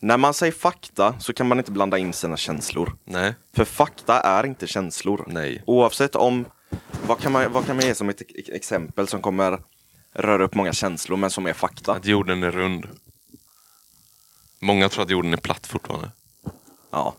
när 0.00 0.16
man 0.16 0.34
säger 0.34 0.52
fakta 0.52 1.14
så 1.20 1.32
kan 1.32 1.48
man 1.48 1.58
inte 1.58 1.70
blanda 1.72 1.98
in 1.98 2.12
sina 2.12 2.36
känslor. 2.36 2.96
Nej. 3.04 3.34
För 3.54 3.64
fakta 3.64 4.20
är 4.20 4.46
inte 4.46 4.66
känslor. 4.66 5.24
Nej. 5.26 5.62
Oavsett 5.66 6.14
om, 6.16 6.44
vad 7.06 7.20
kan, 7.20 7.32
man, 7.32 7.52
vad 7.52 7.66
kan 7.66 7.76
man 7.76 7.84
ge 7.84 7.94
som 7.94 8.08
ett 8.08 8.20
ex- 8.20 8.48
exempel 8.48 9.08
som 9.08 9.22
kommer 9.22 9.58
röra 10.14 10.44
upp 10.44 10.54
många 10.54 10.72
känslor 10.72 11.16
men 11.16 11.30
som 11.30 11.46
är 11.46 11.52
fakta? 11.52 11.92
Att 11.92 12.06
jorden 12.06 12.42
är 12.42 12.50
rund. 12.50 12.86
Många 14.60 14.88
tror 14.88 15.04
att 15.04 15.10
jorden 15.10 15.32
är 15.32 15.36
platt 15.36 15.66
fortfarande. 15.66 16.10
Ja. 16.90 17.14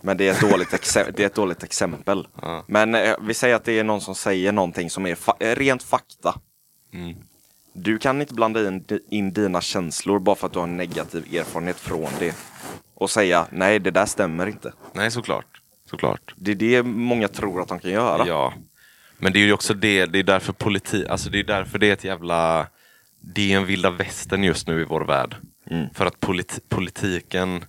Men 0.00 0.16
det 0.16 0.28
är 0.28 0.32
ett 0.32 0.50
dåligt, 0.50 0.68
exe- 0.68 1.12
det 1.16 1.22
är 1.22 1.26
ett 1.26 1.34
dåligt 1.34 1.62
exempel. 1.62 2.28
Ja. 2.42 2.64
Men 2.66 2.94
eh, 2.94 3.14
vi 3.20 3.34
säger 3.34 3.54
att 3.54 3.64
det 3.64 3.78
är 3.78 3.84
någon 3.84 4.00
som 4.00 4.14
säger 4.14 4.52
någonting 4.52 4.90
som 4.90 5.06
är 5.06 5.14
fa- 5.14 5.36
eh, 5.40 5.54
rent 5.56 5.82
fakta. 5.82 6.34
Mm. 6.94 7.16
Du 7.72 7.98
kan 7.98 8.20
inte 8.20 8.34
blanda 8.34 8.68
in, 8.68 8.84
in 9.10 9.32
dina 9.32 9.60
känslor 9.60 10.18
bara 10.18 10.36
för 10.36 10.46
att 10.46 10.52
du 10.52 10.58
har 10.58 10.66
en 10.66 10.76
negativ 10.76 11.34
erfarenhet 11.34 11.76
från 11.80 12.08
det. 12.18 12.34
Och 12.94 13.10
säga 13.10 13.46
nej, 13.50 13.78
det 13.78 13.90
där 13.90 14.06
stämmer 14.06 14.46
inte. 14.46 14.72
Nej, 14.92 15.10
såklart. 15.10 15.46
Såklart. 15.90 16.34
Det 16.36 16.50
är 16.50 16.54
det 16.54 16.82
många 16.82 17.28
tror 17.28 17.62
att 17.62 17.68
de 17.68 17.78
kan 17.78 17.90
göra. 17.90 18.26
Ja. 18.26 18.52
Men 19.18 19.32
det 19.32 19.38
är 19.38 19.44
ju 19.46 19.52
också 19.52 19.74
det, 19.74 20.06
det 20.06 20.18
är 20.18 20.22
därför 20.22 20.52
politik, 20.52 21.08
alltså 21.08 21.30
det 21.30 21.38
är 21.40 21.44
därför 21.44 21.78
det 21.78 21.88
är 21.88 21.92
ett 21.92 22.04
jävla, 22.04 22.66
det 23.20 23.52
är 23.52 23.56
en 23.56 23.66
vilda 23.66 23.90
västern 23.90 24.44
just 24.44 24.66
nu 24.68 24.80
i 24.80 24.84
vår 24.84 25.00
värld. 25.00 25.36
Mm. 25.70 25.86
För 25.94 26.06
att 26.06 26.20
politi- 26.20 26.60
politiken, 26.68 27.64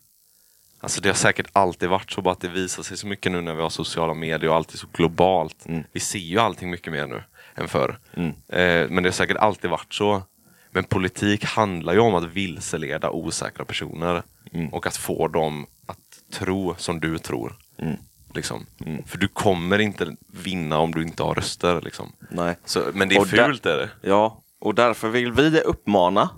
alltså 0.82 1.02
det 1.02 1.10
har 1.10 1.13
säkert 1.13 1.48
alltid 1.54 1.89
varit 1.89 2.12
så, 2.12 2.22
bara 2.22 2.32
att 2.32 2.41
det 2.41 2.48
visar 2.48 2.84
sig 2.84 2.98
så 2.98 3.08
mycket 3.08 3.32
nu 3.32 3.41
när 3.41 3.56
vi 3.56 3.62
har 3.62 3.70
sociala 3.70 4.13
medier 4.13 4.50
och 4.50 4.56
allt 4.56 4.74
är 4.74 4.78
så 4.78 4.88
globalt. 4.94 5.65
Mm. 5.65 5.84
Vi 5.91 6.00
ser 6.00 6.20
ju 6.20 6.39
allting 6.39 6.70
mycket 6.70 6.94
mer 6.94 7.08
nu 7.08 7.24
än 7.56 7.67
förr. 7.67 8.00
Mm. 8.13 8.30
Eh, 8.30 8.89
men 8.89 9.04
det 9.04 9.10
har 9.10 9.13
säkert 9.13 9.38
alltid 9.38 9.70
varit 9.70 9.94
så. 9.94 10.24
Men 10.72 10.84
politik 10.84 11.46
handlar 11.46 11.94
ju 11.94 12.00
om 12.00 12.15
att 12.15 12.24
vilseleda 12.24 13.10
osäkra 13.10 13.65
personer 13.65 14.24
Mm. 14.54 14.67
och 14.67 14.88
att 14.88 14.98
få 14.98 15.28
dem 15.28 15.65
att 15.86 15.98
tro 16.34 16.76
som 16.78 17.00
du 17.00 17.17
tror. 17.17 17.54
Mm. 17.78 17.96
Liksom. 18.36 18.65
För 19.06 19.17
du 19.17 19.28
kommer 19.28 19.80
inte 19.80 20.15
vinna 20.44 20.80
om 20.80 20.91
du 20.91 21.02
inte 21.04 21.24
har 21.24 21.36
röster. 21.36 21.82
Liksom. 21.82 22.12
Nej. 22.30 22.56
Så, 22.65 22.84
men 22.94 23.10
det 23.10 23.15
är 23.15 23.20
Och 23.22 23.28
fult 23.28 23.65
är 23.65 23.78
det. 23.78 23.89
Ja, 24.02 24.41
och 24.60 24.76
därför 24.76 25.10
vill 25.10 25.32
vi 25.32 25.62
uppmana, 25.62 26.30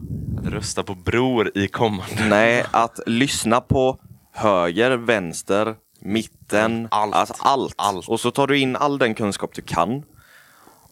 Rösta 0.44 0.84
på 0.84 0.96
Bror 0.96 1.52
i 1.56 1.68
kommande. 1.68 2.26
nej, 2.28 2.66
att 2.72 3.00
lyssna 3.08 3.62
på 3.62 4.00
höger, 4.34 4.92
vänster, 4.98 5.76
mitten, 6.00 6.88
Allt. 6.92 7.16
Alltså 7.16 7.34
allt. 7.40 7.74
Allt. 7.78 8.08
Och 8.08 8.20
så 8.20 8.32
tar 8.32 8.48
du 8.48 8.60
in 8.60 8.76
all 8.76 8.98
den 8.98 9.16
kunskap 9.16 9.56
du 9.56 9.62
kan. 9.62 10.04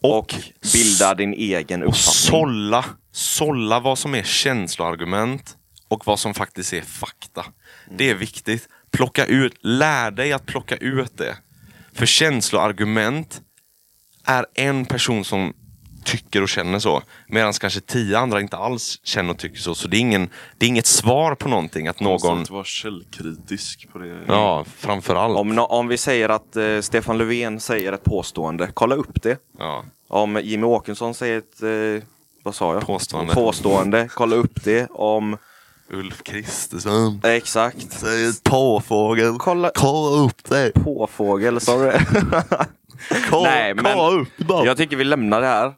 Och, 0.00 0.34
bildar 0.72 1.14
din 1.14 1.32
egen 1.34 1.82
Och 1.82 1.88
uppfattning. 1.88 2.12
sålla, 2.12 2.84
sålla 3.12 3.80
vad 3.80 3.98
som 3.98 4.14
är 4.14 4.22
känsloargument 4.22 5.56
och 5.88 6.06
vad 6.06 6.18
som 6.20 6.34
faktiskt 6.34 6.72
är 6.72 6.80
fakta. 6.82 7.44
Det 7.90 8.10
är 8.10 8.14
viktigt. 8.14 8.68
Plocka 8.90 9.26
ut, 9.26 9.54
lär 9.60 10.10
dig 10.10 10.32
att 10.32 10.46
plocka 10.46 10.76
ut 10.76 11.18
det. 11.18 11.36
För 11.92 12.06
känsloargument 12.06 13.40
är 14.24 14.46
en 14.54 14.84
person 14.86 15.24
som 15.24 15.54
tycker 16.04 16.42
och 16.42 16.48
känner 16.48 16.78
så. 16.78 17.02
Medan 17.26 17.52
kanske 17.52 17.80
tio 17.80 18.18
andra 18.18 18.40
inte 18.40 18.56
alls 18.56 19.00
känner 19.04 19.30
och 19.30 19.38
tycker 19.38 19.58
så. 19.58 19.74
Så 19.74 19.88
det 19.88 19.96
är, 19.96 20.00
ingen, 20.00 20.28
det 20.58 20.66
är 20.66 20.68
inget 20.68 20.86
svar 20.86 21.34
på 21.34 21.48
någonting 21.48 21.88
att 21.88 22.00
någon... 22.00 22.42
Att 22.42 22.50
vara 22.50 22.64
källkritisk 22.64 23.88
på 23.92 23.98
det. 23.98 24.18
Ja, 24.28 24.64
framför 24.76 25.14
allt. 25.14 25.36
Om, 25.38 25.58
om 25.58 25.88
vi 25.88 25.96
säger 25.96 26.28
att 26.28 26.56
eh, 26.56 26.80
Stefan 26.80 27.18
Löfven 27.18 27.60
säger 27.60 27.92
ett 27.92 28.04
påstående, 28.04 28.70
kolla 28.74 28.94
upp 28.94 29.22
det. 29.22 29.38
Ja. 29.58 29.84
Om 30.08 30.40
Jimmy 30.42 30.66
Åkesson 30.66 31.14
säger 31.14 31.38
ett, 31.38 31.62
eh, 32.02 32.06
vad 32.44 32.54
sa 32.54 32.74
jag? 32.74 32.86
Påstående. 32.86 33.34
Påstående, 33.34 34.08
kolla 34.14 34.36
upp 34.36 34.64
det. 34.64 34.86
Om 34.90 35.36
Ulf 35.90 36.22
Kristersson. 36.22 37.20
Exakt. 37.24 37.92
Säg 37.92 38.32
påfågel. 38.42 39.34
Kolla- 39.38 39.70
Kolla 39.74 40.16
upp 40.24 40.44
det. 40.48 40.72
Påfågel, 40.74 41.60
sa 41.60 41.78
du 41.78 41.84
det? 41.84 42.06
Kolla, 43.30 43.50
Nej, 43.50 43.74
men- 43.74 43.84
kolla 43.84 44.20
upp 44.20 44.36
bara. 44.38 44.66
Jag 44.66 44.76
tycker 44.76 44.96
vi 44.96 45.04
lämnar 45.04 45.40
det 45.40 45.46
här. 45.46 45.72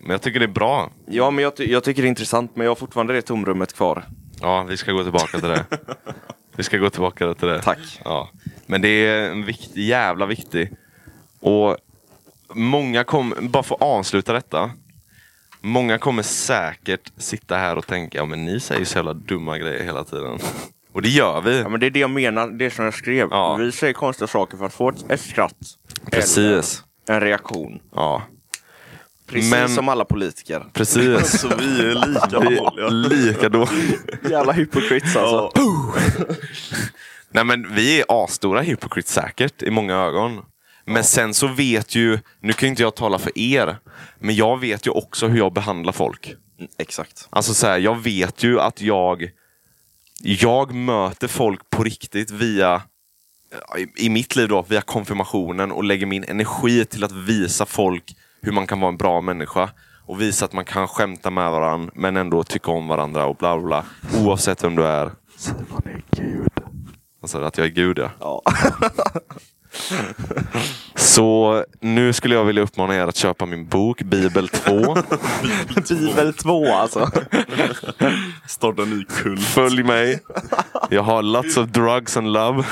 Men 0.00 0.10
jag 0.10 0.22
tycker 0.22 0.38
det 0.40 0.46
är 0.46 0.48
bra. 0.48 0.90
Ja, 1.06 1.30
men 1.30 1.42
jag, 1.44 1.56
ty- 1.56 1.72
jag 1.72 1.84
tycker 1.84 2.02
det 2.02 2.06
är 2.06 2.10
intressant, 2.10 2.56
men 2.56 2.64
jag 2.64 2.70
har 2.70 2.76
fortfarande 2.76 3.12
det 3.12 3.22
tomrummet 3.22 3.72
kvar. 3.72 4.04
Ja, 4.40 4.62
vi 4.62 4.76
ska 4.76 4.92
gå 4.92 5.02
tillbaka 5.02 5.38
till 5.40 5.48
det. 5.48 5.64
vi 6.56 6.62
ska 6.62 6.78
gå 6.78 6.90
tillbaka 6.90 7.34
till 7.34 7.48
det. 7.48 7.62
Tack. 7.62 8.00
Ja. 8.04 8.30
Men 8.66 8.82
det 8.82 8.88
är 8.88 9.30
en 9.30 9.44
viktig, 9.44 9.84
jävla 9.84 10.26
viktig. 10.26 10.72
Och 11.40 11.76
många 12.54 13.04
kommer, 13.04 13.36
bara 13.40 13.62
för 13.62 13.74
att 13.74 13.82
avsluta 13.82 14.32
detta. 14.32 14.70
Många 15.60 15.98
kommer 15.98 16.22
säkert 16.22 17.12
sitta 17.16 17.56
här 17.56 17.76
och 17.76 17.86
tänka, 17.86 18.18
ja 18.18 18.24
men 18.24 18.44
ni 18.44 18.60
säger 18.60 18.84
så 18.84 18.98
jävla 18.98 19.12
dumma 19.14 19.58
grejer 19.58 19.84
hela 19.84 20.04
tiden. 20.04 20.38
Och 20.92 21.02
det 21.02 21.08
gör 21.08 21.40
vi. 21.40 21.58
Ja, 21.60 21.68
men 21.68 21.80
det 21.80 21.86
är 21.86 21.90
det 21.90 21.98
jag 22.00 22.10
menar, 22.10 22.46
det 22.48 22.70
som 22.70 22.84
jag 22.84 22.94
skrev. 22.94 23.28
Ja. 23.30 23.56
Vi 23.56 23.72
säger 23.72 23.92
konstiga 23.92 24.26
saker 24.28 24.56
för 24.56 24.66
att 24.66 24.72
få 24.74 24.88
ett, 24.88 25.10
ett 25.10 25.20
skratt. 25.20 25.56
Precis. 26.10 26.84
En 27.08 27.20
reaktion. 27.20 27.80
Ja, 27.94 28.22
Precis 29.30 29.50
Men- 29.50 29.68
som 29.68 29.88
alla 29.88 30.04
politiker. 30.04 30.64
precis. 30.72 31.40
Så 31.40 31.48
vi 31.48 31.80
är 31.80 32.06
lika 32.06 32.26
dåliga. 32.26 32.86
är 32.86 33.08
lika 33.08 33.48
då. 33.48 33.68
Jävla 34.30 34.52
hypocrites 34.52 35.16
alltså. 35.16 35.50
Nej 37.32 37.44
men 37.44 37.74
vi 37.74 38.00
är 38.00 38.24
asstora 38.24 38.60
hypocrites 38.60 39.12
säkert 39.12 39.62
i 39.62 39.70
många 39.70 39.96
ögon. 39.96 40.40
Men 40.84 41.04
sen 41.04 41.34
så 41.34 41.46
vet 41.46 41.94
ju, 41.94 42.18
nu 42.40 42.52
kan 42.52 42.66
ju 42.66 42.70
inte 42.70 42.82
jag 42.82 42.94
tala 42.96 43.18
för 43.18 43.38
er, 43.38 43.76
men 44.18 44.34
jag 44.34 44.60
vet 44.60 44.86
ju 44.86 44.90
också 44.90 45.26
hur 45.28 45.38
jag 45.38 45.52
behandlar 45.52 45.92
folk. 45.92 46.26
Mm, 46.58 46.70
Exakt. 46.78 47.26
Alltså 47.30 47.54
så 47.54 47.66
här, 47.66 47.78
jag 47.78 48.02
vet 48.02 48.42
ju 48.42 48.60
att 48.60 48.80
jag 48.80 49.30
Jag 50.22 50.74
möter 50.74 51.28
folk 51.28 51.70
på 51.70 51.84
riktigt 51.84 52.30
via 52.30 52.82
i, 53.78 54.06
I 54.06 54.08
mitt 54.08 54.36
liv 54.36 54.48
då, 54.48 54.62
via 54.68 54.80
konfirmationen 54.80 55.72
och 55.72 55.84
lägger 55.84 56.06
min 56.06 56.24
energi 56.24 56.84
till 56.84 57.04
att 57.04 57.12
visa 57.12 57.66
folk 57.66 58.16
hur 58.42 58.52
man 58.52 58.66
kan 58.66 58.80
vara 58.80 58.88
en 58.88 58.96
bra 58.96 59.20
människa. 59.20 59.70
Och 60.06 60.20
visa 60.20 60.44
att 60.44 60.52
man 60.52 60.64
kan 60.64 60.88
skämta 60.88 61.30
med 61.30 61.50
varandra 61.50 61.92
men 61.94 62.16
ändå 62.16 62.42
tycka 62.42 62.70
om 62.70 62.88
varandra 62.88 63.26
och 63.26 63.36
bla 63.36 63.58
bla 63.58 63.66
bla. 63.66 63.84
Oavsett 64.20 64.64
vem 64.64 64.76
du 64.76 64.86
är. 64.86 65.10
Alltså 67.22 67.40
att 67.40 67.58
jag 67.58 67.66
är 67.66 67.70
Gud 67.70 67.98
ja. 67.98 68.10
Ja. 68.20 68.42
Så 70.94 71.64
nu 71.80 72.12
skulle 72.12 72.34
jag 72.34 72.44
vilja 72.44 72.62
uppmana 72.62 72.96
er 72.96 73.06
att 73.06 73.16
köpa 73.16 73.46
min 73.46 73.66
bok 73.66 74.02
Bibel 74.02 74.48
2. 74.48 74.96
Bibel 75.88 76.34
2 76.34 76.66
alltså. 76.66 77.10
Starta 78.46 78.84
ny 78.84 79.04
kult. 79.04 79.40
Följ 79.40 79.82
mig. 79.82 80.20
Jag 80.90 81.02
har 81.02 81.22
lots 81.22 81.56
of 81.56 81.68
drugs 81.68 82.16
and 82.16 82.32
love. 82.32 82.64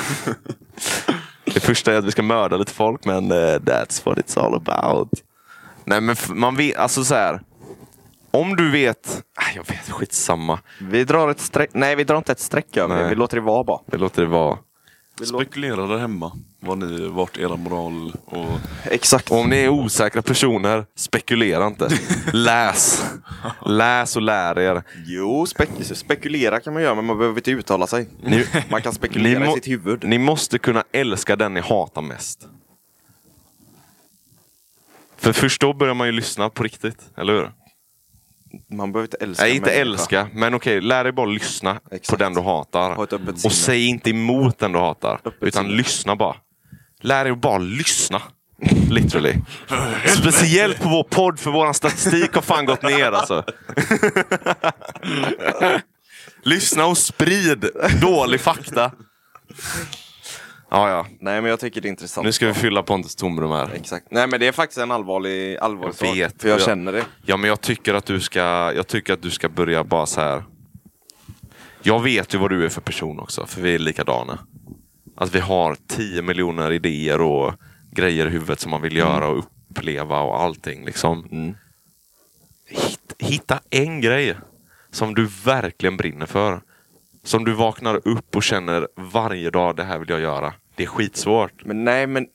Det 1.44 1.60
första 1.60 1.92
är 1.92 1.96
att 1.96 2.04
vi 2.04 2.10
ska 2.10 2.22
mörda 2.22 2.56
lite 2.56 2.72
folk, 2.72 3.04
men 3.04 3.30
eh, 3.30 3.58
that's 3.58 4.04
what 4.04 4.18
it's 4.18 4.40
all 4.40 4.54
about. 4.54 5.08
Nej, 5.88 6.00
men 6.00 6.16
man 6.28 6.56
vet, 6.56 6.76
alltså 6.76 7.04
så 7.04 7.14
här. 7.14 7.40
Om 8.30 8.56
du 8.56 8.70
vet, 8.70 9.22
jag 9.54 9.66
vet, 9.68 9.90
skitsamma. 9.90 10.58
Vi 10.80 11.04
drar 11.04 11.28
ett 11.30 11.40
streck. 11.40 11.70
Nej, 11.72 11.96
vi 11.96 12.04
drar 12.04 12.16
inte 12.18 12.32
ett 12.32 12.40
streck 12.40 12.76
över 12.76 12.94
det. 12.96 13.00
Nej. 13.00 13.10
Vi 13.10 13.16
låter 13.16 13.36
det 13.36 13.40
vara 13.42 13.64
bara. 13.64 13.80
Det 13.86 13.96
låter 13.96 14.22
det 14.22 14.28
vara. 14.28 14.58
Spekulera 15.24 15.86
där 15.86 15.98
hemma. 15.98 16.32
Vad 16.60 16.78
ni, 16.78 17.08
vart 17.08 17.38
era 17.38 17.56
moral 17.56 18.12
och... 18.24 18.46
Exakt. 18.84 19.30
Om 19.30 19.50
ni 19.50 19.56
är 19.56 19.68
osäkra 19.68 20.22
personer, 20.22 20.86
spekulera 20.96 21.66
inte. 21.66 21.88
Läs. 22.32 23.04
Läs 23.66 24.16
och 24.16 24.22
lär 24.22 24.58
er. 24.58 24.82
Jo, 25.06 25.44
spek- 25.46 25.94
spekulera 25.94 26.60
kan 26.60 26.72
man 26.72 26.82
göra, 26.82 26.94
men 26.94 27.04
man 27.04 27.18
behöver 27.18 27.36
inte 27.38 27.50
uttala 27.50 27.86
sig. 27.86 28.08
Ni- 28.22 28.46
man 28.70 28.82
kan 28.82 28.92
spekulera 28.92 29.50
i 29.50 29.54
sitt 29.54 29.68
huvud. 29.68 30.04
Ni 30.04 30.18
måste 30.18 30.58
kunna 30.58 30.84
älska 30.92 31.36
den 31.36 31.54
ni 31.54 31.60
hatar 31.60 32.02
mest. 32.02 32.48
För 35.18 35.32
först 35.32 35.60
då 35.60 35.72
börjar 35.72 35.94
man 35.94 36.06
ju 36.06 36.12
lyssna 36.12 36.50
på 36.50 36.62
riktigt, 36.62 36.98
eller 37.16 37.32
hur? 37.32 37.50
Man 38.76 38.92
behöver 38.92 39.06
inte 39.06 39.16
älska 39.20 39.42
Nej, 39.44 39.56
inte 39.56 39.66
människa. 39.70 39.80
älska, 39.82 40.28
men 40.34 40.54
okej, 40.54 40.80
lär 40.80 41.04
dig 41.04 41.12
bara 41.12 41.26
lyssna 41.26 41.80
Exakt. 41.90 42.08
på 42.10 42.16
den 42.16 42.34
du 42.34 42.40
hatar. 42.40 43.06
Sinne. 43.06 43.32
Och 43.44 43.52
säg 43.52 43.86
inte 43.86 44.10
emot 44.10 44.58
den 44.58 44.72
du 44.72 44.78
hatar, 44.78 45.14
Öppet 45.24 45.42
utan 45.42 45.64
sinne. 45.64 45.76
lyssna 45.76 46.16
bara. 46.16 46.36
Lär 47.00 47.24
dig 47.24 47.36
bara 47.36 47.58
lyssna. 47.58 48.22
Literally. 48.90 49.34
Speciellt 50.06 50.80
på 50.82 50.88
vår 50.88 51.02
podd, 51.02 51.38
för 51.40 51.50
vår 51.50 51.72
statistik 51.72 52.34
har 52.34 52.42
fan 52.42 52.64
gått 52.66 52.82
ner 52.82 53.12
alltså. 53.12 53.44
lyssna 56.42 56.86
och 56.86 56.98
sprid 56.98 57.70
dålig 58.00 58.40
fakta. 58.40 58.92
Ja, 60.70 60.90
ja. 60.90 61.06
Nej, 61.20 61.40
men 61.40 61.50
jag 61.50 61.60
tycker 61.60 61.80
det 61.80 61.88
är 61.88 61.90
intressant. 61.90 62.24
Nu 62.24 62.32
ska 62.32 62.46
vi 62.46 62.54
fylla 62.54 62.82
Pontus 62.82 63.14
tomrum 63.16 63.50
här. 63.50 63.70
Exakt. 63.74 64.06
Nej, 64.10 64.26
men 64.26 64.40
det 64.40 64.46
är 64.46 64.52
faktiskt 64.52 64.78
en 64.78 64.90
allvarlig, 64.90 65.56
allvarlig 65.56 65.88
Jag 65.88 65.94
sak. 66.08 66.16
vet. 66.16 66.42
För 66.42 66.48
jag 66.48 66.58
Jag- 66.60 66.64
känner 66.66 66.92
det. 66.92 67.04
Ja, 67.26 67.36
men 67.36 67.48
jag 67.48 67.60
tycker 67.60 67.94
att 67.94 68.04
du 68.06 68.20
ska, 68.20 68.40
jag 68.76 68.86
tycker 68.86 69.12
att 69.12 69.22
du 69.22 69.30
ska 69.30 69.48
börja 69.48 69.84
bara 69.84 70.06
så 70.06 70.20
här. 70.20 70.44
Jag 71.82 72.02
vet 72.02 72.34
ju 72.34 72.38
vad 72.38 72.50
du 72.50 72.64
är 72.64 72.68
för 72.68 72.80
person 72.80 73.20
också, 73.20 73.46
för 73.46 73.60
vi 73.60 73.74
är 73.74 73.78
likadana. 73.78 74.38
Att 75.16 75.34
vi 75.34 75.40
har 75.40 75.76
10 75.86 76.22
miljoner 76.22 76.72
idéer 76.72 77.20
och 77.20 77.54
grejer 77.90 78.26
i 78.26 78.30
huvudet 78.30 78.60
som 78.60 78.70
man 78.70 78.82
vill 78.82 78.96
göra 78.96 79.28
och 79.28 79.38
uppleva 79.70 80.20
och 80.20 80.40
allting. 80.40 80.84
Liksom. 80.84 81.28
Mm. 81.32 81.54
Hitt, 82.68 83.14
hitta 83.18 83.60
en 83.70 84.00
grej 84.00 84.36
som 84.90 85.14
du 85.14 85.28
verkligen 85.44 85.96
brinner 85.96 86.26
för. 86.26 86.60
Som 87.28 87.44
du 87.44 87.52
vaknar 87.52 88.08
upp 88.08 88.36
och 88.36 88.42
känner 88.42 88.88
varje 88.96 89.50
dag, 89.50 89.76
det 89.76 89.84
här 89.84 89.98
vill 89.98 90.10
jag 90.10 90.20
göra. 90.20 90.54
Det 90.74 90.82
är 90.82 90.86
skitsvårt. 90.86 91.64
Men 91.64 91.84
nej, 91.84 92.06
men 92.06 92.26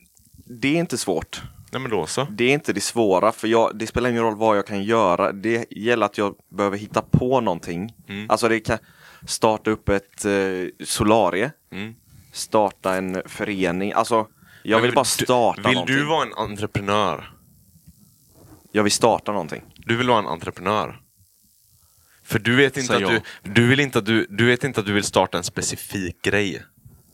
det 0.60 0.68
är 0.68 0.76
inte 0.78 0.98
svårt. 0.98 1.42
Nej 1.72 1.80
men 1.82 1.90
då 1.90 2.06
så. 2.06 2.26
Det 2.30 2.44
är 2.44 2.52
inte 2.52 2.72
det 2.72 2.80
svåra, 2.80 3.32
för 3.32 3.48
jag, 3.48 3.78
det 3.78 3.86
spelar 3.86 4.10
ingen 4.10 4.22
roll 4.22 4.36
vad 4.36 4.56
jag 4.58 4.66
kan 4.66 4.82
göra. 4.82 5.32
Det 5.32 5.66
gäller 5.72 6.06
att 6.06 6.18
jag 6.18 6.34
behöver 6.48 6.76
hitta 6.78 7.02
på 7.02 7.40
någonting. 7.40 7.94
Mm. 8.08 8.30
Alltså 8.30 8.48
det 8.48 8.60
kan 8.60 8.78
starta 9.26 9.70
upp 9.70 9.88
ett 9.88 10.24
eh, 10.24 10.32
solarie, 10.86 11.50
Mm. 11.72 11.94
starta 12.32 12.94
en 12.94 13.22
förening. 13.26 13.92
Alltså, 13.92 14.26
jag 14.62 14.76
Men 14.76 14.82
vill 14.82 14.94
bara 14.94 15.02
du- 15.18 15.24
starta 15.24 15.62
Vill 15.68 15.72
någonting. 15.74 15.96
du 15.96 16.04
vara 16.04 16.22
en 16.22 16.32
entreprenör? 16.50 17.30
Jag 18.72 18.82
vill 18.82 18.92
starta 18.92 19.32
någonting. 19.32 19.62
Du 19.76 19.96
vill 19.96 20.08
vara 20.08 20.18
en 20.18 20.26
entreprenör. 20.26 21.00
För 22.24 22.38
du 22.38 22.56
vet 22.56 22.76
inte, 22.76 22.96
att 22.96 23.00
du, 23.00 23.20
du, 23.42 23.66
vill 23.66 23.80
inte 23.80 23.98
att 23.98 24.06
du, 24.06 24.26
du 24.30 24.46
vet 24.46 24.64
inte 24.64 24.80
att 24.80 24.86
du 24.86 24.92
vill 24.92 25.04
starta 25.04 25.38
en 25.38 25.44
specifik 25.44 26.22
grej. 26.22 26.62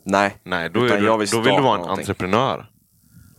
Nej. 0.03 0.37
Nej, 0.43 0.69
då, 0.69 0.85
är 0.85 0.97
du, 0.99 1.05
jag 1.05 1.17
vill 1.17 1.27
då 1.27 1.41
vill 1.41 1.55
du 1.55 1.61
vara 1.61 1.75
en 1.75 1.81
någonting. 1.81 2.01
entreprenör. 2.01 2.69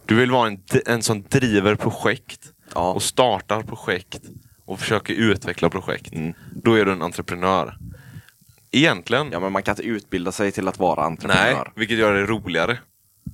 Du 0.06 0.14
vill 0.14 0.30
vara 0.30 0.48
en, 0.48 0.62
en 0.86 1.02
som 1.02 1.22
driver 1.22 1.74
projekt 1.74 2.40
Ja. 2.74 2.92
och 2.92 3.02
startar 3.02 3.62
projekt 3.62 4.20
och 4.64 4.80
försöker 4.80 5.14
utveckla 5.14 5.70
projekt. 5.70 6.12
Mm. 6.12 6.34
Då 6.62 6.74
är 6.74 6.84
du 6.84 6.92
en 6.92 7.02
entreprenör. 7.02 7.78
Egentligen. 8.70 9.28
Ja, 9.32 9.40
men 9.40 9.52
man 9.52 9.62
kan 9.62 9.72
inte 9.72 9.82
utbilda 9.82 10.32
sig 10.32 10.52
till 10.52 10.68
att 10.68 10.78
vara 10.78 11.04
entreprenör. 11.04 11.54
Nej, 11.54 11.72
vilket 11.76 11.98
gör 11.98 12.14
det 12.14 12.26
roligare. 12.26 12.78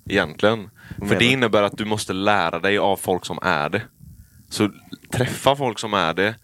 Egentligen. 0.09 0.71
För 1.09 1.19
det 1.19 1.25
innebär 1.25 1.63
att 1.63 1.79
du 1.79 1.85
måste 1.85 2.13
lära 2.13 2.59
dig 2.59 2.79
av 2.79 2.97
folk 2.97 3.27
som 3.27 3.39
är 3.43 3.69
det. 3.69 3.83
Så 4.51 4.71
träffa 5.13 5.57
folk 5.57 5.79
som 5.79 5.95
är 5.95 6.15
det. 6.15 6.35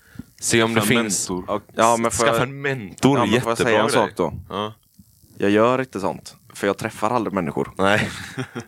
Se 0.41 0.63
om 0.63 0.75
det 0.75 0.81
Skaffa 0.81 0.95
en 0.95 1.01
finns... 1.01 1.31
mentor. 1.31 1.63
Ja, 1.75 1.97
men 1.97 2.11
får 2.11 2.27
Skaffa 2.27 2.43
en 2.43 2.63
mentor. 2.63 3.19
Ja, 3.19 3.27
men 3.27 3.41
får 3.41 3.51
jag 3.51 3.59
säga 3.59 3.83
en 3.83 3.91
sak 3.91 4.11
då? 4.17 4.33
Ja. 4.49 4.75
jag 5.39 5.51
gör 5.51 5.79
inte 5.79 6.01
sånt. 6.01 6.37
För 6.55 6.67
jag 6.67 6.79
träffar 6.79 7.11
aldrig 7.11 7.35
människor. 7.35 7.73
Nej, 7.79 8.11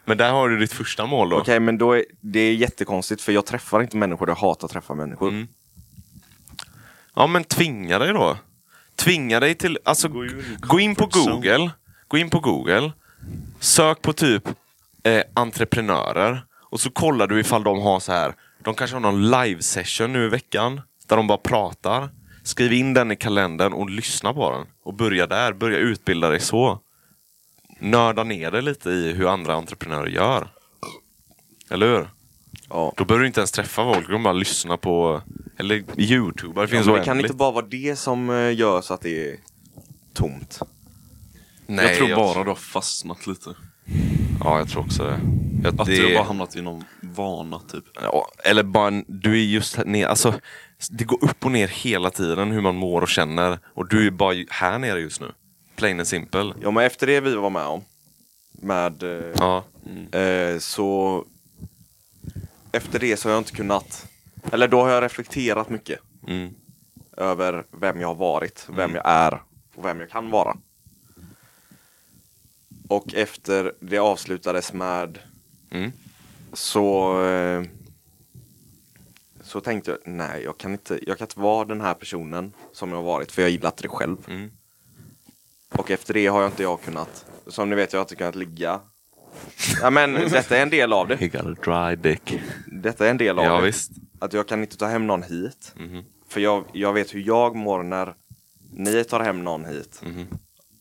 men 0.04 0.18
där 0.18 0.30
har 0.30 0.48
du 0.48 0.58
ditt 0.58 0.72
första 0.72 1.06
mål 1.06 1.28
då. 1.28 1.36
Okej, 1.38 1.60
men 1.60 1.78
då 1.78 1.92
är, 1.92 2.04
det 2.20 2.40
är 2.40 2.54
jättekonstigt 2.54 3.22
för 3.22 3.32
jag 3.32 3.46
träffar 3.46 3.82
inte 3.82 3.96
människor. 3.96 4.28
Jag 4.28 4.36
hatar 4.36 4.66
att 4.66 4.72
träffa 4.72 4.94
människor. 4.94 5.28
Mm. 5.28 5.48
Ja, 7.14 7.26
men 7.26 7.44
tvinga 7.44 7.98
dig 7.98 8.12
då. 8.12 8.36
Tvinga 8.96 9.40
dig 9.40 9.54
till... 9.54 9.78
Alltså, 9.84 10.08
gå, 10.08 10.80
in 10.80 10.94
på 10.94 11.04
comfort 11.04 11.14
zone. 11.14 11.34
Google. 11.34 11.70
Gå 12.08 12.18
in 12.18 12.30
på 12.30 12.40
Google. 12.40 12.92
Sök 13.60 14.02
på 14.02 14.12
typ 14.12 14.48
eh, 15.02 15.22
entreprenörer. 15.34 16.46
Och 16.70 16.80
så 16.80 16.90
kollar 16.90 17.26
du 17.26 17.40
ifall 17.40 17.64
de 17.64 17.78
har 17.78 18.00
så 18.00 18.12
här. 18.12 18.34
De 18.62 18.74
kanske 18.74 18.96
har 18.96 19.00
någon 19.00 19.30
live 19.30 19.62
session 19.62 20.12
nu 20.12 20.24
i 20.24 20.28
veckan. 20.28 20.80
Där 21.06 21.16
de 21.16 21.26
bara 21.26 21.38
pratar. 21.38 22.08
Skriv 22.42 22.72
in 22.72 22.94
den 22.94 23.12
i 23.12 23.16
kalendern 23.16 23.72
och 23.72 23.90
lyssna 23.90 24.34
på 24.34 24.50
den. 24.50 24.66
Och 24.82 24.94
börja 24.94 25.26
där. 25.26 25.52
Börja 25.52 25.78
utbilda 25.78 26.30
dig 26.30 26.40
så. 26.40 26.80
Nörda 27.80 28.24
ner 28.24 28.50
dig 28.50 28.62
lite 28.62 28.90
i 28.90 29.12
hur 29.12 29.26
andra 29.28 29.54
entreprenörer 29.54 30.06
gör. 30.06 30.48
Eller 31.70 31.86
hur? 31.86 32.08
Ja. 32.68 32.92
Då 32.96 33.04
behöver 33.04 33.20
du 33.22 33.26
inte 33.26 33.40
ens 33.40 33.52
träffa 33.52 33.92
folk, 33.94 34.06
du 34.06 34.12
kan 34.12 34.22
bara 34.22 34.32
lyssna 34.32 34.76
på 34.76 35.22
eller 35.58 36.00
Youtube. 36.00 36.60
Det 36.60 36.68
finns 36.68 36.86
men 36.86 36.94
det 36.94 37.04
kan 37.04 37.20
inte 37.20 37.34
bara 37.34 37.50
vara 37.50 37.66
det 37.66 37.96
som 37.96 38.30
eh, 38.30 38.54
gör 38.58 38.80
så 38.80 38.94
att 38.94 39.00
det 39.00 39.30
är 39.30 39.36
tomt. 40.14 40.60
Nej, 41.66 41.86
jag 41.86 41.96
tror 41.96 42.16
bara 42.16 42.44
du 42.44 42.50
har 42.50 42.54
fastnat 42.54 43.26
lite. 43.26 43.54
Ja, 44.44 44.58
jag 44.58 44.68
tror 44.68 44.82
också 44.82 45.02
det. 45.04 45.20
Jag, 45.64 45.80
Att 45.80 45.86
det 45.86 45.96
du 45.96 46.06
har 46.06 46.14
bara 46.14 46.24
hamnat 46.24 46.56
i 46.56 46.62
någon 46.62 46.84
vana 47.16 47.58
typ. 47.68 47.84
ja, 48.02 48.28
eller 48.44 48.62
bara, 48.62 48.88
en- 48.88 49.04
du 49.08 49.32
är 49.32 49.44
just 49.44 49.76
här 49.76 49.84
ner, 49.84 50.06
alltså 50.06 50.34
det 50.90 51.04
går 51.04 51.24
upp 51.24 51.44
och 51.44 51.52
ner 51.52 51.68
hela 51.68 52.10
tiden 52.10 52.50
hur 52.50 52.60
man 52.60 52.76
mår 52.76 53.02
och 53.02 53.08
känner. 53.08 53.58
Och 53.74 53.88
du 53.88 54.06
är 54.06 54.10
bara 54.10 54.34
här 54.50 54.78
nere 54.78 55.00
just 55.00 55.20
nu. 55.20 55.32
Plain 55.76 55.98
and 56.00 56.08
simple. 56.08 56.54
Ja, 56.62 56.70
men 56.70 56.84
efter 56.84 57.06
det 57.06 57.20
vi 57.20 57.34
var 57.34 57.50
med 57.50 57.66
om, 57.66 57.84
med 58.52 59.02
eh, 59.02 59.34
Ja. 59.38 59.64
Eh, 60.18 60.58
så 60.58 61.24
efter 62.72 62.98
det 62.98 63.16
så 63.16 63.28
har 63.28 63.32
jag 63.34 63.40
inte 63.40 63.52
kunnat, 63.52 64.06
eller 64.52 64.68
då 64.68 64.80
har 64.82 64.90
jag 64.90 65.02
reflekterat 65.02 65.68
mycket 65.70 65.98
Mm. 66.28 66.54
över 67.16 67.64
vem 67.80 68.00
jag 68.00 68.08
har 68.08 68.14
varit, 68.14 68.66
vem 68.70 68.94
jag 68.94 69.02
är 69.06 69.42
och 69.74 69.84
vem 69.84 70.00
jag 70.00 70.10
kan 70.10 70.30
vara. 70.30 70.56
Och 72.88 73.14
efter 73.14 73.72
det 73.80 73.98
avslutades 73.98 74.72
med 74.72 75.18
Mm. 75.70 75.92
Så 76.52 77.22
eh, 77.24 77.62
så 79.42 79.60
tänkte 79.60 79.90
jag, 79.90 79.98
nej 80.04 80.42
jag 80.42 80.58
kan, 80.58 80.72
inte, 80.72 80.98
jag 81.06 81.18
kan 81.18 81.24
inte 81.24 81.40
vara 81.40 81.64
den 81.64 81.80
här 81.80 81.94
personen 81.94 82.52
som 82.72 82.88
jag 82.90 82.96
har 82.96 83.04
varit 83.04 83.32
för 83.32 83.42
jag 83.42 83.50
gillar 83.50 83.68
inte 83.68 83.82
det 83.82 83.88
själv. 83.88 84.16
Mm. 84.28 84.50
Och 85.68 85.90
efter 85.90 86.14
det 86.14 86.26
har 86.26 86.42
jag 86.42 86.50
inte 86.50 86.62
jag 86.62 86.80
kunnat, 86.82 87.26
som 87.46 87.70
ni 87.70 87.76
vet 87.76 87.92
jag 87.92 88.00
har 88.00 88.04
inte 88.04 88.16
kunnat 88.16 88.34
ligga. 88.34 88.80
Ja 89.80 89.90
men 89.90 90.12
detta 90.12 90.56
är 90.56 90.62
en 90.62 90.70
del 90.70 90.92
av 90.92 91.08
det. 91.08 91.16
He 91.20 91.28
got 91.28 91.46
a 91.46 91.54
dry 91.64 91.96
dick. 91.96 92.40
Detta 92.66 93.06
är 93.06 93.10
en 93.10 93.18
del 93.18 93.38
av 93.38 93.44
Ja 93.44 93.60
det. 93.60 93.66
visst. 93.66 93.90
Att 94.18 94.32
jag 94.32 94.48
kan 94.48 94.60
inte 94.62 94.76
ta 94.76 94.86
hem 94.86 95.06
någon 95.06 95.22
hit. 95.22 95.72
Mhm. 95.76 96.04
För 96.28 96.40
jag, 96.40 96.64
jag 96.72 96.92
vet 96.92 97.14
hur 97.14 97.20
jag 97.20 97.56
mår 97.56 97.82
när 97.82 98.14
ni 98.72 99.04
tar 99.04 99.20
hem 99.20 99.44
någon 99.44 99.64
hit. 99.64 100.02
Mhm. 100.06 100.26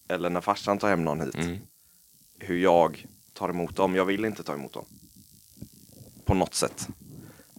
Eller 0.10 0.30
när 0.30 0.42
farsan 0.42 0.78
tar 0.78 0.90
hem 0.90 1.04
någon 1.04 1.22
hit. 1.22 1.36
Mm. 1.36 1.58
Hur 2.40 2.58
jag 2.58 3.06
tar 3.34 3.50
emot 3.50 3.76
dem. 3.76 3.96
Jag 3.96 4.06
vill 4.06 4.26
inte 4.26 4.44
ta 4.44 4.54
emot 4.54 4.74
dem. 4.74 4.86
På 6.26 6.34
något 6.34 6.54
sätt. 6.54 6.88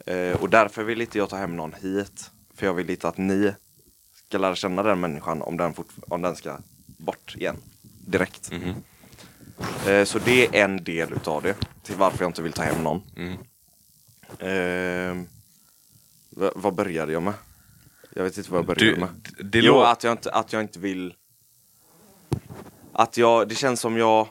Eh, 0.07 0.43
och 0.43 0.51
därför 0.51 0.85
vill 0.85 1.01
inte 1.01 1.19
jag 1.19 1.29
ta 1.31 1.37
hem 1.37 1.57
någon 1.57 1.73
hit. 1.73 2.31
För 2.55 2.67
jag 2.67 2.75
vill 2.75 2.91
inte 2.91 3.09
att 3.09 3.19
ni 3.19 3.55
ska 4.29 4.39
lära 4.39 4.55
känna 4.55 4.83
den 4.83 5.01
människan 5.01 5.43
om 5.43 5.57
den, 5.57 5.75
om 6.09 6.23
den 6.23 6.37
ska 6.37 6.59
bort 6.87 7.35
igen. 7.37 7.57
Direkt. 8.07 8.51
Mhm. 8.53 8.75
Eh, 9.87 10.05
så 10.05 10.19
det 10.19 10.47
är 10.47 10.65
en 10.65 10.85
del 10.85 11.13
utav 11.13 11.43
det. 11.43 11.57
Till 11.83 11.95
varför 11.97 12.25
jag 12.25 12.29
inte 12.29 12.43
vill 12.43 12.53
ta 12.53 12.63
hem 12.63 12.83
någon. 12.83 13.03
Mm. 13.17 13.39
Eh, 14.39 15.27
vad 16.55 16.75
började 16.75 17.13
jag 17.13 17.23
med? 17.23 17.35
Jag 18.15 18.25
vet 18.25 18.39
inte 18.39 18.51
vad 18.51 18.59
jag 18.59 18.67
började 18.67 18.85
Du, 18.95 19.01
med. 19.01 19.09
det 19.53 19.59
jo, 19.59 19.81
att 19.81 20.05
jag, 20.05 20.13
inte, 20.13 20.31
att 20.31 20.53
jag 20.53 20.63
inte 20.63 20.79
vill... 20.79 21.15
Att 22.93 23.17
jag, 23.17 23.49
det 23.49 23.55
känns 23.55 23.81
som 23.81 23.97
jag 23.97 24.29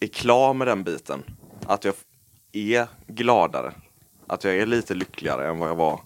är 0.00 0.06
klar 0.06 0.54
med 0.54 0.66
den 0.66 0.84
biten. 0.84 1.22
Att 1.66 1.84
jag 1.84 1.94
är 2.58 2.86
gladare. 3.06 3.72
Att 4.26 4.44
jag 4.44 4.56
är 4.56 4.66
lite 4.66 4.94
lyckligare 4.94 5.48
än 5.48 5.58
vad 5.58 5.68
jag 5.68 5.76
var 5.76 6.00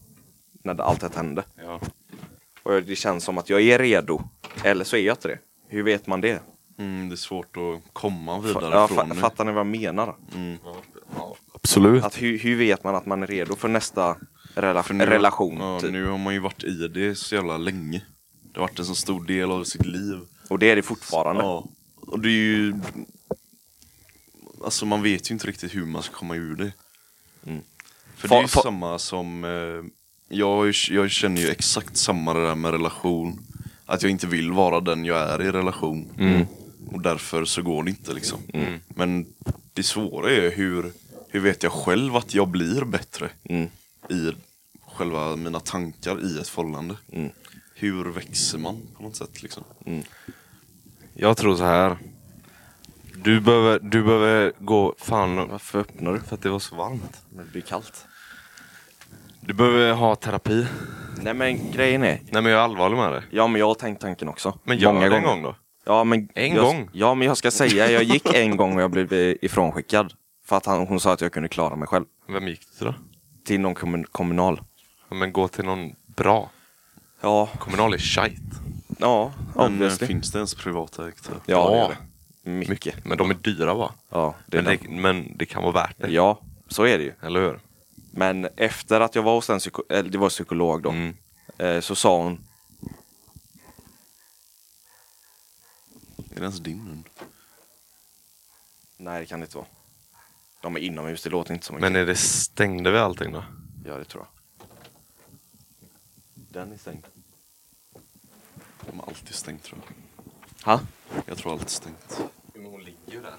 när 0.62 0.74
det, 0.74 0.84
allt 0.84 1.00
det 1.00 1.16
hände. 1.16 1.44
Ja. 1.64 1.80
Och 2.62 2.82
det 2.82 2.96
känns 2.96 3.24
som 3.24 3.38
att 3.38 3.50
jag 3.50 3.62
är 3.62 3.78
redo. 3.78 4.22
Eller 4.64 4.84
så 4.84 4.96
är 4.96 5.00
jag 5.00 5.12
inte 5.12 5.28
det. 5.28 5.38
Hur 5.68 5.82
vet 5.82 6.06
man 6.06 6.20
det? 6.20 6.42
Mm, 6.78 7.08
det 7.08 7.14
är 7.14 7.16
svårt 7.16 7.56
att 7.56 7.92
komma 7.92 8.40
vidare 8.40 8.74
ja, 8.74 8.88
från 8.88 9.08
det. 9.08 9.14
fattar 9.14 9.44
ni 9.44 9.52
vad 9.52 9.60
jag 9.60 9.66
menar? 9.66 10.14
Mm. 10.34 10.58
Absolut. 11.54 12.04
Att 12.04 12.22
hur, 12.22 12.38
hur 12.38 12.56
vet 12.56 12.84
man 12.84 12.94
att 12.94 13.06
man 13.06 13.22
är 13.22 13.26
redo 13.26 13.56
för 13.56 13.68
nästa 13.68 14.16
rela- 14.54 14.82
För 14.82 14.94
nu, 14.94 15.06
relation? 15.06 15.56
Ja, 15.60 15.80
typ? 15.80 15.92
Nu 15.92 16.06
har 16.06 16.18
man 16.18 16.34
ju 16.34 16.40
varit 16.40 16.64
i 16.64 16.88
det 16.88 17.14
så 17.14 17.34
jävla 17.34 17.56
länge. 17.56 18.02
Det 18.42 18.60
har 18.60 18.68
varit 18.68 18.78
en 18.78 18.84
så 18.84 18.94
stor 18.94 19.24
del 19.24 19.50
av 19.50 19.64
sitt 19.64 19.86
liv. 19.86 20.18
Och 20.50 20.58
det 20.58 20.70
är 20.70 20.76
det 20.76 20.82
fortfarande. 20.82 21.42
Ja. 21.42 21.68
Och 22.06 22.20
det 22.20 22.28
är 22.28 22.32
ju... 22.32 22.74
Alltså 24.64 24.86
man 24.86 25.02
vet 25.02 25.30
ju 25.30 25.32
inte 25.32 25.46
riktigt 25.46 25.74
hur 25.74 25.86
man 25.86 26.02
ska 26.02 26.14
komma 26.16 26.34
ur 26.36 26.56
det. 26.56 26.72
Mm. 27.46 27.62
För 28.16 28.28
Fa- 28.28 28.30
det 28.30 28.36
är 28.36 28.40
ju 28.40 28.46
fa- 28.46 28.62
samma 28.62 28.98
som... 28.98 29.44
Eh, 29.44 29.90
jag, 30.36 30.72
jag 30.90 31.10
känner 31.10 31.40
ju 31.40 31.48
exakt 31.48 31.96
samma 31.96 32.34
det 32.34 32.46
där 32.46 32.54
med 32.54 32.70
relation. 32.72 33.46
Att 33.86 34.02
jag 34.02 34.10
inte 34.10 34.26
vill 34.26 34.52
vara 34.52 34.80
den 34.80 35.04
jag 35.04 35.18
är 35.18 35.42
i 35.42 35.52
relation. 35.52 36.10
Mm. 36.18 36.46
Och 36.92 37.02
därför 37.02 37.44
så 37.44 37.62
går 37.62 37.82
det 37.82 37.90
inte 37.90 38.12
liksom. 38.12 38.38
Men 38.88 39.26
det 39.72 39.82
svåra 39.82 40.30
är 40.32 40.50
hur, 40.50 40.92
hur 41.28 41.40
vet 41.40 41.62
jag 41.62 41.72
själv 41.72 42.16
att 42.16 42.34
jag 42.34 42.48
blir 42.48 42.84
bättre 42.84 43.30
Mm. 43.44 43.68
i 44.10 44.30
själva 44.96 45.36
mina 45.36 45.60
tankar 45.60 46.20
i 46.24 46.38
ett 46.38 46.48
förhållande. 46.48 46.96
Mm. 47.12 47.30
Hur 47.74 48.04
växer 48.04 48.58
man 48.58 48.80
på 48.96 49.02
något 49.02 49.16
sätt 49.16 49.42
liksom? 49.42 49.64
Jag 51.14 51.36
tror 51.36 51.56
så 51.56 51.64
här. 51.64 51.96
Du 53.14 53.40
behöver, 53.40 53.78
du 53.82 54.02
behöver 54.02 54.52
gå... 54.58 54.94
Fan, 54.98 55.48
Varför 55.48 55.78
öppnar 55.78 56.12
du? 56.12 56.20
för 56.20 56.34
att 56.34 56.42
det 56.42 56.48
var 56.50 56.58
så 56.58 56.76
varmt. 56.76 57.22
Men 57.30 57.44
det 57.44 57.50
blir 57.52 57.62
kallt. 57.62 58.06
Du 59.40 59.54
behöver 59.54 59.92
ha 59.92 60.14
terapi. 60.16 60.66
Nej 61.22 61.34
men 61.34 61.72
grejen 61.72 62.02
är, 62.02 62.20
Nej 62.30 62.42
men 62.42 62.44
jag 62.44 62.52
är 62.60 62.64
allvarlig 62.64 62.96
med 62.96 63.12
det. 63.12 63.22
ja 63.30 63.46
men 63.46 63.58
jag 63.58 63.66
har 63.66 63.74
tänkt 63.74 64.00
tanken 64.00 64.28
också. 64.28 64.58
Men 64.64 64.78
gör 64.78 64.92
Många 64.92 65.08
det 65.08 65.16
en 65.16 65.22
gånger. 65.22 65.34
gång 65.34 65.42
då. 65.42 65.54
Ja, 65.84 66.04
men 66.04 66.28
En 66.34 66.54
jag, 66.54 66.64
gång? 66.64 66.88
Ja 66.92 67.14
men 67.14 67.26
jag 67.28 67.36
ska 67.36 67.50
säga, 67.50 67.90
jag 67.90 68.02
gick 68.02 68.34
en 68.34 68.56
gång 68.56 68.76
och 68.76 68.82
jag 68.82 68.90
blev 68.90 69.12
ifrånskickad. 69.42 70.12
För 70.44 70.56
att 70.56 70.66
han, 70.66 70.86
hon 70.86 71.00
sa 71.00 71.12
att 71.12 71.20
jag 71.20 71.32
kunde 71.32 71.48
klara 71.48 71.76
mig 71.76 71.88
själv. 71.88 72.04
Vem 72.28 72.48
gick 72.48 72.60
du 72.60 72.76
till 72.78 72.86
då? 72.86 72.94
Till 73.44 73.60
någon 73.60 73.74
kommun, 73.74 74.04
kommunal. 74.12 74.60
Ja, 75.08 75.16
men 75.16 75.32
gå 75.32 75.48
till 75.48 75.64
någon 75.64 75.90
bra. 76.16 76.50
Ja, 77.20 77.48
Kommunal 77.58 77.94
är 77.94 77.98
shite. 77.98 78.42
ja, 78.98 79.32
Men 79.54 79.64
eh, 79.64 79.70
obviously. 79.72 80.06
finns 80.06 80.32
det 80.32 80.38
ens 80.38 80.54
privatägt? 80.54 81.26
här? 81.28 81.36
Ja, 81.46 81.70
det 81.70 81.76
Ja. 81.76 81.84
är 81.84 81.88
det. 81.88 81.96
Mycket. 82.42 83.04
Men 83.04 83.18
de 83.18 83.30
är 83.30 83.34
dyra 83.34 83.74
va? 83.74 83.94
Ja, 84.08 84.34
det 84.46 84.56
Men 84.56 84.64
det. 84.64 84.76
det, 84.76 84.88
men 84.88 85.36
det 85.36 85.46
kan 85.46 85.62
vara 85.62 85.72
värt 85.72 85.96
det. 85.98 86.10
Ja, 86.10 86.40
så 86.68 86.82
är 86.86 86.98
det 86.98 87.04
ju. 87.04 87.12
Eller 87.22 87.40
hur? 87.40 87.60
Men 88.10 88.48
efter 88.56 89.00
att 89.00 89.14
jag 89.14 89.22
var 89.22 89.34
hos 89.34 89.50
en 89.50 89.58
psyko- 89.58 89.84
eller 89.92 90.10
det 90.10 90.18
var 90.18 90.28
psykolog 90.28 90.82
då, 90.82 90.90
Mm. 90.90 91.16
eh, 91.58 91.80
så 91.80 91.94
sa 91.94 92.16
hon 92.22 92.44
Är 96.30 96.34
det 96.34 96.40
ens 96.40 96.58
din 96.60 96.80
hund? 96.80 97.04
Nej 98.96 99.20
det 99.20 99.26
kan 99.26 99.40
det 99.40 99.44
inte 99.44 99.56
vara. 99.56 99.66
De 100.62 100.76
är 100.76 100.80
inomhus, 100.80 101.22
det 101.22 101.30
låter 101.30 101.54
inte 101.54 101.66
så 101.66 101.72
mycket. 101.72 101.82
Men 101.92 101.96
är 102.02 102.06
det 102.06 102.16
stängde 102.16 102.90
vi 102.90 102.98
allting 102.98 103.32
då? 103.32 103.44
Ja 103.84 103.94
det 103.98 104.04
tror 104.04 104.24
jag. 104.24 104.66
Den 106.34 106.72
är 106.72 106.76
stängd. 106.78 107.06
De 108.86 109.00
har 109.00 109.06
alltid 109.08 109.34
stängt 109.34 109.62
tror 109.62 109.80
jag. 109.86 109.94
Ha? 110.64 110.80
Jag 111.26 111.38
tror 111.38 111.52
alltid 111.52 111.68
stängt. 111.68 112.20
Men 112.54 112.64
hon 112.64 112.80
ligger 112.80 113.12
ju 113.12 113.22
där. 113.22 113.34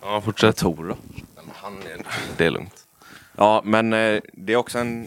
Ja, 0.00 0.20
fortsätt. 0.20 0.56
Tor 0.56 0.88
då? 0.88 0.96
Han 1.54 1.82
är... 1.82 2.06
Det 2.36 2.46
är 2.46 2.50
lugnt. 2.50 2.86
Ja 3.36 3.62
men 3.64 3.92
eh, 3.92 4.20
det 4.32 4.52
är 4.52 4.56
också 4.56 4.78
en... 4.78 5.04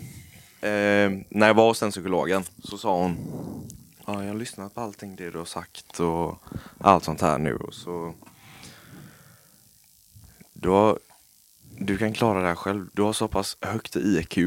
Eh, 0.61 1.11
när 1.29 1.47
jag 1.47 1.53
var 1.53 1.67
hos 1.67 1.79
den 1.79 1.91
psykologen 1.91 2.43
så 2.63 2.77
sa 2.77 2.97
hon 3.01 3.17
Ja 4.07 4.23
jag 4.23 4.33
har 4.33 4.39
lyssnat 4.39 4.75
på 4.75 4.81
allting 4.81 5.15
det 5.15 5.31
du 5.31 5.37
har 5.37 5.45
sagt 5.45 5.99
och 5.99 6.43
allt 6.77 7.03
sånt 7.03 7.21
här 7.21 7.37
nu 7.37 7.55
och 7.55 7.73
så 7.73 8.13
du, 10.53 10.69
har, 10.69 10.99
du 11.77 11.97
kan 11.97 12.13
klara 12.13 12.41
det 12.41 12.47
här 12.47 12.55
själv. 12.55 12.89
Du 12.93 13.01
har 13.01 13.13
så 13.13 13.27
pass 13.27 13.57
högt 13.61 13.95
IQ 13.95 14.37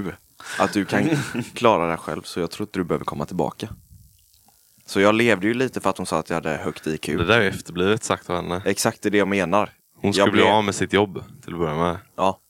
att 0.58 0.72
du 0.72 0.84
kan 0.84 1.08
klara 1.54 1.84
det 1.84 1.90
här 1.90 1.96
själv 1.96 2.22
så 2.22 2.40
jag 2.40 2.50
tror 2.50 2.66
inte 2.66 2.78
du 2.78 2.84
behöver 2.84 3.04
komma 3.04 3.26
tillbaka. 3.26 3.68
Så 4.88 5.00
jag 5.00 5.14
levde 5.14 5.46
ju 5.46 5.54
lite 5.54 5.80
för 5.80 5.90
att 5.90 5.96
hon 5.98 6.06
sa 6.06 6.18
att 6.18 6.28
jag 6.30 6.34
hade 6.34 6.56
högt 6.56 6.86
IQ. 6.86 7.06
Det 7.06 7.24
där 7.24 7.40
är 7.40 7.48
efterblivet 7.48 8.04
sagt 8.04 8.30
av 8.30 8.36
henne. 8.36 8.62
Exakt 8.64 9.02
det 9.02 9.08
är 9.08 9.10
det 9.10 9.18
jag 9.18 9.28
menar. 9.28 9.72
Hon 10.00 10.12
skulle 10.12 10.22
jag 10.26 10.32
bli 10.32 10.42
blev- 10.42 10.52
av 10.54 10.64
med 10.64 10.74
sitt 10.74 10.92
jobb 10.92 11.24
till 11.44 11.52
att 11.52 11.58
börja 11.58 11.76
med. 11.76 11.98
Ja, 12.16 12.40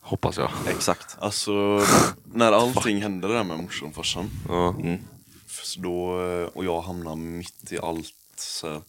Hoppas 0.00 0.36
jag. 0.38 0.50
exakt. 0.68 1.16
Alltså, 1.20 1.82
när 2.24 2.52
allting 2.52 3.02
hände 3.02 3.28
där 3.28 3.44
med 3.44 3.58
morsan 3.58 3.88
och 3.88 3.94
farsan. 3.94 4.30
Ja. 4.48 4.68
Mm. 4.80 4.98
Så 5.48 5.80
då, 5.80 6.22
eh, 6.30 6.46
och 6.46 6.64
jag 6.64 6.80
hamnade 6.80 7.16
mitt 7.16 7.72
i 7.72 7.78
allt. 7.78 8.12
Så 8.36 8.82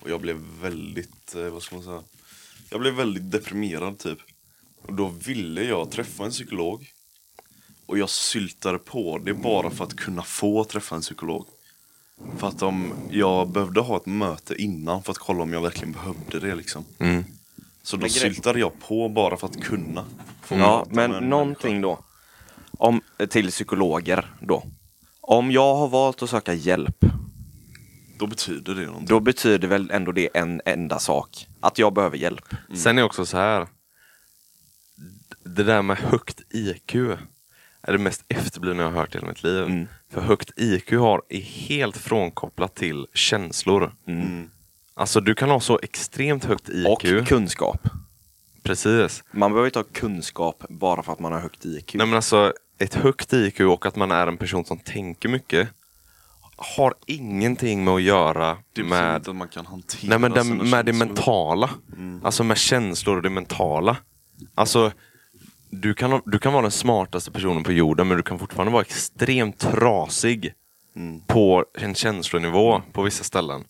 och 0.00 0.10
jag 0.10 0.20
blev 0.20 0.36
väldigt, 0.62 1.34
eh, 1.34 1.42
vad 1.42 1.62
ska 1.62 1.74
man 1.76 1.84
säga? 1.84 2.02
Jag 2.70 2.80
blev 2.80 2.94
väldigt 2.94 3.30
deprimerad 3.30 3.98
typ. 3.98 4.18
Och 4.86 4.94
då 4.94 5.06
ville 5.08 5.62
jag 5.64 5.90
träffa 5.90 6.24
en 6.24 6.30
psykolog. 6.30 6.86
Och 7.86 7.98
jag 7.98 8.10
syltade 8.10 8.78
på 8.78 9.18
det 9.18 9.34
bara 9.34 9.70
för 9.70 9.84
att 9.84 9.96
kunna 9.96 10.22
få 10.22 10.64
träffa 10.64 10.94
en 10.94 11.00
psykolog. 11.00 11.46
För 12.38 12.48
att 12.48 12.62
om 12.62 12.92
jag 13.10 13.48
behövde 13.48 13.80
ha 13.80 13.96
ett 13.96 14.06
möte 14.06 14.62
innan 14.62 15.02
för 15.02 15.10
att 15.12 15.18
kolla 15.18 15.42
om 15.42 15.52
jag 15.52 15.60
verkligen 15.60 15.92
behövde 15.92 16.40
det 16.40 16.54
liksom. 16.54 16.84
Mm. 16.98 17.24
Så 17.82 17.96
då 17.96 18.00
Men 18.00 18.10
syltade 18.10 18.60
jag 18.60 18.80
på 18.80 19.08
bara 19.08 19.36
för 19.36 19.46
att 19.46 19.62
kunna. 19.62 20.04
Få 20.42 20.54
Ja, 20.54 20.86
men 20.90 21.10
någonting 21.10 21.80
då. 21.80 21.98
Om, 22.70 23.00
till 23.30 23.50
psykologer 23.50 24.34
då. 24.40 24.64
Om 25.20 25.50
jag 25.50 25.74
har 25.74 25.88
valt 25.88 26.22
att 26.22 26.30
söka 26.30 26.54
hjälp. 26.54 27.04
Då 28.18 28.26
betyder 28.26 28.74
det 28.74 28.86
någonting. 28.86 29.08
då 29.08 29.20
betyder 29.20 29.68
väl 29.68 29.90
ändå 29.90 30.12
det 30.12 30.28
en 30.34 30.60
enda 30.64 30.98
sak. 30.98 31.46
Att 31.60 31.78
jag 31.78 31.92
behöver 31.92 32.16
hjälp. 32.16 32.54
Sen 32.74 32.98
är 32.98 33.02
det 33.02 33.06
också 33.06 33.26
så 33.26 33.36
här. 33.36 33.66
Det 35.44 35.64
där 35.64 35.82
med 35.82 35.96
högt 35.96 36.40
IQ 36.50 36.94
är 37.82 37.92
det 37.92 37.98
mest 37.98 38.24
efterblivna 38.28 38.82
jag 38.82 38.90
har 38.90 39.00
hört 39.00 39.14
i 39.14 39.18
hela 39.18 39.28
mitt 39.28 39.42
liv. 39.42 39.62
Mm. 39.62 39.86
För 40.14 40.20
högt 40.20 40.50
IQ 40.56 40.92
har, 40.92 41.22
är 41.28 41.40
helt 41.40 41.96
frånkopplat 41.96 42.74
till 42.74 43.06
känslor. 43.14 43.94
Mm. 44.06 44.50
Alltså 44.94 45.20
du 45.20 45.34
kan 45.34 45.50
ha 45.50 45.60
så 45.60 45.80
extremt 45.82 46.44
högt 46.44 46.68
IQ. 46.68 46.88
Och 46.88 47.26
kunskap. 47.26 47.88
Precis. 48.62 49.24
Man 49.30 49.52
behöver 49.52 49.66
inte 49.66 49.78
ha 49.78 49.84
kunskap 49.92 50.64
bara 50.68 51.02
för 51.02 51.12
att 51.12 51.20
man 51.20 51.32
har 51.32 51.40
högt 51.40 51.64
IQ. 51.64 51.94
Nej 51.94 52.06
men 52.06 52.16
alltså 52.16 52.52
ett 52.78 52.94
högt 52.94 53.32
IQ 53.32 53.60
och 53.60 53.86
att 53.86 53.96
man 53.96 54.10
är 54.10 54.26
en 54.26 54.36
person 54.36 54.64
som 54.64 54.78
tänker 54.78 55.28
mycket 55.28 55.68
har 56.56 56.94
ingenting 57.06 57.84
med 57.84 57.94
att 57.94 58.02
göra 58.02 58.56
med 58.76 59.16
att 59.16 59.36
man 59.36 59.48
kan 59.48 59.66
hantera 59.66 60.08
Nej 60.08 60.18
men 60.18 60.32
det, 60.32 60.44
sina 60.44 60.64
med 60.64 60.86
det 60.86 60.92
mentala. 60.92 61.70
Alltså 62.22 62.44
med 62.44 62.58
känslor 62.58 63.16
och 63.16 63.22
det 63.22 63.30
mentala. 63.30 63.96
Alltså, 64.54 64.92
du 65.80 65.94
kan, 65.94 66.22
du 66.26 66.38
kan 66.38 66.52
vara 66.52 66.62
den 66.62 66.70
smartaste 66.70 67.30
personen 67.30 67.64
på 67.64 67.72
jorden 67.72 68.08
men 68.08 68.16
du 68.16 68.22
kan 68.22 68.38
fortfarande 68.38 68.72
vara 68.72 68.82
extremt 68.82 69.58
trasig 69.58 70.54
på 71.26 71.64
en 71.78 71.94
känslonivå 71.94 72.82
på 72.92 73.02
vissa 73.02 73.24
ställen. 73.24 73.64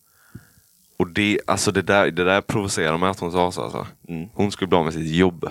Och 0.97 1.09
det, 1.09 1.41
alltså 1.47 1.73
det, 1.73 1.83
där, 1.83 2.11
det 2.11 2.25
där 2.25 2.41
provocerar 2.41 2.99
mig 2.99 3.09
att 3.09 3.21
hon 3.21 3.33
sa 3.33 3.53
så. 3.53 3.63
Alltså. 3.63 3.87
Hon 4.33 4.53
skulle 4.53 4.69
bli 4.69 4.79
av 4.79 4.85
med 4.85 4.95
sitt 4.95 5.11
jobb. 5.11 5.51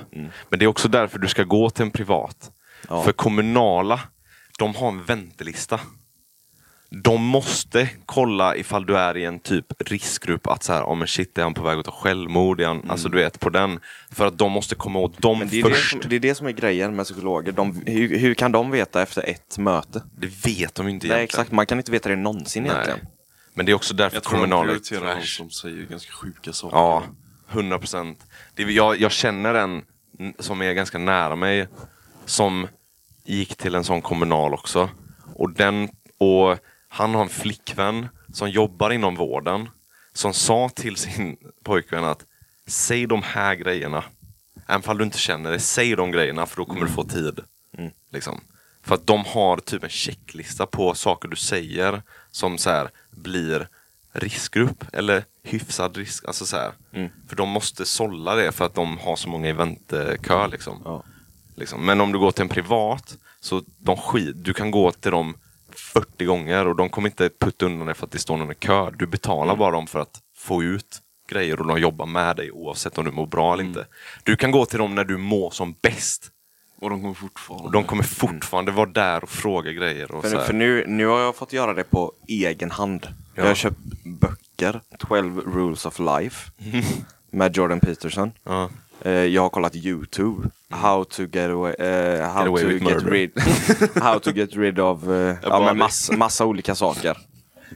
Men 0.49 0.60
det 0.60 0.66
är 0.66 0.68
också 0.68 0.88
därför 0.88 1.20
du 1.20 1.28
ska 1.28 1.43
gå 1.43 1.70
till 1.70 1.84
en 1.84 1.91
privat. 1.91 2.51
Ja. 2.89 3.04
För 3.04 3.12
kommunala, 3.12 3.99
de 4.60 4.76
har 4.76 4.88
en 4.88 5.04
väntelista. 5.04 5.80
De 6.96 7.24
måste 7.24 7.89
kolla 8.06 8.56
ifall 8.56 8.86
du 8.86 8.98
är 8.98 9.18
i 9.18 9.26
en 9.26 9.39
typ 9.39 9.66
riskgrupp 9.80 10.48
att 10.48 10.64
så 10.64 10.74
här, 10.74 10.84
oh 10.84 10.96
men 10.96 11.08
shit, 11.08 11.38
är 11.38 11.44
han 11.44 11.54
på 11.54 11.64
väg 11.64 11.80
att 11.80 11.86
ta 11.86 11.91
självmord? 11.91 12.62
Är 12.62 12.68
han, 12.68 12.89
Alltså 12.89 13.10
du 13.10 13.18
vet, 13.18 13.39
på 13.39 13.50
den. 13.50 13.80
För 14.12 14.28
att 14.28 14.38
de 14.38 14.52
måste 14.52 14.76
komma 14.76 15.00
åt 15.00 15.22
dem 15.22 15.39
Men 15.39 15.48
det 15.48 15.60
är 15.60 15.64
det, 15.64 15.70
först. 15.70 15.91
som, 15.91 16.02
det 16.10 16.16
är 16.16 16.20
det 16.20 16.36
som 16.36 16.48
är 16.48 16.52
grejen 16.52 16.96
med 16.96 17.06
psykologer. 17.06 17.52
De, 17.52 17.84
hur, 17.86 18.18
hur 18.20 18.34
kan 18.34 18.52
de 18.52 18.72
veta 18.72 19.02
efter 19.02 19.30
ett 19.30 19.58
möte? 19.58 20.04
Det 20.18 20.28
vet 20.28 20.76
de 20.76 20.86
ju 20.88 20.94
inte 20.94 21.08
Nej, 21.08 21.18
egentligen. 21.18 21.24
exakt. 21.24 21.52
Man 21.52 21.66
kan 21.66 21.78
inte 21.78 21.91
veta 21.91 22.10
det 22.10 22.16
någonsin 22.16 22.64
Nej. 22.64 22.72
egentligen. 22.72 23.00
Men 23.54 23.66
det 23.66 23.72
är 23.72 23.74
också 23.74 23.94
därför 23.94 24.18
Jag 24.18 24.24
tror 24.24 24.34
de 24.34 24.41
kommunala 24.41 24.64
är 24.64 24.68
prioriterar 24.68 25.16
de 25.16 25.22
som 25.26 25.50
säger 25.50 25.86
ganska 25.86 26.12
sjuka 26.12 26.54
saker. 26.54 26.78
Ja, 26.78 27.04
100 27.52 27.80
procent. 27.80 28.20
Jag, 28.56 29.02
jag 29.02 29.12
känner 29.12 29.54
en 29.54 29.82
som 30.39 30.62
är 30.62 30.74
ganska 30.74 30.98
nära 30.98 31.36
mig 31.36 31.68
som 32.26 32.68
gick 33.26 33.56
till 33.56 33.76
en 33.76 33.84
sån 33.84 34.02
kommunal 34.02 34.54
också. 34.54 34.89
Och, 35.36 35.52
den, 35.54 35.89
och 36.18 36.58
han 36.94 37.16
har 37.16 37.22
en 37.22 37.30
flickvän 37.30 38.08
som 38.34 38.50
jobbar 38.50 38.91
inom 38.91 39.16
vården 39.16 39.70
som 40.14 40.34
sa 40.34 40.70
till 40.70 40.96
sin 40.96 41.38
pojkvän 41.64 42.04
att 42.04 42.26
säg 42.68 43.06
de 43.06 43.24
här 43.24 43.56
grejerna. 43.56 44.04
Även 44.68 44.89
om 44.89 44.98
du 44.98 45.04
inte 45.04 45.18
känner 45.18 45.52
det, 45.52 45.60
säg 45.60 45.96
de 45.96 46.12
grejerna 46.12 46.46
för 46.46 46.58
då 46.58 46.66
kommer 46.66 46.82
du 46.82 46.88
få 46.88 47.04
tid. 47.04 47.39
Liksom. 48.12 48.41
För 48.84 48.96
att 48.96 49.08
de 49.08 49.26
har 49.26 49.58
typ 49.58 49.84
en 49.84 49.89
checklista 49.89 50.66
på 50.66 50.94
saker 50.94 51.28
du 51.30 51.36
säger 51.36 52.02
som 52.32 52.58
så 52.58 52.70
här 52.70 52.89
blir 53.12 53.68
riskgrupp 54.12 54.86
eller 54.94 55.26
hyfsad 55.44 55.98
risk. 55.98 56.26
Alltså 56.26 56.46
så 56.46 56.58
här. 56.58 56.72
För 57.28 57.36
de 57.36 57.50
måste 57.50 57.86
sålla 57.86 58.36
det 58.36 58.52
för 58.52 58.66
att 58.66 58.76
de 58.76 58.98
har 58.98 59.16
så 59.16 59.30
många 59.30 59.50
i 59.50 59.54
väntekö. 59.54 60.48
Liksom. 60.48 60.82
Ja. 60.86 61.04
Liksom. 61.56 61.86
Men 61.86 62.02
om 62.02 62.12
du 62.12 62.20
går 62.20 62.32
till 62.32 62.41
en 62.41 62.50
privat, 62.50 63.18
så 63.39 63.64
de 63.78 63.98
skit, 63.98 64.36
du 64.36 64.54
kan 64.54 64.72
gå 64.72 64.91
till 64.91 65.12
dem 65.12 65.36
40 65.80 66.26
gånger 66.26 66.67
och 66.67 66.76
de 66.76 66.89
kommer 66.89 67.09
inte 67.09 67.30
putta 67.39 67.65
undan 67.65 67.86
dig 67.86 67.95
för 67.95 68.05
att 68.05 68.11
det 68.11 68.19
står 68.19 68.38
någon 68.38 68.51
i 68.51 68.55
kö. 68.55 68.91
Du 68.91 69.05
betalar 69.07 69.55
bara 69.55 69.71
dem 69.71 69.88
för 69.88 69.99
att 69.99 70.21
få 70.36 70.63
ut 70.63 71.01
grejer 71.30 71.59
och 71.61 71.67
de 71.67 71.80
jobbar 71.80 72.05
med 72.05 72.36
dig 72.36 72.51
oavsett 72.51 72.97
om 72.97 73.05
du 73.05 73.11
mår 73.11 73.26
bra 73.28 73.53
eller 73.53 73.63
inte. 73.63 73.86
Du 74.24 74.36
kan 74.36 74.51
gå 74.51 74.65
till 74.65 74.80
dem 74.80 74.95
när 74.95 75.03
du 75.03 75.17
mår 75.17 75.51
som 75.51 75.76
bäst. 75.82 76.30
Och 76.80 76.89
de 76.89 77.01
kommer 77.01 77.13
fortfarande... 77.13 77.65
Och 77.65 77.71
de 77.71 77.84
kommer 77.84 78.03
fortfarande 78.03 78.71
vara 78.71 78.89
där 78.89 79.24
och 79.24 79.30
fråga 79.30 79.71
grejer. 79.71 80.11
Och 80.11 80.26
För, 80.26 80.38
för 80.38 80.53
nu, 80.53 80.86
nu 80.88 81.05
har 81.05 81.19
jag 81.19 81.36
fått 81.36 81.53
göra 81.53 81.74
det 81.74 81.84
på 81.84 82.13
egen 82.28 82.71
hand. 82.71 83.07
Jag 83.36 83.45
har 83.45 83.55
köpt 83.55 83.78
böcker, 84.03 84.82
12 84.99 85.39
rules 85.39 85.86
of 85.86 85.99
life, 85.99 86.51
med 87.32 87.57
Jordan 87.57 87.80
Peterson. 87.80 88.32
ja. 88.43 88.69
Eh, 89.06 89.12
jag 89.12 89.41
har 89.41 89.49
kollat 89.49 89.76
YouTube. 89.76 90.49
How 90.70 91.04
to 91.04 91.24
get 91.24 91.49
away, 91.49 91.74
eh, 91.74 92.32
how 92.32 92.47
away 92.47 92.64
to 92.64 92.70
with 92.70 92.84
get 92.86 92.93
murder. 92.93 93.12
rid, 93.12 93.32
how 94.04 94.20
to 94.20 94.32
get 94.32 94.56
rid 94.56 94.80
of, 94.80 95.10
eh, 95.10 95.36
ja, 95.43 95.74
mass, 95.74 96.12
massa 96.12 96.45
olika 96.45 96.76
saker. 96.76 97.18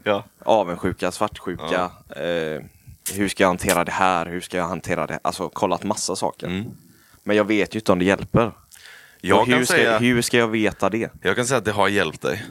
Ja. 0.03 0.23
Avundsjuka, 0.39 1.11
svartsjuka. 1.11 1.91
Eh, 2.09 2.61
hur 3.13 3.27
ska 3.27 3.43
jag 3.43 3.47
hantera 3.47 3.83
det 3.83 3.91
här? 3.91 4.25
Hur 4.25 4.41
ska 4.41 4.57
jag 4.57 4.67
hantera 4.67 5.07
det? 5.07 5.19
Alltså 5.21 5.49
kollat 5.49 5.83
massa 5.83 6.15
saker. 6.15 6.47
Mm. 6.47 6.65
Men 7.23 7.35
jag 7.35 7.45
vet 7.45 7.75
ju 7.75 7.79
inte 7.79 7.91
om 7.91 7.99
det 7.99 8.05
hjälper. 8.05 8.51
Jag, 9.21 9.45
hur, 9.45 9.65
ska, 9.65 9.73
säga, 9.73 9.97
hur 9.99 10.21
ska 10.21 10.37
jag 10.37 10.47
veta 10.47 10.89
det? 10.89 11.11
jag 11.21 11.35
kan 11.35 11.45
säga 11.45 11.57
att 11.57 11.65
det 11.65 11.71
har 11.71 11.87
hjälpt 11.87 12.21
dig. 12.21 12.45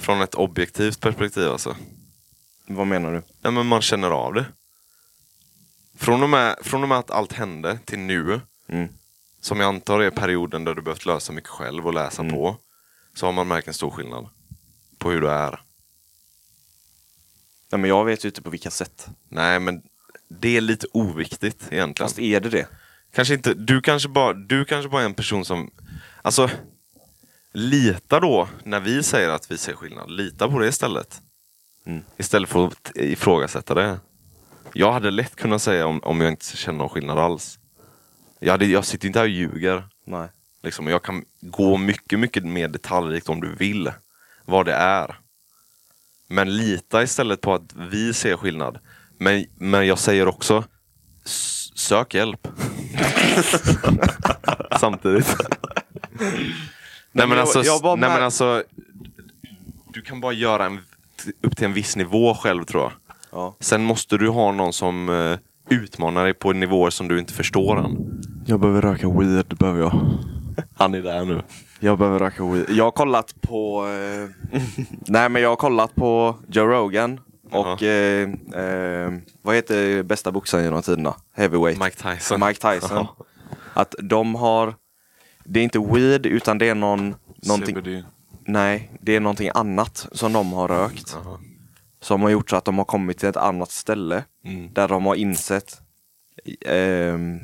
Från 0.00 0.20
ett 0.22 0.34
objektivt 0.34 1.00
perspektiv 1.00 1.48
alltså. 1.50 1.76
Vad 2.66 2.86
menar 2.86 3.12
du? 3.12 3.22
Ja, 3.42 3.50
men 3.50 3.66
man 3.66 3.82
känner 3.82 4.10
av 4.10 4.34
det. 4.34 4.44
Från 5.96 6.22
och, 6.22 6.30
med, 6.30 6.56
från 6.62 6.82
och 6.82 6.88
med 6.88 6.98
att 6.98 7.10
allt 7.10 7.32
hände 7.32 7.78
till 7.84 7.98
nu, 7.98 8.40
Mm. 8.68 8.88
som 9.40 9.60
jag 9.60 9.68
antar 9.68 10.00
är 10.00 10.10
perioden 10.10 10.64
där 10.64 10.74
du 10.74 10.82
behövt 10.82 11.06
lösa 11.06 11.32
mycket 11.32 11.50
själv 11.50 11.86
och 11.86 11.94
läsa 11.94 12.22
Mm. 12.22 12.34
på, 12.34 12.56
så 13.14 13.26
har 13.26 13.32
man 13.32 13.48
märkt 13.48 13.68
en 13.68 13.74
stor 13.74 13.90
skillnad 13.90 14.28
på 14.98 15.10
hur 15.10 15.20
du 15.20 15.30
är. 15.30 15.60
Ja, 17.70 17.76
men 17.76 17.90
jag 17.90 18.04
vet 18.04 18.24
ju 18.24 18.28
inte 18.28 18.42
på 18.42 18.50
vilka 18.50 18.70
sätt. 18.70 19.08
Nej, 19.28 19.60
men 19.60 19.82
det 20.28 20.56
är 20.56 20.60
lite 20.60 20.86
oviktigt 20.92 21.62
egentligen. 21.70 22.08
Fast 22.08 22.18
är 22.18 22.40
det 22.40 22.48
det? 22.48 22.68
Kanske 23.12 23.34
inte, 23.34 23.54
du 23.54 23.80
kanske 23.80 24.08
bara, 24.08 24.32
du 24.32 24.64
kanske 24.64 24.88
bara 24.88 25.02
är 25.02 25.06
en 25.06 25.14
person 25.14 25.44
som, 25.44 25.70
alltså, 26.22 26.50
lita 27.52 28.20
då 28.20 28.48
när 28.64 28.80
vi 28.80 29.02
säger 29.02 29.28
att 29.28 29.50
vi 29.50 29.58
ser 29.58 29.74
skillnad. 29.74 30.10
Lita 30.10 30.48
på 30.48 30.58
det 30.58 30.68
istället. 30.68 31.22
Mm. 31.86 32.02
Istället 32.16 32.50
för 32.50 32.66
att 32.66 32.92
ifrågasätta 32.94 33.74
det. 33.74 33.98
Jag 34.78 34.92
hade 34.92 35.10
lätt 35.10 35.36
kunnat 35.36 35.62
säga 35.62 35.86
om, 35.86 36.00
om 36.02 36.20
jag 36.20 36.30
inte 36.30 36.56
känner 36.56 36.78
någon 36.78 36.88
skillnad 36.88 37.18
alls. 37.18 37.58
Jag, 38.40 38.52
hade, 38.52 38.66
jag 38.66 38.84
sitter 38.84 39.06
inte 39.06 39.18
här 39.18 39.26
och 39.26 39.30
ljuger. 39.30 39.88
Nej. 40.06 40.28
Liksom, 40.62 40.86
jag 40.86 41.02
kan 41.02 41.24
gå 41.40 41.76
mycket, 41.76 42.18
mycket 42.18 42.44
mer 42.44 42.68
detaljrikt 42.68 43.28
om 43.28 43.40
du 43.40 43.54
vill. 43.54 43.92
Vad 44.44 44.66
det 44.66 44.74
är. 44.74 45.18
Men 46.28 46.56
lita 46.56 47.02
istället 47.02 47.40
på 47.40 47.54
att 47.54 47.74
vi 47.90 48.14
ser 48.14 48.36
skillnad. 48.36 48.78
Men, 49.18 49.46
men 49.54 49.86
jag 49.86 49.98
säger 49.98 50.28
också, 50.28 50.64
sök 51.74 52.14
hjälp. 52.14 52.48
Samtidigt. 54.80 55.36
nej 57.12 57.26
men 57.26 57.38
alltså, 57.38 57.58
nej, 57.96 58.10
men 58.10 58.22
alltså 58.22 58.64
du 59.92 60.02
kan 60.02 60.20
bara 60.20 60.32
göra 60.32 60.66
en, 60.66 60.80
upp 61.42 61.56
till 61.56 61.64
en 61.64 61.72
viss 61.72 61.96
nivå 61.96 62.34
själv 62.34 62.64
tror 62.64 62.82
jag. 62.82 62.92
Ja. 63.36 63.56
Sen 63.60 63.84
måste 63.84 64.16
du 64.18 64.28
ha 64.28 64.52
någon 64.52 64.72
som 64.72 65.08
eh, 65.08 65.38
utmanar 65.76 66.24
dig 66.24 66.34
på 66.34 66.52
nivåer 66.52 66.90
som 66.90 67.08
du 67.08 67.18
inte 67.18 67.32
förstår 67.32 67.78
än. 67.78 68.22
Jag 68.46 68.60
behöver 68.60 68.82
röka 68.82 69.08
weed, 69.08 69.56
behöver 69.58 69.80
jag. 69.80 69.92
Han 70.74 70.94
är 70.94 71.02
där 71.02 71.24
nu. 71.24 71.42
Jag 71.80 71.98
behöver 71.98 72.18
röka 72.18 72.44
weed. 72.44 72.64
Jag 72.70 72.84
har 72.84 72.90
kollat 72.90 73.34
på... 73.40 73.86
Eh, 73.86 74.60
nej 75.06 75.28
men 75.28 75.42
jag 75.42 75.48
har 75.48 75.56
kollat 75.56 75.94
på 75.94 76.36
Joe 76.48 76.66
Rogan 76.66 77.20
och 77.50 77.82
eh, 77.82 78.30
eh, 78.54 79.12
vad 79.42 79.54
heter 79.54 80.02
bästa 80.02 80.32
boxaren 80.32 80.64
genom 80.64 80.82
tiderna? 80.82 81.14
Heavyweight. 81.34 81.80
Mike 81.80 81.96
Tyson. 81.96 82.40
Mike 82.40 82.72
Tyson. 82.72 83.06
Att 83.74 83.94
de 84.02 84.34
har... 84.34 84.74
Det 85.44 85.60
är 85.60 85.64
inte 85.64 85.78
weed 85.78 86.26
utan 86.26 86.58
det 86.58 86.68
är 86.68 86.74
någon... 86.74 87.14
Någonting, 87.46 87.76
CBD. 87.76 88.04
nej, 88.46 88.90
det 89.00 89.16
är 89.16 89.20
någonting 89.20 89.50
annat 89.54 90.08
som 90.12 90.32
de 90.32 90.52
har 90.52 90.68
rökt. 90.68 91.16
Jaha. 91.24 91.38
Som 92.06 92.22
har 92.22 92.30
gjort 92.30 92.50
så 92.50 92.56
att 92.56 92.64
de 92.64 92.78
har 92.78 92.84
kommit 92.84 93.18
till 93.18 93.28
ett 93.28 93.36
annat 93.36 93.70
ställe. 93.70 94.24
Mm. 94.44 94.72
Där 94.72 94.88
de 94.88 95.06
har 95.06 95.14
insett 95.14 95.80
ehm, 96.60 97.40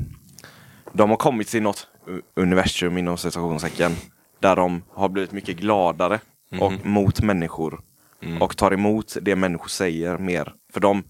De 0.93 1.11
har 1.11 1.17
kommit 1.17 1.49
till 1.49 1.63
något 1.63 1.89
universum 2.37 2.99
inom 2.99 3.17
citationstecken 3.19 3.97
Där 4.39 4.57
de 4.57 4.83
har 4.91 5.09
blivit 5.09 5.33
mycket 5.33 5.57
gladare 5.57 6.21
och 6.61 6.87
mot 6.87 7.21
människor 7.23 7.81
Mm. 8.25 8.43
Och 8.43 8.57
tar 8.57 8.73
emot 8.73 9.17
det 9.23 9.37
människor 9.37 9.69
säger 9.69 10.19
mer 10.19 10.55
För 10.73 10.81
de, 10.81 11.05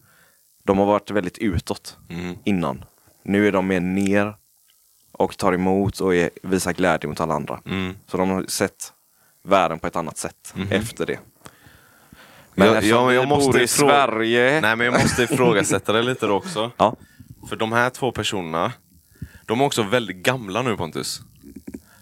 de 0.65 0.79
har 0.79 0.87
varit 0.87 1.11
väldigt 1.11 1.39
utåt 1.39 1.99
Mm. 2.11 2.37
innan 2.45 2.85
Nu 3.23 3.49
är 3.49 3.53
de 3.53 3.67
mer 3.67 3.81
ner 3.81 4.35
Och 5.13 5.37
tar 5.39 5.53
emot 5.53 6.01
och 6.01 6.15
är, 6.15 6.31
visar 6.43 6.73
glädje 6.73 7.09
mot 7.09 7.21
alla 7.21 7.35
andra 7.35 7.61
Mm. 7.67 7.95
Så 8.07 8.17
de 8.17 8.31
har 8.31 8.45
sett 8.49 8.93
världen 9.45 9.79
på 9.79 9.87
ett 9.87 9.97
annat 9.97 10.19
sätt 10.19 10.55
efter 10.71 11.07
det 11.07 11.19
Men 12.55 12.67
jag, 12.69 12.77
eftersom 12.77 13.05
jag, 13.05 13.15
jag 13.15 13.29
måste 13.29 13.51
bor 13.53 13.61
i 13.61 13.65
ifrå- 13.65 13.67
Sverige 13.67 14.61
Nej 14.61 14.77
men 14.77 14.87
jag 14.87 15.03
måste 15.03 15.23
ifrågasätta 15.23 15.93
det 15.93 16.03
lite 16.03 16.27
då 16.27 16.35
också. 16.35 16.71
Ja, 16.77 16.97
För 17.49 17.57
de 17.57 17.73
här 17.73 17.91
två 17.91 18.13
personerna, 18.13 18.73
de 19.47 19.61
är 19.61 19.65
också 19.65 19.83
väldigt 19.83 20.17
gamla 20.17 20.63
nu 20.63 20.77
Pontus. 20.77 21.21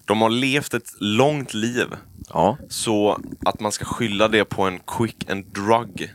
De 0.05 0.23
har 0.23 0.31
levt 0.31 0.75
ett 0.75 0.93
långt 1.01 1.55
liv. 1.55 1.87
ja. 2.29 2.59
Så 2.69 3.21
att 3.45 3.61
man 3.61 3.73
ska 3.73 3.85
skylla 3.85 4.29
det 4.29 4.45
på 4.45 4.63
en 4.63 4.79
quick 4.87 5.31
and 5.31 5.45
drug 5.45 6.11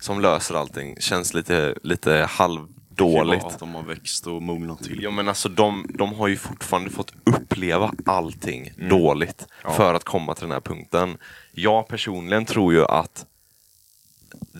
som 0.00 0.20
löser 0.20 0.54
allting 0.54 0.96
känns 1.00 1.34
lite, 1.34 1.74
lite 1.82 2.26
halvdåligt. 2.30 3.44
Att 3.44 3.58
de 3.58 3.74
har 3.74 3.82
växt 3.82 4.26
och 4.26 4.42
mognat 4.42 4.82
till. 4.82 5.02
Ja 5.02 5.10
men 5.10 5.28
alltså 5.28 5.48
de, 5.48 5.86
de 5.94 6.14
har 6.14 6.28
ju 6.28 6.36
fortfarande 6.36 6.90
fått 6.90 7.12
uppleva 7.24 7.92
allting 8.06 8.72
dåligt 8.90 9.46
för 9.76 9.94
att 9.94 10.04
komma 10.04 10.34
till 10.34 10.42
den 10.44 10.52
här 10.52 10.60
punkten. 10.60 11.18
Jag 11.52 11.88
personligen 11.88 12.44
tror 12.44 12.72
ju 12.72 12.84
att 12.84 13.26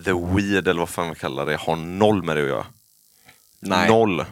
the 0.05 0.13
weed, 0.13 0.67
eller 0.67 0.79
vad 0.79 0.89
fan 0.89 1.05
man 1.05 1.15
kallar 1.15 1.45
det, 1.45 1.55
har 1.55 1.75
noll 1.75 2.23
med 2.23 2.37
det 2.37 2.41
att 2.43 2.49
göra. 2.49 2.65
Nej. 3.59 3.89
Noll. 3.89 4.25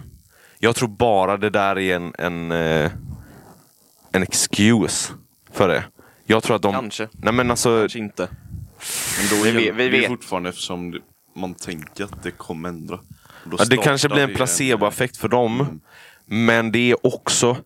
Jag 0.59 0.75
tror 0.75 0.89
bara 0.89 1.37
det 1.37 1.49
där 1.49 1.77
är 1.79 1.95
en, 1.95 2.13
en, 2.17 2.51
eh, 2.51 2.91
en 4.11 4.23
excuse 4.23 5.13
för 5.51 5.67
det. 5.67 5.83
Jag 6.25 6.43
tror 6.43 6.55
att 6.55 6.61
de... 6.61 6.73
Kanske. 6.73 7.07
Nej 7.11 7.33
men 7.33 7.51
alltså, 7.51 7.79
Kanske 7.79 7.99
inte. 7.99 8.27
Men 9.19 9.27
då 9.29 9.43
Vi 9.43 9.49
hjälper 9.51 9.71
vet- 9.71 9.75
vi 9.75 9.89
det 9.89 9.99
vet. 9.99 10.07
fortfarande 10.07 10.49
eftersom 10.49 10.91
det, 10.91 10.99
man 11.35 11.53
tänker 11.53 12.03
att 12.03 12.23
det 12.23 12.31
kommer 12.31 12.69
ändra. 12.69 12.99
Ja, 13.57 13.65
det 13.65 13.77
kanske 13.77 14.09
blir 14.09 14.23
en 14.23 14.33
placeboeffekt 14.35 15.17
för 15.17 15.27
dem. 15.27 15.81
Men 16.25 16.71
det 16.71 16.91
är 16.91 17.05
också, 17.07 17.57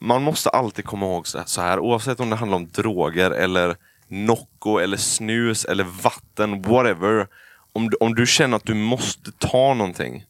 man 0.00 0.22
måste 0.22 0.50
alltid 0.50 0.84
komma 0.84 1.06
ihåg 1.06 1.26
så 1.26 1.42
så 1.46 1.60
här, 1.60 1.78
oavsett 1.78 2.20
om 2.20 2.30
det 2.30 2.36
handlar 2.36 2.56
om 2.56 2.68
droger 2.68 3.30
eller 3.30 3.76
Nocco 4.08 4.78
eller 4.78 4.96
snus 4.96 5.64
eller 5.64 5.84
vatten, 5.84 6.62
whatever. 6.62 7.26
Om 7.72 7.90
du, 7.90 7.96
om 8.00 8.14
du 8.14 8.26
känner 8.26 8.56
att 8.56 8.64
du 8.64 8.74
måste 8.74 9.32
ta 9.32 9.74
någonting, 9.74 10.24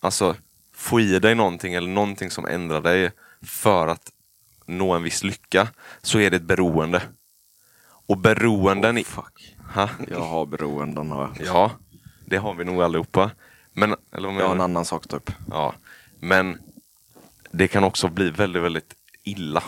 alltså 0.00 0.36
få 0.74 1.00
i 1.00 1.18
dig 1.18 1.34
någonting 1.34 1.74
eller 1.74 1.88
någonting 1.88 2.30
som 2.30 2.46
ändrar 2.46 2.80
dig 2.80 3.10
för 3.42 3.86
att 3.88 4.10
nå 4.66 4.92
en 4.92 5.02
viss 5.02 5.24
lycka, 5.24 5.68
så 6.02 6.18
är 6.18 6.30
det 6.30 6.36
ett 6.36 6.42
beroende. 6.42 7.02
Och 8.06 8.18
beroenden... 8.18 8.98
i- 8.98 9.04
Fuck. 9.04 9.56
Ha? 9.74 9.88
Jag 10.10 10.20
har 10.20 10.46
beroenden 10.46 11.10
har 11.10 11.32
jag. 11.38 11.46
Ja, 11.46 11.70
det 12.26 12.36
har 12.36 12.54
vi 12.54 12.64
nog 12.64 12.82
allihopa. 12.82 13.30
Men, 13.72 13.94
eller 14.12 14.28
vad 14.28 14.36
Jag 14.36 14.42
har 14.42 14.54
menar 14.54 14.54
en 14.54 14.60
annan 14.70 14.84
sak 14.84 15.08
typ. 15.08 15.30
Ja, 15.50 15.74
men 16.20 16.58
det 17.50 17.68
kan 17.68 17.84
också 17.84 18.08
bli 18.08 18.30
väldigt, 18.30 18.62
väldigt 18.62 18.94
illa. 19.22 19.62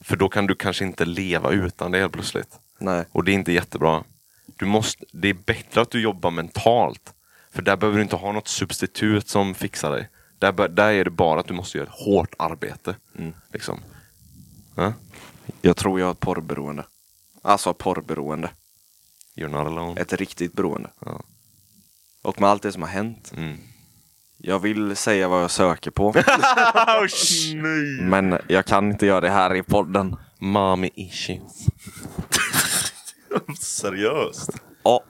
För 0.00 0.16
då 0.16 0.28
kan 0.28 0.46
du 0.46 0.54
kanske 0.54 0.84
inte 0.84 1.04
leva 1.04 1.50
utan 1.50 1.90
det 1.90 1.98
helt 1.98 2.12
plötsligt. 2.12 2.58
Nej. 2.80 3.04
Och 3.12 3.24
det 3.24 3.32
är 3.32 3.34
inte 3.34 3.52
jättebra. 3.52 4.04
Du 4.46 4.66
måste, 4.66 5.04
det 5.12 5.28
är 5.28 5.34
bättre 5.34 5.80
att 5.80 5.90
du 5.90 6.00
jobbar 6.00 6.30
mentalt. 6.30 7.14
För 7.50 7.62
där 7.62 7.76
behöver 7.76 7.96
du 7.98 8.02
inte 8.02 8.16
ha 8.16 8.32
något 8.32 8.48
substitut 8.48 9.28
som 9.28 9.54
fixar 9.54 9.90
dig. 9.90 10.08
Där, 10.38 10.52
bör- 10.52 10.68
där 10.68 10.92
är 10.92 11.04
det 11.04 11.10
bara 11.10 11.40
att 11.40 11.46
du 11.48 11.54
måste 11.54 11.78
göra 11.78 11.88
ett 11.88 11.94
hårt 11.94 12.34
arbete. 12.38 12.96
Liksom. 13.52 13.80
Ja? 14.76 14.92
Jag 15.62 15.76
tror 15.76 16.00
jag 16.00 16.06
har 16.06 16.12
ett 16.12 16.20
porrberoende. 16.20 16.84
Alltså 17.42 17.74
porrberoende. 17.74 18.50
You're 19.36 19.48
not 19.48 19.66
alone. 19.66 20.00
Ett 20.00 20.12
riktigt 20.12 20.52
beroende. 20.52 20.90
Ja. 21.04 21.22
Och 22.22 22.40
med 22.40 22.50
allt 22.50 22.62
det 22.62 22.72
som 22.72 22.82
har 22.82 22.88
hänt. 22.88 23.32
Mm. 23.36 23.58
Jag 24.38 24.58
vill 24.58 24.96
säga 24.96 25.28
vad 25.28 25.42
jag 25.42 25.50
söker 25.50 25.90
på. 25.90 26.14
men 28.00 28.38
jag 28.48 28.66
kan 28.66 28.90
inte 28.90 29.06
göra 29.06 29.20
det 29.20 29.30
här 29.30 29.54
i 29.54 29.62
podden. 29.62 30.16
Mommy 30.38 30.90
issues. 30.94 31.66
Seriöst? 33.58 34.50
Ja, 34.82 35.04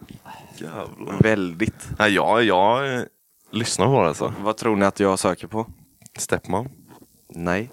Jävlar. 0.56 1.18
väldigt. 1.22 1.88
Nej, 1.98 2.12
jag, 2.14 2.44
jag 2.44 2.94
eh, 2.94 3.02
lyssnar 3.52 3.86
på 3.86 4.02
det 4.02 4.08
alltså. 4.08 4.34
Vad 4.40 4.56
tror 4.56 4.76
ni 4.76 4.84
att 4.86 5.00
jag 5.00 5.18
söker 5.18 5.46
på? 5.46 5.66
Stepmom. 6.18 6.68
Nej. 7.28 7.70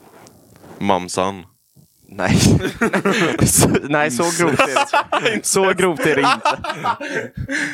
Mamsan. 0.79 1.45
Nej. 2.09 2.37
så, 3.47 3.69
nej, 3.83 4.11
så 4.11 4.23
grovt 4.43 4.59
är 4.59 5.21
det 5.23 5.33
inte. 5.35 5.47
Så 5.47 5.73
grovt 5.73 5.99
är 5.99 6.15
det 6.15 6.21
inte. 6.21 6.57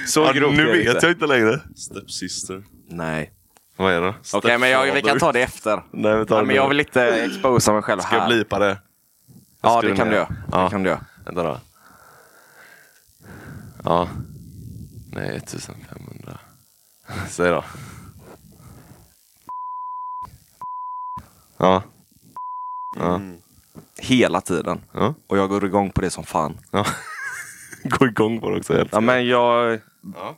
Så 0.07 0.19
Ja, 0.21 0.31
grovt 0.31 0.55
nu 0.57 0.61
är 0.69 0.73
det 0.73 0.79
vet 0.79 0.95
inte. 0.95 1.05
jag 1.05 1.11
inte 1.15 1.25
längre. 1.27 1.59
Stepsister. 1.75 2.63
Nej. 2.89 3.31
Vad 3.77 3.93
är 3.93 4.01
det? 4.01 4.13
Okej, 4.33 4.57
men 4.57 4.69
jag, 4.69 4.93
vi 4.93 5.01
kan 5.01 5.19
ta 5.19 5.31
det 5.31 5.41
efter. 5.41 5.83
Nej, 5.91 6.17
vi 6.19 6.25
tar 6.25 6.39
det 6.41 6.47
men 6.47 6.55
jag 6.55 6.69
vill 6.69 6.79
inte 6.79 7.03
exposa 7.25 7.73
mig 7.73 7.81
själv 7.81 8.01
Ska 8.01 8.15
jag 8.15 8.21
här. 8.21 8.27
blipa 8.29 8.59
det? 8.59 8.77
ja, 9.61 9.77
skriver 9.77 9.95
det 9.95 9.97
kan 9.97 10.07
ner. 10.07 10.11
du 10.13 10.17
göra. 10.17 10.35
Ja. 10.51 10.63
Det 10.63 10.69
kan 10.69 10.83
du 10.83 10.89
göra. 10.89 11.05
Vänta 11.25 11.43
då. 11.43 11.59
Ja. 13.85 14.07
Nej, 15.11 15.35
1500. 15.37 16.37
Säg 17.29 17.49
då. 17.49 17.63
Ja. 21.57 21.83
Ja. 22.99 23.21
Hela 23.99 24.41
tiden. 24.41 24.81
Ja. 24.93 25.13
Och 25.27 25.37
jag 25.37 25.49
går 25.49 25.65
igång 25.65 25.89
på 25.91 26.01
det 26.01 26.09
som 26.09 26.23
fan. 26.23 26.57
ja. 26.71 26.85
Gå 27.83 28.05
igång 28.07 28.39
på 28.39 28.49
det 28.49 28.57
också. 28.57 28.73
Helt. 28.73 28.89
Ja, 28.91 28.99
men 28.99 29.27
jag... 29.27 29.79
Ja. 30.15 30.37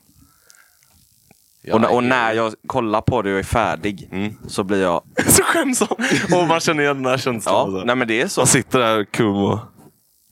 Och, 1.74 1.96
och 1.96 2.04
när 2.04 2.34
jag 2.34 2.54
kollar 2.68 3.02
på 3.02 3.22
det 3.22 3.34
och 3.34 3.40
är 3.40 3.44
färdig 3.44 4.10
Mm. 4.12 4.34
så 4.48 4.64
blir 4.64 4.82
jag... 4.82 5.04
Så 5.28 5.44
skäms 5.44 5.80
han. 5.80 5.98
Och 6.42 6.48
man 6.48 6.60
känner 6.60 6.84
igen 6.84 6.96
den 7.04 7.06
här 7.12 7.18
känslan. 7.18 7.56
Ja, 7.56 7.62
alltså. 7.62 7.86
nej 7.86 7.96
men 7.96 8.08
det 8.08 8.22
är 8.22 8.28
så. 8.28 8.42
Man 8.42 8.48
sitter 8.48 8.80
där 8.80 9.04
kum 9.04 9.36
och... 9.36 9.60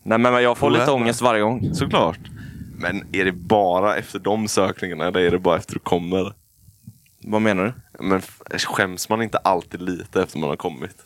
Nej 0.03 0.18
men 0.18 0.43
jag 0.43 0.57
får 0.57 0.70
lite 0.70 0.91
ångest 0.91 1.22
varje 1.22 1.41
gång. 1.41 1.74
Såklart. 1.76 2.20
Men 2.78 3.05
är 3.11 3.26
det 3.26 3.32
bara 3.32 3.95
efter 3.95 4.19
de 4.19 4.47
sökningarna 4.47 5.07
eller 5.07 5.19
är 5.19 5.32
det 5.32 5.39
bara 5.39 5.57
efter 5.57 5.74
du 5.74 5.80
kommer? 5.80 6.34
Vad 7.19 7.41
menar 7.41 7.63
du? 7.63 7.74
Men 8.07 8.21
skäms 8.49 9.09
man 9.09 9.21
inte 9.21 9.38
alltid 9.38 9.82
lite 9.82 10.24
efter 10.24 10.39
man 10.39 10.49
har 10.49 10.55
kommit? 10.55 10.97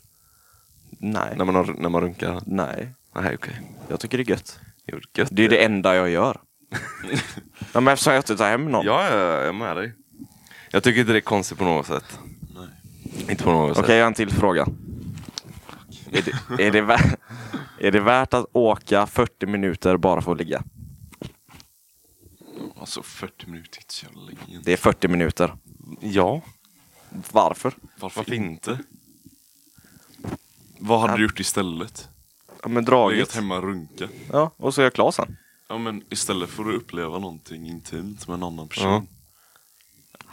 Nej. 0.89 1.34
När 1.38 1.45
man, 1.45 1.55
har, 1.55 1.76
när 1.78 1.89
man 1.89 2.01
runkar? 2.01 2.41
Nej. 2.45 2.89
Nej, 3.15 3.36
okej. 3.36 3.61
Jag 3.88 3.99
tycker 3.99 4.18
det 4.18 4.24
är 4.24 4.30
gött. 4.30 4.59
Jo, 4.86 4.99
gött. 5.18 5.30
Det 5.32 5.45
är 5.45 5.49
det 5.49 5.63
enda 5.65 5.95
jag 5.95 6.09
gör. 6.09 6.38
ja, 7.74 7.80
men 7.80 7.88
eftersom 7.88 8.13
jag 8.13 8.20
inte 8.20 8.38
tar 8.38 8.49
hem 8.49 8.65
någon. 8.65 8.86
Ja, 8.86 9.09
ja, 9.09 9.18
jag 9.18 9.47
är 9.47 9.53
med 9.53 9.78
dig. 9.78 9.93
Jag 10.72 10.84
tycker 10.84 10.99
inte 10.99 11.11
det 11.11 11.20
är 11.20 11.22
konstigt 11.22 11.57
på 11.57 11.63
något 11.63 11.88
sätt. 11.88 12.20
Nej. 12.55 12.68
Inte 13.30 13.43
på 13.43 13.51
något 13.51 13.72
Okej, 13.72 13.84
sätt. 13.84 13.95
jag 13.95 14.03
har 14.03 14.07
en 14.07 14.13
till 14.13 14.32
fråga. 14.32 14.68
Är 16.11 16.22
det, 16.22 16.63
är, 16.63 16.72
det 16.72 16.82
värt, 16.82 17.20
är 17.80 17.91
det 17.91 17.99
värt 17.99 18.34
att 18.34 18.45
åka 18.53 19.07
40 19.07 19.45
minuter 19.45 19.97
bara 19.97 20.22
för 20.22 20.32
att 20.32 20.38
ligga? 20.38 20.63
Alltså 22.80 23.04
40 23.04 23.46
minuter 23.48 23.78
är 23.80 23.84
så 23.88 24.06
jävla 24.06 24.22
länge. 24.22 24.62
Det 24.64 24.74
är 24.74 24.78
40 24.78 25.08
minuter. 25.08 25.54
Ja, 26.02 26.42
Varför? 27.32 27.74
Varför, 28.00 28.34
inte? 28.34 28.80
Vad 30.80 31.00
hade 31.00 31.14
Ja. 31.14 31.18
du 31.18 31.24
gjort 31.24 31.40
istället? 31.40 32.08
Ja, 32.64 32.70
men 32.70 32.86
Legat 32.86 33.36
hemma 33.36 33.58
och 33.58 33.64
runka. 33.64 34.08
Ja, 34.32 34.52
och 34.58 34.74
så 34.74 34.82
är 34.82 34.86
jag 34.86 34.94
klar 34.94 35.12
sen. 35.12 35.38
Ja 35.70 35.78
men 35.78 36.04
istället 36.10 36.50
får 36.50 36.66
du 36.66 36.74
uppleva 36.74 37.20
någonting 37.20 37.68
intimt 37.68 38.28
med 38.28 38.34
en 38.34 38.44
annan 38.44 38.68
person. 38.68 38.88
Ja. 38.92 39.04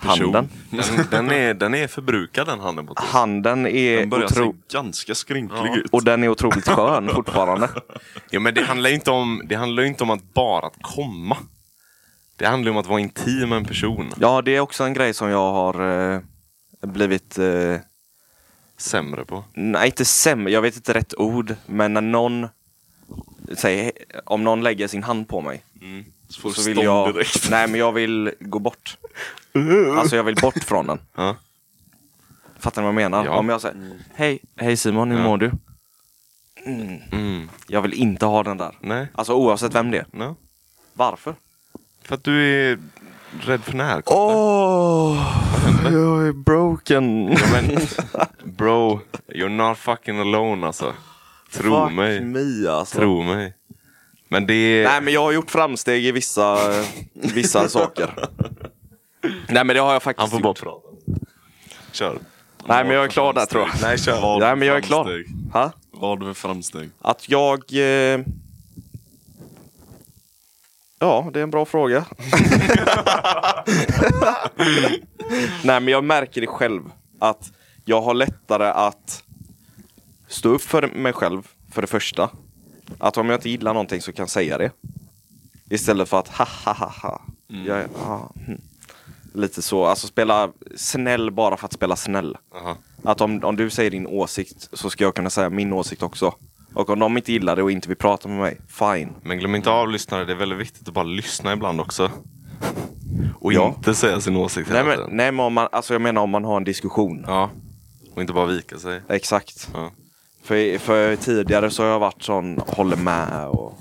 Person. 0.01 0.35
Handen. 0.35 0.49
Den, 0.71 1.07
den, 1.11 1.31
är, 1.31 1.55
den 1.55 1.75
är 1.75 1.87
förbrukad 1.87 2.47
den 2.47 2.61
handen 2.61 2.87
på 2.87 2.95
typ. 2.95 3.05
Handen 3.05 3.67
är 3.67 3.97
Den 4.01 4.11
börjar 4.11 4.25
otro... 4.27 4.53
se 4.53 4.77
ganska 4.77 5.15
skrynklig 5.15 5.59
Ja. 5.59 5.77
ut. 5.77 5.91
Och 5.93 6.05
den 6.05 6.23
är 6.25 6.29
otroligt 6.29 6.69
skön 6.69 7.09
fortfarande. 7.15 7.69
Jo, 8.31 8.41
men 8.41 8.55
det 8.55 8.63
handlar 8.65 8.91
ju 8.91 8.95
inte 8.95 9.11
om, 9.11 9.43
det 9.49 9.55
handlar 9.55 9.83
ju 9.83 9.89
inte 9.89 10.03
om 10.05 10.11
att 10.11 10.35
bara 10.35 10.67
att 10.67 10.83
komma. 10.83 11.37
Det 12.37 12.47
handlar 12.47 12.71
om 12.73 12.77
att 12.79 12.87
vara 12.87 13.01
intim 13.01 13.49
med 13.49 13.57
en 13.59 13.65
person. 13.65 14.13
Ja, 14.21 14.43
det 14.43 14.57
är 14.57 14.61
också 14.61 14.85
en 14.85 14.95
grej 14.95 15.15
som 15.15 15.29
jag 15.29 15.53
har 15.53 16.11
eh, 16.15 16.21
blivit... 16.83 17.39
Eh, 17.39 17.77
Sämre 18.77 19.25
på. 19.25 19.45
nej, 19.55 19.87
inte 19.87 20.05
sämre. 20.05 20.53
Jag 20.53 20.63
vet 20.63 20.77
inte 20.77 20.95
rätt 20.95 21.15
ord. 21.19 21.55
Men 21.67 21.93
när 21.93 22.01
någon... 22.01 22.47
Säg, 23.57 23.93
om 24.25 24.45
någon 24.45 24.63
lägger 24.63 24.89
sin 24.89 25.03
hand 25.03 25.29
på 25.29 25.41
mig. 25.41 25.65
så 26.29 26.41
får 26.41 26.49
du 26.49 26.55
Så 26.55 26.63
vill 26.69 26.79
jag... 26.79 27.15
direkt. 27.15 27.51
Nej, 27.51 27.69
men 27.69 27.81
jag 27.81 27.93
vill 27.93 28.31
gå 28.41 28.59
bort. 28.59 28.99
Alltså 29.99 30.17
jag 30.17 30.25
vill 30.25 30.35
bort 30.35 30.65
från 30.65 30.87
den. 30.87 30.99
Ja. 31.17 31.37
Fattar 32.59 32.83
ni 32.83 32.87
vad 32.87 32.89
jag 33.03 33.11
menar? 33.11 33.25
Ja. 33.25 33.37
Om 33.39 33.49
jag 33.49 33.61
säger 33.61 33.99
Hej, 34.15 34.39
hej 34.57 34.77
Simon, 34.77 35.11
hur 35.11 35.19
Ja. 35.19 35.25
mår 35.25 35.39
du? 35.39 35.53
Mm. 36.67 37.51
Jag 37.69 37.83
vill 37.83 37.93
inte 37.95 38.27
ha 38.27 38.43
den 38.43 38.57
där. 38.57 38.77
Nej. 38.81 39.07
Alltså 39.15 39.35
oavsett 39.35 39.75
vem 39.75 39.91
det 39.91 39.99
är. 39.99 40.07
No. 40.13 40.37
Varför? 40.93 41.35
För 42.05 42.15
att 42.15 42.25
du 42.25 42.43
är 42.71 42.79
rädd 43.41 43.63
för 43.65 43.73
närkontakt. 43.73 44.11
Åh, 44.11 45.43
jag 45.85 46.27
är 46.29 46.33
broken. 46.33 47.33
Ja, 47.33 47.39
men, 47.53 47.79
bro, 48.57 49.01
you're 49.29 49.49
not 49.69 49.79
fucking 49.79 50.21
alone 50.21 50.67
alltså. 50.67 50.93
Tro 51.53 51.85
Fuck 51.87 51.93
mig. 51.97 52.21
me 52.21 52.69
alltså. 52.69 52.99
Tro 52.99 53.23
mig. 53.23 53.55
Men 54.29 54.47
det. 54.47 54.85
Nej 54.89 55.01
men 55.01 55.13
jag 55.15 55.21
har 55.23 55.33
gjort 55.33 55.51
framsteg 55.51 56.05
i 56.07 56.13
vissa, 56.13 56.59
vissa 57.13 57.69
saker. 57.79 58.11
Nej 59.49 59.65
men 59.65 59.69
det 59.69 59.79
har 59.81 59.93
jag 59.93 60.03
faktiskt 60.03 60.21
Han 60.21 60.31
får 60.31 60.49
gjort. 60.49 60.63
bara 60.63 60.73
prata. 60.73 60.89
Kör. 61.93 62.19
Nej 62.67 62.85
men 62.85 62.95
jag 62.97 63.05
är 63.05 63.09
klar 63.09 63.33
där 63.33 63.47
tror 63.47 63.63
jag. 63.63 63.71
Nej, 63.83 63.99
kör. 63.99 64.21
Vad 64.21 64.41
Nej 64.41 64.57
men 64.57 64.69
jag 64.69 64.77
är 64.77 64.81
för 64.81 64.87
klar. 64.89 65.05
framsteg? 65.05 65.53
Ha? 65.53 65.73
Vad 65.91 66.11
har 66.11 66.17
du 66.17 66.27
för 66.27 66.35
framsteg? 66.49 66.91
Att 67.01 67.29
jag... 67.29 67.59
Eh... 68.15 68.21
Ja, 71.05 71.31
det 71.33 71.39
är 71.39 71.43
en 71.43 71.51
bra 71.51 71.65
fråga. 71.65 72.05
Nej, 75.65 75.81
men 75.81 75.89
jag 75.89 76.05
märker 76.05 76.41
det 76.41 76.47
själv. 76.47 76.83
Att 77.19 77.53
jag 77.85 78.03
har 78.03 78.15
lättare 78.15 78.67
att 78.71 79.23
stå 80.29 80.49
upp 80.49 80.63
för 80.63 80.87
mig 80.89 81.13
själv, 81.13 81.49
för 81.73 81.81
det 81.83 81.87
första. 81.89 82.31
Att 82.99 83.17
om 83.17 83.29
jag 83.31 83.37
inte 83.39 83.51
gillar 83.51 83.73
någonting 83.75 84.01
så 84.01 84.13
kan 84.13 84.23
jag 84.23 84.31
säga 84.31 84.59
det. 84.59 84.71
Istället 85.71 86.09
för 86.09 86.19
att 86.19 86.29
ha 86.29 86.47
ha 86.65 86.73
ha 86.73 86.89
ha. 87.03 87.21
Jag, 87.47 87.79
är- 87.79 87.89
ja, 88.07 88.31
hm. 88.47 88.61
Lite 89.35 89.63
så, 89.63 89.85
alltså 89.85 90.07
spela 90.07 90.51
snäll 90.77 91.31
bara 91.31 91.57
för 91.57 91.67
att 91.67 91.73
spela 91.73 91.97
snäll. 91.97 92.37
Aha. 92.57 92.77
Att 93.03 93.21
om, 93.21 93.45
om 93.45 93.57
du 93.57 93.71
säger 93.71 93.91
din 93.91 94.07
åsikt 94.07 94.69
så 94.73 94.91
ska 94.91 95.05
jag 95.05 95.15
kunna 95.15 95.31
säga 95.31 95.51
min 95.51 95.73
åsikt 95.73 96.03
också. 96.03 96.35
Och 96.75 96.91
om 96.91 96.99
de 96.99 97.17
inte 97.17 97.33
gillar 97.33 97.57
det 97.57 97.63
och 97.63 97.71
inte 97.71 97.89
vill 97.89 97.97
prata 97.97 98.29
med 98.29 98.39
mig, 98.39 98.61
fine. 98.69 99.13
Men 99.23 99.39
glöm 99.39 99.55
inte 99.55 99.71
av 99.71 99.91
lyssnare, 99.91 100.25
det 100.25 100.33
är 100.33 100.37
väldigt 100.37 100.59
viktigt 100.59 100.89
att 100.89 100.95
bara 100.95 101.05
lyssna 101.05 101.53
ibland 101.53 101.81
också. 101.81 102.11
Och 103.41 103.53
Ja. 103.53 103.75
inte 103.77 103.95
säga 103.95 104.21
sin 104.21 104.37
åsikt 104.37 104.71
Nej 104.73 104.85
men, 104.85 104.99
nej, 105.11 105.33
men 105.33 105.41
om 105.47 105.53
man, 105.55 105.69
alltså 105.73 105.95
jag 105.95 106.03
menar 106.03 106.23
om 106.23 106.31
man 106.31 106.45
har 106.45 106.57
en 106.57 106.65
diskussion. 106.65 107.25
Ja. 107.27 107.51
Och 108.15 108.21
inte 108.21 108.33
bara 108.33 108.47
vika 108.47 108.79
sig. 108.79 109.01
Exakt. 109.09 109.69
Ja. 109.75 109.91
För, 110.43 110.79
för 110.79 111.17
tidigare 111.17 111.71
så 111.71 111.83
har 111.83 111.91
jag 111.91 111.99
varit 111.99 112.23
sån, 112.23 112.59
håller 112.67 112.97
med 112.97 113.47
och 113.49 113.79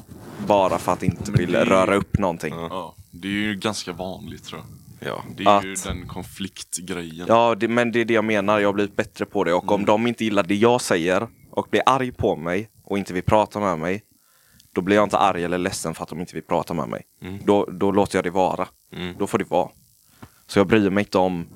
bara 0.48 0.78
för 0.78 0.92
att 0.92 1.04
inte 1.04 1.32
vill 1.32 1.52
det 1.52 1.58
är 1.60 1.66
ju- 1.66 1.70
röra 1.72 1.96
upp 1.96 2.18
någonting. 2.18 2.54
Ja, 2.54 2.96
det 3.12 3.28
är 3.28 3.32
ju 3.32 3.56
ganska 3.56 3.94
vanligt 3.94 4.44
tror 4.46 4.62
jag. 5.00 5.10
Ja. 5.10 5.24
Det 5.38 5.44
är 5.44 5.64
ju 5.66 5.74
Att- 5.74 5.84
den 5.84 6.08
konfliktgrejen. 6.08 7.26
Ja, 7.30 7.56
det, 7.56 7.68
men 7.68 7.92
det 7.92 8.02
är 8.02 8.06
det 8.06 8.14
jag 8.14 8.26
menar. 8.26 8.60
Jag 8.60 8.68
har 8.68 8.74
blivit 8.74 8.96
bättre 8.96 9.26
på 9.26 9.44
det. 9.44 9.54
Och 9.54 9.64
Mm. 9.64 9.76
om 9.76 9.86
de 9.86 10.08
inte 10.08 10.24
gillar 10.24 10.44
det 10.44 10.56
jag 10.56 10.82
säger 10.82 11.28
och 11.52 11.68
blir 11.72 11.82
arg 11.86 12.12
på 12.12 12.36
mig 12.36 12.70
och 12.84 12.98
inte 12.98 13.14
vill 13.14 13.24
prata 13.24 13.60
med 13.60 13.80
mig. 13.80 14.04
Då 14.72 14.82
blir 14.82 14.96
jag 14.96 15.06
inte 15.06 15.18
arg 15.18 15.44
eller 15.44 15.58
ledsen 15.58 15.96
för 15.96 16.04
att 16.04 16.10
de 16.10 16.20
inte 16.20 16.34
vill 16.34 16.44
prata 16.44 16.74
med 16.74 16.90
mig. 16.90 17.04
Då, 17.44 17.66
då 17.66 17.92
låter 17.92 18.18
jag 18.18 18.24
det 18.24 18.30
vara. 18.30 18.68
Mm. 18.92 19.16
Då 19.20 19.28
får 19.28 19.38
det 19.38 19.50
vara. 19.50 19.70
Så 20.48 20.60
jag 20.60 20.68
bryr 20.68 20.90
mig 20.90 21.02
inte 21.02 21.18
om 21.18 21.48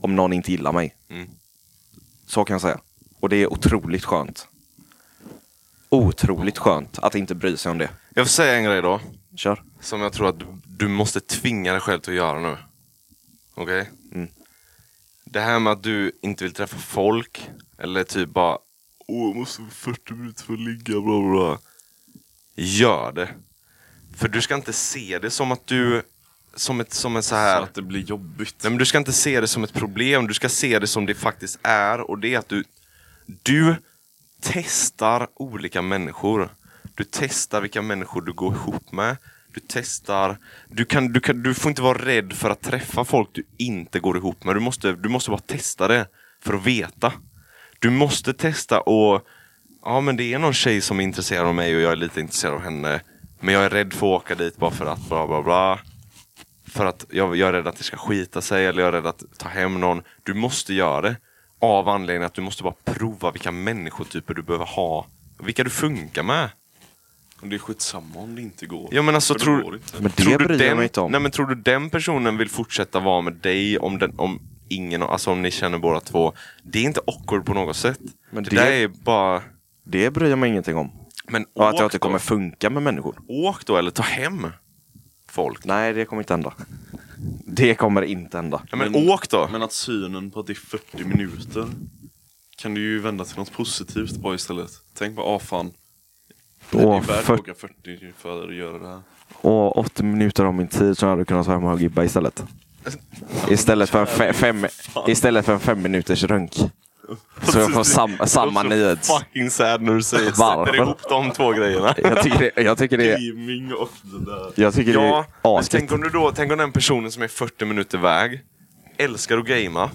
om 0.00 0.16
någon 0.16 0.32
inte 0.32 0.50
gillar 0.50 0.72
mig. 0.72 0.96
Mm. 1.08 1.28
Så 2.26 2.44
kan 2.44 2.54
jag 2.54 2.60
säga. 2.60 2.80
Och 3.20 3.28
det 3.28 3.36
är 3.36 3.52
otroligt 3.52 4.04
skönt. 4.04 4.48
Otroligt 5.88 6.58
skönt 6.58 6.98
att 6.98 7.14
inte 7.14 7.34
bry 7.34 7.56
sig 7.56 7.72
om 7.72 7.78
det. 7.78 7.90
Jag 8.14 8.26
får 8.26 8.30
säga 8.30 8.54
en 8.54 8.64
grej 8.64 8.82
då. 8.82 9.00
Kör. 9.36 9.62
Som 9.80 10.00
jag 10.00 10.12
tror 10.12 10.28
att 10.28 10.38
du, 10.38 10.46
du 10.64 10.88
måste 10.88 11.20
tvinga 11.20 11.72
dig 11.72 11.80
själv 11.80 12.00
till 12.00 12.12
att 12.12 12.16
göra 12.16 12.40
nu. 12.40 12.56
Okej? 13.54 13.90
Mm. 14.12 14.28
Det 15.24 15.40
här 15.40 15.58
med 15.58 15.72
att 15.72 15.82
du 15.82 16.12
inte 16.22 16.44
vill 16.44 16.54
träffa 16.54 16.76
folk. 16.76 17.50
Eller 17.78 18.04
typ 18.04 18.28
bara 18.28 18.58
Åh, 19.08 19.28
jag 19.28 19.36
måste 19.36 19.62
få 19.62 19.70
40 19.70 20.14
minuter 20.14 20.44
för 20.44 20.52
att 20.54 20.60
ligga, 20.60 21.00
bla 21.00 21.20
bla 21.20 21.30
bla. 21.30 21.58
Gör 22.54 23.12
det. 23.12 23.34
För 24.16 24.28
du 24.28 24.42
ska 24.42 24.54
inte 24.54 24.72
se 24.72 25.18
det 25.18 25.30
som 25.30 25.52
att 25.52 25.66
du 25.66 26.02
som 26.54 26.80
ett, 26.80 26.94
som 26.94 27.16
en 27.16 27.22
så 27.22 27.28
Så 27.28 27.34
här 27.34 27.62
att 27.62 27.74
det 27.74 27.82
blir 27.82 28.00
jobbigt. 28.00 28.56
Nej, 28.62 28.70
men 28.70 28.78
du 28.78 28.84
ska 28.84 28.98
inte 28.98 29.12
se 29.12 29.40
det 29.40 29.48
som 29.48 29.64
ett 29.64 29.72
problem, 29.72 30.26
du 30.26 30.34
ska 30.34 30.48
se 30.48 30.78
det 30.78 30.86
som 30.86 31.06
det 31.06 31.14
faktiskt 31.14 31.58
är. 31.62 32.00
Och 32.10 32.18
det 32.18 32.34
är 32.34 32.38
att 32.38 32.48
du, 32.48 32.64
du 33.42 33.76
testar 34.40 35.28
olika 35.34 35.82
människor. 35.82 36.48
Du 36.94 37.04
testar 37.04 37.60
vilka 37.60 37.82
människor 37.82 38.22
du 38.22 38.32
går 38.32 38.54
ihop 38.54 38.92
med. 38.92 39.16
Du 39.54 39.60
testar, 39.68 40.38
du, 40.68 40.84
kan, 40.84 41.12
du, 41.12 41.20
kan, 41.20 41.42
du 41.42 41.54
får 41.54 41.68
inte 41.68 41.82
vara 41.82 41.98
rädd 41.98 42.32
för 42.32 42.50
att 42.50 42.60
träffa 42.62 43.04
folk 43.04 43.28
du 43.32 43.44
inte 43.56 44.00
går 44.00 44.16
ihop 44.16 44.44
med. 44.44 44.56
Du 44.56 44.60
måste, 44.60 44.92
du 44.92 45.08
måste 45.08 45.30
bara 45.30 45.40
testa 45.40 45.88
det 45.88 46.06
för 46.40 46.54
att 46.54 46.66
veta. 46.66 47.12
Du 47.78 47.90
måste 47.90 48.32
testa 48.32 48.80
och 48.80 49.26
Ja 49.88 50.00
men 50.00 50.16
det 50.16 50.34
är 50.34 50.38
någon 50.38 50.54
tjej 50.54 50.80
som 50.80 51.00
är 51.00 51.04
intresserad 51.04 51.46
av 51.46 51.54
mig 51.54 51.76
och 51.76 51.80
jag 51.80 51.92
är 51.92 51.96
lite 51.96 52.20
intresserad 52.20 52.54
av 52.54 52.60
henne. 52.60 53.00
Men 53.40 53.54
jag 53.54 53.64
är 53.64 53.70
rädd 53.70 53.92
för 53.92 54.06
att 54.06 54.22
åka 54.22 54.34
dit 54.34 54.56
bara 54.56 54.70
för 54.70 54.86
att 54.86 55.08
bla 55.08 55.26
bla 55.26 55.42
bla. 55.42 55.80
För 56.68 56.86
att 56.86 57.06
jag, 57.10 57.36
jag 57.36 57.48
är 57.48 57.52
rädd 57.52 57.68
att 57.68 57.76
det 57.76 57.84
ska 57.84 57.96
skita 57.96 58.40
sig 58.40 58.66
eller 58.66 58.82
jag 58.82 58.88
är 58.88 58.92
rädd 58.92 59.06
att 59.06 59.22
ta 59.38 59.48
hem 59.48 59.80
någon. 59.80 60.02
Du 60.22 60.34
måste 60.34 60.74
göra 60.74 61.00
det. 61.00 61.16
Av 61.60 61.88
anledningen 61.88 62.26
att 62.26 62.34
du 62.34 62.42
måste 62.42 62.62
bara 62.62 62.74
prova 62.84 63.30
vilka 63.30 63.50
människotyper 63.50 64.34
du 64.34 64.42
behöver 64.42 64.66
ha. 64.66 65.06
Vilka 65.38 65.64
du 65.64 65.70
funkar 65.70 66.22
med. 66.22 66.50
Och 67.40 67.48
det 67.48 67.56
är 67.56 67.58
skitsamma 67.58 68.20
om 68.20 68.34
det 68.34 68.42
inte 68.42 68.66
går. 68.66 68.88
Ja 68.92 69.02
men 69.02 69.14
alltså 69.14 69.34
tror, 69.34 69.62
går 69.62 69.74
inte. 69.74 69.94
Men 69.94 70.02
det 70.02 70.22
tror 70.22 70.38
du 70.38 70.44
bryr 70.44 70.58
jag 70.58 70.68
den, 70.68 70.76
mig 70.76 70.84
inte 70.84 71.00
om. 71.00 71.12
Nej 71.12 71.20
men 71.20 71.30
tror 71.30 71.46
du 71.46 71.54
den 71.54 71.90
personen 71.90 72.36
vill 72.36 72.48
fortsätta 72.50 73.00
vara 73.00 73.20
med 73.20 73.32
dig 73.32 73.78
om, 73.78 73.98
den, 73.98 74.14
om 74.18 74.40
ingen, 74.68 75.02
alltså 75.02 75.30
om 75.30 75.42
ni 75.42 75.50
känner 75.50 75.78
båda 75.78 76.00
två. 76.00 76.32
Det 76.62 76.78
är 76.78 76.82
inte 76.82 77.00
awkward 77.06 77.44
på 77.46 77.54
något 77.54 77.76
sätt. 77.76 78.00
Men 78.30 78.44
det, 78.44 78.50
det- 78.50 78.56
där 78.56 78.72
är 78.72 78.88
bara... 78.88 79.42
Det 79.84 80.10
bryr 80.10 80.30
jag 80.30 80.38
mig 80.38 80.50
ingenting 80.50 80.76
om. 80.76 80.90
Men 81.28 81.46
Och 81.54 81.68
att 81.68 81.74
jag 81.78 81.86
inte 81.86 81.98
kommer 81.98 82.18
funka 82.18 82.70
med 82.70 82.82
människor. 82.82 83.18
Åk 83.28 83.66
då 83.66 83.76
eller 83.76 83.90
ta 83.90 84.02
hem 84.02 84.46
folk. 85.28 85.64
Nej, 85.64 85.92
det 85.92 86.04
kommer 86.04 86.22
inte 86.22 86.32
hända. 86.32 86.52
Det 87.46 87.74
kommer 87.74 88.02
inte 88.02 88.36
hända. 88.38 88.62
Ja, 88.70 88.76
men, 88.76 88.92
Men- 88.92 89.08
åk 89.08 89.28
då. 89.30 89.48
Men 89.52 89.62
att 89.62 89.72
synen 89.72 90.30
på 90.30 90.40
att 90.40 90.46
det 90.46 90.52
är 90.52 90.54
40 90.54 91.04
minuter 91.04 91.66
kan 92.56 92.74
du 92.74 92.80
ju 92.80 93.00
vända 93.00 93.24
till 93.24 93.38
något 93.38 93.52
positivt 93.52 94.16
bara 94.16 94.34
istället. 94.34 94.70
Tänk 94.94 95.16
bara, 95.16 95.26
ah 95.26 95.38
fan. 95.38 95.72
Det 96.70 96.78
är 96.82 97.00
värt 97.00 97.08
att 97.10 97.24
40 97.24 97.40
åka 97.40 97.54
40 97.54 98.12
för 98.18 98.48
att 98.48 98.54
göra 98.56 98.78
det 98.78 98.88
här. 98.88 99.00
och 99.40 99.78
80 99.78 100.02
minuter 100.02 100.44
av 100.44 100.54
min 100.54 100.68
tid 100.68 100.98
så 100.98 101.06
hade 101.06 101.20
jag 101.20 101.28
kunnat 101.28 101.46
vara 101.46 101.56
hemma 101.58 101.72
och 101.72 101.80
gibba 101.80 102.04
istället. 102.04 102.44
Istället 103.50 103.90
för 103.90 104.00
en 104.00 104.06
fe- 104.06 104.32
fem, 104.32 104.66
istället 105.06 105.44
för 105.46 105.52
en 105.52 105.60
fem 105.60 105.82
minuters 105.82 106.24
runk. 106.24 106.52
Så 107.42 107.58
jag 107.58 107.72
får 107.72 107.84
sam, 107.84 108.16
samma 108.26 108.62
Det 108.62 108.68
needs. 108.68 109.08
fucking 109.18 109.50
sad 109.50 109.82
när 109.82 109.94
du 109.94 110.02
säger 110.02 110.30
sätter 110.32 110.76
ihop 110.76 110.98
de 111.08 111.30
två 111.30 111.52
grejerna. 111.52 111.94
Jag 112.02 112.22
tycker 112.22 112.38
det, 112.54 112.62
jag 112.62 112.78
tycker 112.78 112.98
det, 112.98 113.10
Gaming 113.20 113.72
och 113.74 113.90
det 114.02 114.24
där. 114.30 114.52
jag 114.54 114.74
tycker 114.74 114.92
det 114.92 114.98
Ja, 114.98 115.26
är 115.42 115.52
men 115.54 115.64
tänk 115.70 115.92
om 115.92 116.00
du 116.00 116.08
då, 116.08 116.32
tänk 116.36 116.52
om 116.52 116.58
den 116.58 116.72
personen 116.72 117.12
som 117.12 117.22
är 117.22 117.28
40 117.28 117.64
minuter 117.64 117.98
väg 117.98 118.40
älskar 118.98 119.38
att 119.38 119.46
gamea 119.46 119.90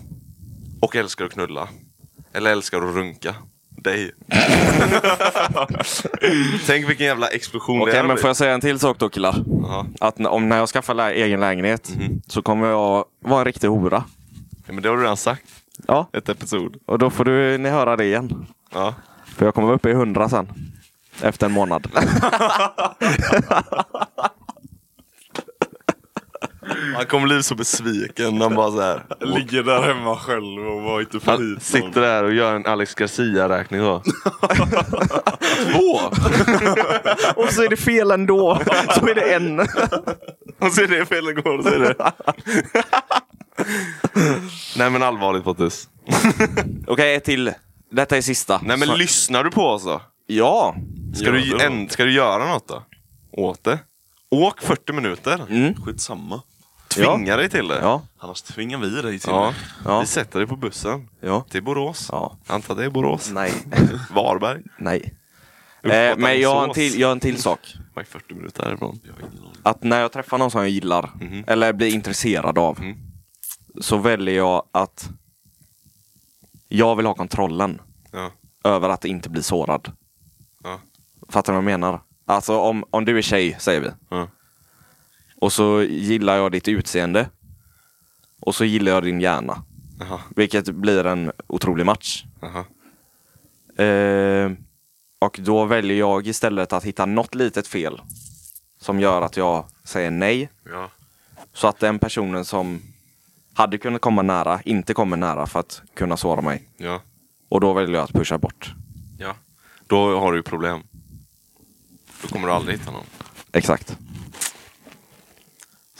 och 0.82 0.96
älskar 0.96 1.26
att 1.26 1.32
knulla. 1.34 1.68
Eller 2.34 2.52
älskar 2.52 2.78
att 2.78 2.96
runka. 2.96 3.36
Dig. 3.84 4.12
tänk 6.66 6.90
vilken 6.90 7.06
jävla 7.06 7.28
explosion 7.28 7.82
Okej, 7.82 7.92
det 7.92 7.98
hade 7.98 8.08
men 8.08 8.18
får 8.18 8.22
blivit. 8.22 8.28
jag 8.30 8.36
säga 8.38 8.54
en 8.54 8.62
till 8.62 8.80
sak 8.80 9.00
då 9.00 9.10
killar? 9.10 9.36
Ja. 9.64 9.86
Att 10.00 10.20
n- 10.20 10.26
om 10.26 10.50
när 10.50 10.58
jag 10.58 10.70
skaffar 10.70 10.94
lä- 10.94 11.12
egen 11.14 11.40
lägenhet 11.40 11.92
så 12.28 12.42
kommer 12.42 12.68
jag 12.68 13.06
vara 13.26 13.40
en 13.40 13.46
riktig 13.46 13.68
hora. 13.68 14.04
Ja, 14.68 14.74
men 14.74 14.84
det 14.84 14.90
har 14.90 14.96
du 14.98 15.02
redan 15.04 15.18
sagt. 15.18 15.44
Ja, 15.88 16.10
Ett 16.14 16.30
episod. 16.30 16.76
och 16.86 17.00
då 17.00 17.10
får 17.10 17.26
du 17.26 17.58
ni 17.58 17.70
höra 17.70 17.96
det 17.96 18.06
igen. 18.06 18.46
Ja. 18.74 18.94
För 19.26 19.46
jag 19.46 19.54
kommer 19.56 19.68
vara 19.68 19.76
uppe 19.76 19.90
i 19.90 19.94
100 19.94 20.30
sen. 20.30 20.48
Efter 21.22 21.46
en 21.46 21.52
månad. 21.52 21.88
Han 26.96 27.06
kommer 27.06 27.28
bli 27.28 27.44
så 27.44 27.56
besviken 27.56 28.36
när 28.38 28.42
han 28.46 28.56
bara 28.56 28.72
så 28.72 28.82
här. 28.82 29.04
Ligger 29.20 29.64
där 29.64 29.82
hemma 29.82 30.16
själv 30.18 30.68
och 30.68 30.82
var 30.82 31.00
inte 31.02 31.20
Han 31.26 31.54
hit 31.54 31.64
sitter 31.64 32.02
där 32.02 32.24
och 32.24 32.34
gör 32.34 32.56
en 32.56 32.66
Alex 32.66 32.96
Garcia-räkning 32.96 33.80
då. 33.82 34.04
Två! 35.72 36.00
och 37.42 37.54
så 37.54 37.64
är 37.64 37.70
det 37.70 37.78
fel 37.78 38.12
ändå. 38.12 38.60
Så 39.00 39.08
är 39.08 39.16
det 39.16 39.34
en. 39.34 39.60
Och 40.60 40.72
så 40.72 40.82
är 40.82 40.88
det 40.88 41.06
fel 41.06 41.34
går 41.34 41.58
och 41.58 41.64
så 41.64 41.70
är 41.70 41.80
det. 41.80 41.96
Nej 44.78 44.90
men 44.90 45.04
allvarligt 45.04 45.44
Pontus. 45.44 45.90
Okej, 46.88 47.16
ett 47.16 47.24
till. 47.24 47.54
Detta 47.92 48.18
är 48.18 48.22
sista. 48.22 48.62
Nej 48.64 48.78
men 48.78 48.88
Så- 48.88 48.96
lyssnar 48.96 49.44
du 49.44 49.52
på 49.52 49.62
oss 49.68 49.84
då? 49.84 50.02
Ja. 50.28 50.76
Ska, 51.16 51.26
Gör 51.26 51.32
du, 51.34 51.42
det 51.42 51.50
då. 51.58 51.60
en, 51.64 51.90
ska 51.90 52.04
du 52.06 52.12
göra 52.14 52.46
något 52.48 52.68
då? 52.68 52.84
Åt 53.32 53.64
det? 53.64 53.80
Åk 54.30 54.62
40 54.62 54.94
minuter. 54.94 55.42
Mm. 55.50 55.74
Skitsamma. 55.86 56.42
Tvinga 56.92 57.38
dig 57.38 57.50
till 57.50 57.68
det. 57.68 57.80
Ja. 57.82 58.02
Annars 58.18 58.42
tvingar 58.42 58.78
vi 58.78 58.90
dig 59.02 59.20
till 59.20 59.30
Ja. 59.32 59.46
det. 59.46 59.90
Ja. 59.90 60.00
Vi 60.00 60.06
sätter 60.06 60.40
dig 60.40 60.48
på 60.48 60.56
bussen. 60.56 61.10
Ja. 61.20 61.46
Till 61.50 61.64
Borås. 61.64 62.10
Ja. 62.12 62.38
Antar 62.48 62.76
det 62.76 62.86
är 62.86 62.90
Borås. 62.90 63.30
Nej. 63.34 63.54
Varberg. 64.16 64.62
Nej. 64.78 65.14
Eh, 65.84 66.18
men 66.18 66.40
jag 66.42 66.56
har, 66.56 66.68
en 66.68 66.74
till, 66.74 67.00
jag 67.00 67.08
har 67.08 67.12
en 67.12 67.20
till 67.20 67.42
sak. 67.42 67.60
Vad 67.94 68.06
är 68.06 68.10
40 68.10 68.34
minuter 68.34 68.64
härifrån? 68.64 69.00
Att 69.64 69.84
när 69.84 70.00
jag 70.02 70.12
träffar 70.12 70.38
någon 70.38 70.52
som 70.52 70.62
jag 70.62 70.70
gillar, 70.70 71.10
Mhm. 71.22 71.44
eller 71.48 71.74
blir 71.74 71.94
intresserad 71.94 72.58
av, 72.58 72.80
Mm. 72.80 72.98
så 73.82 73.98
väljer 73.98 74.36
jag 74.36 74.64
att 74.72 75.10
jag 76.68 76.96
vill 76.96 77.06
ha 77.06 77.14
kontrollen 77.14 77.82
Ja. 78.12 78.32
över 78.64 78.90
att 78.90 79.06
inte 79.06 79.30
bli 79.30 79.44
sårad. 79.44 79.92
Ja. 80.64 80.80
Fattar 81.30 81.54
du 81.54 81.56
vad 81.56 81.72
jag 81.72 81.80
menar? 81.80 82.02
Alltså 82.26 82.60
om, 82.60 82.86
om 82.90 83.06
du 83.06 83.18
är 83.18 83.22
tjej, 83.22 83.56
säger 83.60 83.82
vi. 83.82 83.90
Ja. 84.10 84.28
Och 85.42 85.54
så 85.54 85.84
gillar 85.84 86.38
jag 86.38 86.52
ditt 86.52 86.68
utseende. 86.68 87.30
Och 88.40 88.56
så 88.56 88.66
gillar 88.66 88.92
jag 88.92 89.04
din 89.04 89.22
hjärna. 89.22 89.64
Jaha. 90.00 90.20
Vilket 90.36 90.70
blir 90.70 91.06
en 91.06 91.32
otrolig 91.48 91.86
match. 91.86 92.26
Eh, 93.78 94.52
och 95.20 95.40
då 95.42 95.66
väljer 95.66 95.98
jag 95.98 96.28
istället 96.28 96.74
att 96.74 96.84
hitta 96.84 97.06
något 97.06 97.36
litet 97.36 97.68
fel. 97.68 98.02
Som 98.80 99.00
gör 99.00 99.22
att 99.22 99.38
jag 99.38 99.66
säger 99.84 100.12
nej. 100.12 100.50
Ja. 100.72 100.90
Så 101.54 101.68
att 101.68 101.80
den 101.80 102.00
personen 102.00 102.46
som 102.46 102.82
hade 103.54 103.78
kunnat 103.78 104.02
komma 104.02 104.22
nära, 104.22 104.62
inte 104.66 104.94
kommer 104.94 105.18
nära 105.18 105.48
för 105.48 105.60
att 105.60 105.82
kunna 105.94 106.18
såra 106.18 106.42
mig. 106.42 106.70
Ja. 106.78 107.02
Och 107.50 107.62
då 107.62 107.74
väljer 107.74 107.96
jag 107.96 108.04
att 108.04 108.14
pusha 108.14 108.38
bort. 108.38 108.74
Ja. 109.20 109.36
Då 109.88 110.20
har 110.20 110.32
du 110.32 110.38
ju 110.38 110.44
problem. 110.44 110.84
Då 112.22 112.28
kommer 112.28 112.48
du 112.48 112.54
aldrig 112.54 112.80
hitta 112.80 112.92
någon. 112.92 113.06
Exakt. 113.52 113.98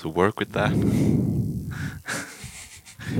Så 0.02 0.12
work 0.12 0.42
with 0.42 0.52
that. 0.52 0.72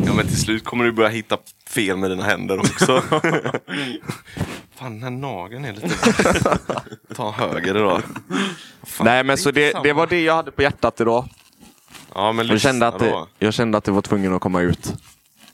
ja 0.06 0.14
men 0.14 0.28
till 0.28 0.42
slut 0.42 0.64
kommer 0.64 0.86
du 0.86 0.92
börja 0.92 1.10
hitta 1.10 1.38
fel 1.68 1.98
med 1.98 2.12
dina 2.12 2.24
händer 2.24 2.60
också. 2.60 3.02
Fan 4.76 4.94
den 4.94 5.04
här 5.04 5.10
nageln 5.10 5.66
är 5.66 5.74
lite... 5.74 5.90
Ta 7.16 7.32
höger 7.32 7.78
idag. 7.78 8.02
Fan, 8.84 9.06
Nej 9.06 9.24
men 9.24 9.38
så 9.38 9.52
det, 9.52 9.84
det 9.84 9.94
var 9.94 10.08
det 10.08 10.24
jag 10.24 10.36
hade 10.36 10.52
på 10.52 10.62
hjärtat 10.62 11.02
idag. 11.02 11.26
Ja 12.16 12.32
men 12.32 12.48
Jag 12.48 12.62
kände, 12.62 12.88
att 12.88 13.00
det, 13.00 13.26
jag 13.40 13.54
kände 13.54 13.78
att 13.78 13.84
det 13.84 13.92
var 13.92 14.02
tvungen 14.02 14.34
att 14.34 14.42
komma 14.42 14.62
ut 14.62 14.94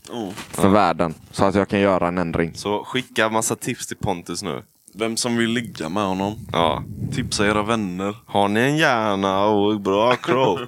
Oh. 0.10 0.32
för 0.32 0.70
världen. 0.70 1.14
Så 1.32 1.46
att 1.46 1.56
jag 1.56 1.68
kan 1.70 1.80
göra 1.80 2.08
en 2.08 2.18
ändring. 2.18 2.54
Så 2.56 2.84
skicka 2.84 3.30
massa 3.30 3.56
tips 3.56 3.88
till 3.88 3.98
Pontus 3.98 4.44
nu. 4.44 4.64
Vem 5.00 5.18
som 5.18 5.38
vill 5.38 5.50
ligga 5.50 5.90
med 5.90 6.04
honom. 6.04 6.36
Ja. 6.52 6.84
Tipsa 7.14 7.48
era 7.48 7.64
vänner. 7.64 8.16
Har 8.26 8.48
ni 8.48 8.60
en 8.60 8.78
hjärna 8.78 9.46
och 9.46 9.82
bra 9.82 10.16
kropp? 10.24 10.60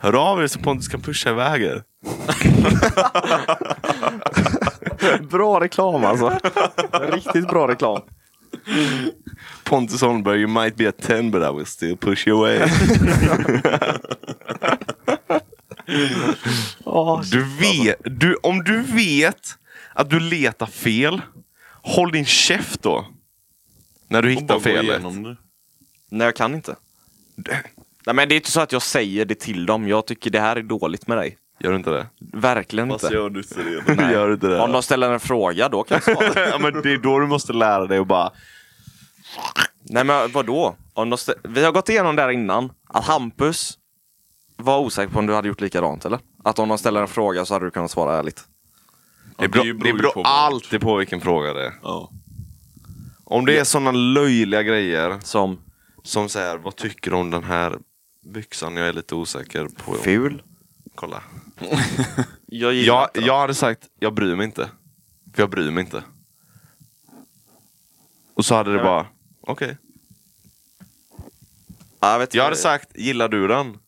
Hör 0.00 0.12
av 0.30 0.42
er 0.42 0.46
så 0.46 0.58
Pontus 0.58 0.88
kan 0.88 1.00
pusha 1.00 1.30
iväg 1.30 1.62
er. 1.62 1.82
Bra 5.30 5.60
reklam 5.60 6.04
alltså. 6.04 6.38
Riktigt 6.92 7.48
bra 7.48 7.68
reklam. 7.68 8.00
Pontus 9.64 10.00
Holmberg, 10.02 10.40
you 10.40 10.48
might 10.48 10.76
be 10.76 10.88
a 10.88 10.92
10 10.92 11.30
but 11.30 11.42
I 11.42 11.50
will 11.56 11.66
still 11.66 11.96
push 11.96 12.28
you 12.28 12.38
away. 12.38 12.58
du 17.30 17.44
vet, 17.60 17.96
du, 18.04 18.36
om 18.42 18.64
du 18.64 18.82
vet 18.82 19.58
att 19.94 20.10
du 20.10 20.20
letar 20.20 20.66
fel, 20.66 21.22
håll 21.82 22.12
din 22.12 22.24
käft 22.24 22.82
då. 22.82 23.06
När 24.08 24.22
du 24.22 24.30
hittar 24.30 24.60
felet. 24.60 25.02
det. 25.02 25.36
Nej, 26.10 26.24
jag 26.24 26.36
kan 26.36 26.54
inte. 26.54 26.76
Nej, 28.06 28.14
men 28.14 28.28
det 28.28 28.34
är 28.34 28.36
inte 28.36 28.50
så 28.50 28.60
att 28.60 28.72
jag 28.72 28.82
säger 28.82 29.24
det 29.24 29.34
till 29.40 29.66
dem. 29.66 29.88
Jag 29.88 30.06
tycker 30.06 30.30
det 30.30 30.40
här 30.40 30.56
är 30.56 30.62
dåligt 30.62 31.06
med 31.06 31.18
dig. 31.18 31.38
Gör 31.60 31.70
du 31.70 31.76
inte 31.76 31.90
det? 31.90 32.06
Verkligen 32.32 32.88
Fast 32.88 33.04
inte. 33.04 33.14
gör 33.16 33.30
du 33.30 33.40
inte 33.40 33.62
det? 33.62 33.94
Nej. 33.94 34.12
Gör 34.12 34.28
du 34.28 34.34
inte 34.34 34.46
det? 34.46 34.60
Om 34.60 34.72
de 34.72 34.82
ställer 34.82 35.12
en 35.12 35.20
fråga, 35.20 35.68
då 35.68 35.82
kan 35.82 36.00
jag 36.04 36.16
svara. 36.16 36.48
ja, 36.50 36.58
men 36.58 36.82
det 36.82 36.92
är 36.92 36.98
då 36.98 37.18
du 37.18 37.26
måste 37.26 37.52
lära 37.52 37.86
dig 37.86 37.98
att 37.98 38.06
bara... 38.06 38.30
Nej, 39.82 40.04
men 40.04 40.32
vadå? 40.32 40.76
Om 40.92 41.10
de 41.10 41.16
stä- 41.16 41.34
Vi 41.44 41.64
har 41.64 41.72
gått 41.72 41.88
igenom 41.88 42.16
där 42.16 42.28
innan. 42.30 42.72
Att 42.88 43.04
Hampus 43.04 43.78
var 44.56 44.78
osäker 44.78 45.12
på 45.12 45.18
om 45.18 45.26
du 45.26 45.34
hade 45.34 45.48
gjort 45.48 45.60
likadant, 45.60 46.04
eller? 46.04 46.18
Att 46.44 46.58
om 46.58 46.68
de 46.68 46.78
ställer 46.78 47.00
en 47.00 47.08
fråga 47.08 47.44
så 47.44 47.54
hade 47.54 47.66
du 47.66 47.70
kunnat 47.70 47.90
svara 47.90 48.18
ärligt. 48.18 48.44
Det 49.38 49.44
Ja, 49.44 49.48
beror, 49.48 49.64
det 49.64 49.72
det 49.72 49.78
beror 49.78 49.88
ju 49.96 49.98
beror 49.98 50.12
på 50.12 50.22
alltid 50.22 50.80
på 50.80 50.96
vilken 50.96 51.20
fråga 51.20 51.52
det 51.52 51.66
är. 51.66 51.72
Ja. 51.82 52.10
Om 53.34 53.46
det 53.46 53.58
är 53.58 53.64
sådana 53.64 53.90
löjliga 53.92 54.62
grejer 54.62 55.18
Som 55.22 55.58
som 56.02 56.28
säger 56.28 56.56
vad 56.58 56.76
tycker 56.76 57.10
du 57.10 57.16
om 57.16 57.30
den 57.30 57.44
här 57.44 57.78
byxan? 58.26 58.76
Jag 58.76 58.88
är 58.88 58.92
lite 58.92 59.14
osäker 59.14 59.68
på. 59.84 59.94
ful. 59.94 60.42
Kolla. 60.94 61.22
Jag 62.46 62.72
gillar 62.74 62.94
Jag, 62.94 63.04
inte 63.08 63.20
dem. 63.20 63.26
jag 63.26 63.38
hade 63.40 63.54
sagt, 63.54 63.80
jag 63.98 64.14
bryr 64.14 64.36
mig 64.36 64.44
inte. 64.46 64.70
För 65.34 65.42
jag 65.42 65.50
bryr 65.50 65.70
mig 65.70 65.84
inte. 65.84 66.02
Och 68.34 68.44
så 68.44 68.54
hade 68.54 68.72
det 68.72 68.78
bara, 68.78 69.06
okej. 69.40 69.76
Ja, 72.00 72.12
jag, 72.12 72.18
vet 72.18 72.34
Jag 72.34 72.42
inte. 72.42 72.44
hade 72.44 72.56
sagt, 72.56 72.96
gillar 72.96 73.28
du 73.28 73.48
den? 73.48 73.78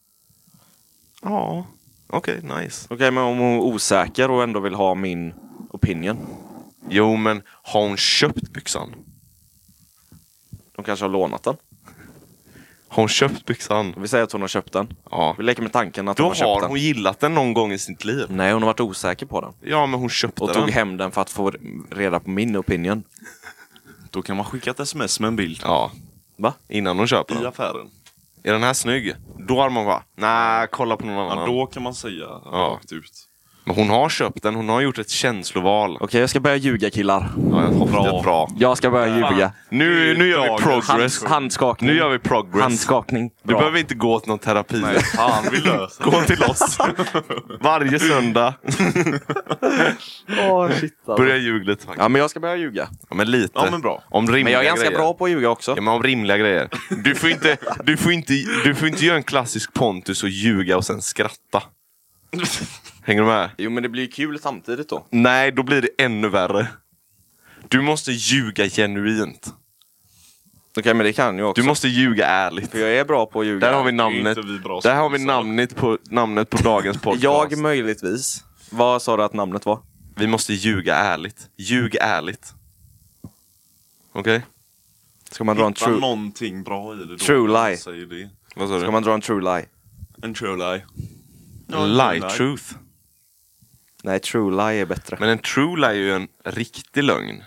Ja, 1.22 1.66
okej, 2.06 2.40
nice. 2.42 2.86
Okej, 2.90 3.10
men 3.10 3.22
om 3.24 3.38
hon 3.38 3.54
är 3.54 3.60
osäker 3.60 4.30
och 4.30 4.42
ändå 4.42 4.60
vill 4.60 4.74
ha 4.74 4.94
min 4.94 5.34
opinion. 5.70 6.26
Jo, 6.88 7.16
men 7.16 7.42
har 7.48 7.88
hon 7.88 7.96
köpt 7.96 8.50
byxan? 8.52 8.94
De 10.76 10.84
kanske 10.84 11.04
har 11.04 11.10
lånat 11.10 11.42
den. 11.42 11.56
Har 12.88 13.02
hon 13.02 13.08
köpt 13.08 13.44
byxan? 13.46 13.94
Vi 13.96 14.08
säger 14.08 14.24
att 14.24 14.32
hon 14.32 14.40
har 14.40 14.48
köpt 14.48 14.72
den. 14.72 14.96
Ja. 15.10 15.34
Vi 15.38 15.44
leker 15.44 15.62
med 15.62 15.72
tanken 15.72 16.08
att 16.08 16.16
Då 16.16 16.22
hon 16.22 16.30
har 16.30 16.34
köpt 16.34 16.46
har 16.46 16.60
den. 16.60 16.70
hon 16.70 16.78
gillat 16.80 17.20
den 17.20 17.34
någon 17.34 17.54
gång 17.54 17.72
i 17.72 17.78
sitt 17.78 18.04
liv. 18.04 18.26
Nej, 18.30 18.52
hon 18.52 18.62
har 18.62 18.66
varit 18.66 18.80
osäker 18.80 19.26
på 19.26 19.40
den. 19.40 19.52
Ja, 19.60 19.86
men 19.86 20.00
hon 20.00 20.08
köpte 20.08 20.42
Och 20.42 20.48
den. 20.48 20.56
tog 20.56 20.70
hem 20.70 20.96
den 20.96 21.10
för 21.10 21.20
att 21.20 21.30
få 21.30 21.52
reda 21.90 22.20
på 22.20 22.30
min 22.30 22.56
opinion. 22.56 23.02
Då 24.10 24.22
kan 24.22 24.36
man 24.36 24.44
skicka 24.44 24.70
ett 24.70 24.80
sms 24.80 25.20
med 25.20 25.28
en 25.28 25.36
bild. 25.36 25.60
Ja, 25.62 25.90
Va? 26.36 26.54
innan 26.68 26.98
hon 26.98 27.06
köper 27.06 27.34
I 27.34 27.38
den. 27.38 27.46
affären. 27.46 27.90
Är 28.42 28.52
den 28.52 28.62
här 28.62 28.72
snygg? 28.74 29.14
Då 29.48 29.60
har 29.60 29.70
man 29.70 29.84
bara, 29.84 30.02
nej, 30.16 30.68
kolla 30.72 30.96
på 30.96 31.06
någon 31.06 31.18
annan. 31.30 31.38
Ja, 31.38 31.46
då 31.46 31.66
kan 31.66 31.82
man 31.82 31.94
säga 31.94 32.26
rakt 32.26 32.92
ut. 32.92 33.25
Men 33.66 33.76
hon 33.76 33.88
har 33.90 34.08
köpt 34.08 34.42
den, 34.42 34.54
hon 34.54 34.68
har 34.68 34.80
gjort 34.80 34.98
ett 34.98 35.10
känsloval. 35.10 35.98
Okej, 36.00 36.20
jag 36.20 36.30
ska 36.30 36.40
börja 36.40 36.56
ljuga 36.56 36.90
killar. 36.90 37.32
Ja, 37.50 37.62
jag 37.62 37.68
hoppas 37.68 38.04
det 38.04 38.18
är 38.18 38.22
bra. 38.22 38.48
Jag 38.58 38.76
ska 38.78 38.90
börja 38.90 39.16
ljuga. 39.16 39.52
Nu, 39.68 40.18
nu 40.18 40.28
gör 40.28 40.56
vi 40.56 40.62
progress. 40.62 41.22
Hand, 41.22 41.32
handskakning. 41.32 41.90
Nu 41.90 41.96
gör 41.96 42.08
vi 42.08 42.18
progress. 42.18 42.62
Handskakning. 42.62 43.30
Du 43.42 43.48
Bra. 43.48 43.58
behöver 43.58 43.78
inte 43.78 43.94
gå 43.94 44.20
till 44.20 44.28
någon 44.28 44.38
terapi. 44.38 44.80
Nej, 44.80 44.98
fan 45.02 45.44
vi 45.52 45.56
löser. 45.56 46.04
Gå 46.04 46.22
till 46.22 46.42
oss. 46.42 46.78
Varje 47.60 47.98
söndag. 47.98 48.54
Åh, 50.50 50.70
shit, 50.70 50.94
alltså. 51.06 51.22
Börja 51.22 51.36
ljuga 51.36 51.64
lite 51.70 51.84
faktiskt. 51.84 52.02
Ja, 52.02 52.08
men 52.08 52.20
jag 52.20 52.30
ska 52.30 52.40
börja 52.40 52.56
ljuga. 52.56 52.88
Ja, 53.08 53.16
men 53.16 53.30
lite. 53.30 53.52
Ja, 53.54 53.68
men 53.70 53.80
bra. 53.80 54.02
Om 54.10 54.26
rimliga 54.26 54.44
Men 54.44 54.52
jag 54.52 54.62
är 54.62 54.66
ganska 54.66 54.86
grejer. 54.86 54.98
bra 54.98 55.14
på 55.14 55.24
att 55.24 55.30
ljuga 55.30 55.50
också. 55.50 55.72
Ja, 55.76 55.82
men 55.82 55.94
om 55.94 56.02
rimliga 56.02 56.36
grejer. 56.36 56.68
Du 56.90 57.14
får, 57.14 57.30
inte, 57.30 57.56
du, 57.84 57.96
får 57.96 58.12
inte, 58.12 58.32
du 58.64 58.74
får 58.74 58.88
inte 58.88 59.06
göra 59.06 59.16
en 59.16 59.22
klassisk 59.22 59.74
Pontus 59.74 60.22
och 60.22 60.28
ljuga 60.28 60.76
och 60.76 60.84
sen 60.84 61.02
skratta. 61.02 61.62
Hänger 63.06 63.22
du 63.22 63.26
med? 63.26 63.50
Jo, 63.58 63.70
men 63.70 63.82
det 63.82 63.88
blir 63.88 64.02
ju 64.02 64.08
kul 64.08 64.38
samtidigt 64.38 64.88
då. 64.88 65.06
Nej, 65.10 65.52
då 65.52 65.62
blir 65.62 65.82
det 65.82 65.88
ännu 65.98 66.28
värre. 66.28 66.68
Du 67.68 67.80
måste 67.80 68.12
ljuga 68.12 68.68
genuint. 68.68 69.54
Okej, 70.78 70.94
men 70.94 71.06
det 71.06 71.12
kan 71.12 71.38
jag 71.38 71.50
också. 71.50 71.62
Du 71.62 71.66
måste 71.68 71.88
ljuga 71.88 72.26
ärligt. 72.26 72.70
För 72.70 72.78
jag 72.78 72.90
är 72.90 73.04
bra 73.04 73.26
på 73.26 73.40
att 73.40 73.46
ljuga. 73.46 73.66
Där 73.66 73.74
har 73.76 73.84
vi 73.84 73.92
namnet. 73.92 74.38
vi 74.38 74.58
bra 74.58 74.80
Där 74.80 74.94
har 74.94 75.08
vi 75.08 75.18
skådisar. 75.18 75.26
namnet 75.26 75.76
på, 75.76 75.98
namnet 76.10 76.50
på 76.50 76.56
dagens 76.56 76.98
podcast. 77.02 77.22
Jag 77.24 77.58
möjligtvis. 77.58 78.44
Vad 78.70 79.02
sa 79.02 79.16
du 79.16 79.22
att 79.22 79.32
namnet 79.32 79.66
var? 79.66 79.80
Vi 80.16 80.26
måste 80.26 80.52
ljuga 80.52 80.94
ärligt. 80.96 81.48
Ljug 81.56 81.96
ärligt. 82.00 82.54
Okej? 84.12 84.42
Ska 85.30 85.44
man 85.44 85.56
dra 85.56 85.66
en 85.66 85.72
Hitta 85.72 85.84
true... 85.84 86.00
någonting 86.00 86.62
bra 86.62 86.94
i 86.94 86.96
det 86.96 87.06
då. 87.06 87.18
True 87.18 87.48
lie. 87.68 87.76
Säger 87.76 88.06
det. 88.06 88.30
Vad 88.56 88.68
sa 88.68 88.78
Ska 88.78 88.86
du? 88.86 88.92
man 88.92 89.02
dra 89.02 89.14
en 89.14 89.20
true 89.20 89.40
lie? 89.40 89.66
En 90.22 90.34
true 90.34 90.56
lie. 90.56 90.84
Ja, 91.66 91.82
en 91.84 91.96
Lie 91.96 92.20
true 92.20 92.30
truth. 92.36 92.64
Nej, 94.06 94.20
true 94.20 94.50
lie 94.50 94.80
är 94.82 94.86
bättre. 94.86 95.16
Men 95.20 95.28
en 95.28 95.38
true 95.38 95.76
lie 95.76 95.86
är 95.88 95.92
ju 95.94 96.12
en 96.12 96.28
riktig 96.44 97.02
lögn. 97.04 97.42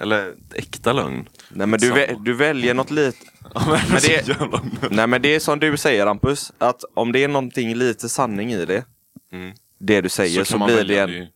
Eller 0.00 0.34
äkta 0.54 0.92
lögn. 0.92 1.28
Nej, 1.48 1.66
men 1.66 1.80
du, 1.80 1.92
vä- 1.92 2.22
du 2.24 2.34
väljer 2.34 2.74
något 2.74 2.90
lite... 2.90 3.18
men 3.54 3.78
Men 3.90 4.00
så 4.00 4.08
det- 4.08 4.90
Nej, 4.90 5.06
men 5.06 5.22
det 5.22 5.34
är 5.34 5.40
som 5.40 5.58
du 5.58 5.76
säger, 5.76 6.06
Rampus. 6.06 6.52
Att 6.58 6.84
om 6.94 7.12
det 7.12 7.24
är 7.24 7.28
någonting 7.28 7.74
lite 7.74 8.08
sanning 8.08 8.52
i 8.52 8.64
det, 8.66 8.84
Mm. 9.32 9.54
det 9.78 10.00
du 10.00 10.08
säger, 10.08 10.44
så, 10.44 10.58
blir 10.64 10.84
det 10.84 10.98
en... 10.98 11.10
det 11.10 11.28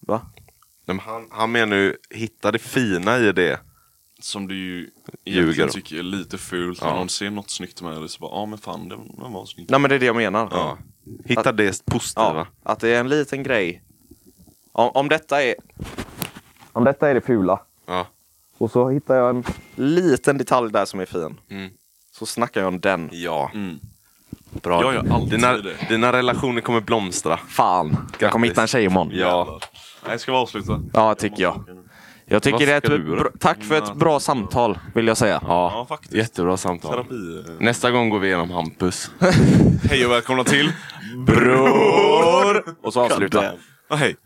Va? 0.00 0.20
Nej, 0.84 0.96
men 0.96 0.98
Han, 0.98 1.28
han 1.30 1.52
menar 1.52 1.76
ju, 1.76 1.96
hitta 2.10 2.52
det 2.52 2.58
fina 2.58 3.18
i 3.18 3.32
det. 3.32 3.60
som 4.20 4.48
du 4.48 4.54
ju 4.56 4.90
Ljuger 5.24 5.42
egentligen 5.42 5.68
tycker 5.70 5.96
är 5.98 6.02
lite 6.02 6.38
fult. 6.38 6.78
Ja. 6.82 6.86
När 6.88 6.96
någon 6.96 7.08
ser 7.08 7.30
något 7.30 7.50
snyggt 7.50 7.82
med 7.82 8.02
det 8.02 8.08
så 8.08 8.18
bara, 8.20 8.30
ja 8.40 8.46
men 8.46 8.58
fan 8.58 8.88
det, 8.88 8.96
var 9.16 9.46
snyggt. 9.46 9.70
Nej, 9.70 9.80
men 9.80 9.88
det 9.88 9.94
är 9.94 9.98
det 10.00 10.06
jag 10.06 10.16
menar. 10.16 10.48
Ja. 10.50 10.78
Hitta 11.24 11.52
det 11.52 11.84
positiva. 11.84 12.46
Ja, 12.64 12.70
att 12.72 12.80
det 12.80 12.88
är 12.88 13.00
en 13.00 13.08
liten 13.08 13.42
grej. 13.42 13.82
Om, 14.72 14.90
om 14.94 15.08
detta 15.08 15.42
är... 15.42 15.54
Om 16.72 16.84
detta 16.84 17.10
är 17.10 17.14
det 17.14 17.20
fula. 17.20 17.60
Ja. 17.86 18.06
Och 18.58 18.70
så 18.70 18.88
hittar 18.88 19.14
jag 19.16 19.30
en 19.30 19.44
liten 19.74 20.38
detalj 20.38 20.72
där 20.72 20.84
som 20.84 21.00
är 21.00 21.06
fin. 21.06 21.36
Mm. 21.50 21.70
Så 22.12 22.26
snackar 22.26 22.60
jag 22.60 22.68
om 22.68 22.80
den. 22.80 23.08
Ja, 23.12 23.50
Mm. 23.54 23.78
bra. 24.62 24.82
Jag 24.82 24.94
gör 24.94 25.14
alltid 25.14 25.30
dina, 25.30 25.52
det. 25.56 25.88
dina 25.88 26.12
relationer 26.12 26.60
kommer 26.60 26.80
blomstra. 26.80 27.36
Fan, 27.36 28.06
jag 28.18 28.32
kommer 28.32 28.48
hitta 28.48 28.60
en 28.62 28.66
tjej 28.68 28.84
imorgon. 28.84 29.10
Ja. 29.14 29.60
Nej, 30.06 30.18
ska 30.18 30.32
vi 30.32 30.38
avsluta? 30.38 30.80
Ja, 30.92 31.14
tycker 31.14 31.42
jag. 31.42 31.64
Jag 32.24 32.42
tycker 32.42 32.66
det 32.66 32.72
är 32.72 32.76
ett 32.96 33.06
bra, 33.06 33.30
Tack 33.40 33.62
för 33.64 33.78
ett 33.78 33.94
bra 33.94 34.20
samtal, 34.20 34.78
vill 34.94 35.06
jag 35.06 35.16
säga. 35.16 35.40
Ja, 35.46 35.72
Ja, 35.74 35.86
faktiskt. 35.88 36.12
jättebra 36.14 36.56
samtal. 36.56 36.92
Terapi. 36.92 37.44
eh. 37.48 37.54
Nästa 37.60 37.90
gång 37.90 38.08
går 38.10 38.18
vi 38.18 38.26
igenom 38.28 38.50
Hampus. 38.50 39.10
Hej 39.90 40.06
och 40.06 40.12
välkomna 40.12 40.44
till 40.44 40.72
Bror! 41.26 42.76
Och 42.82 42.92
så 42.92 43.00
avsluta. 43.04 43.52
Ja, 43.88 43.96
hej. 43.96 44.16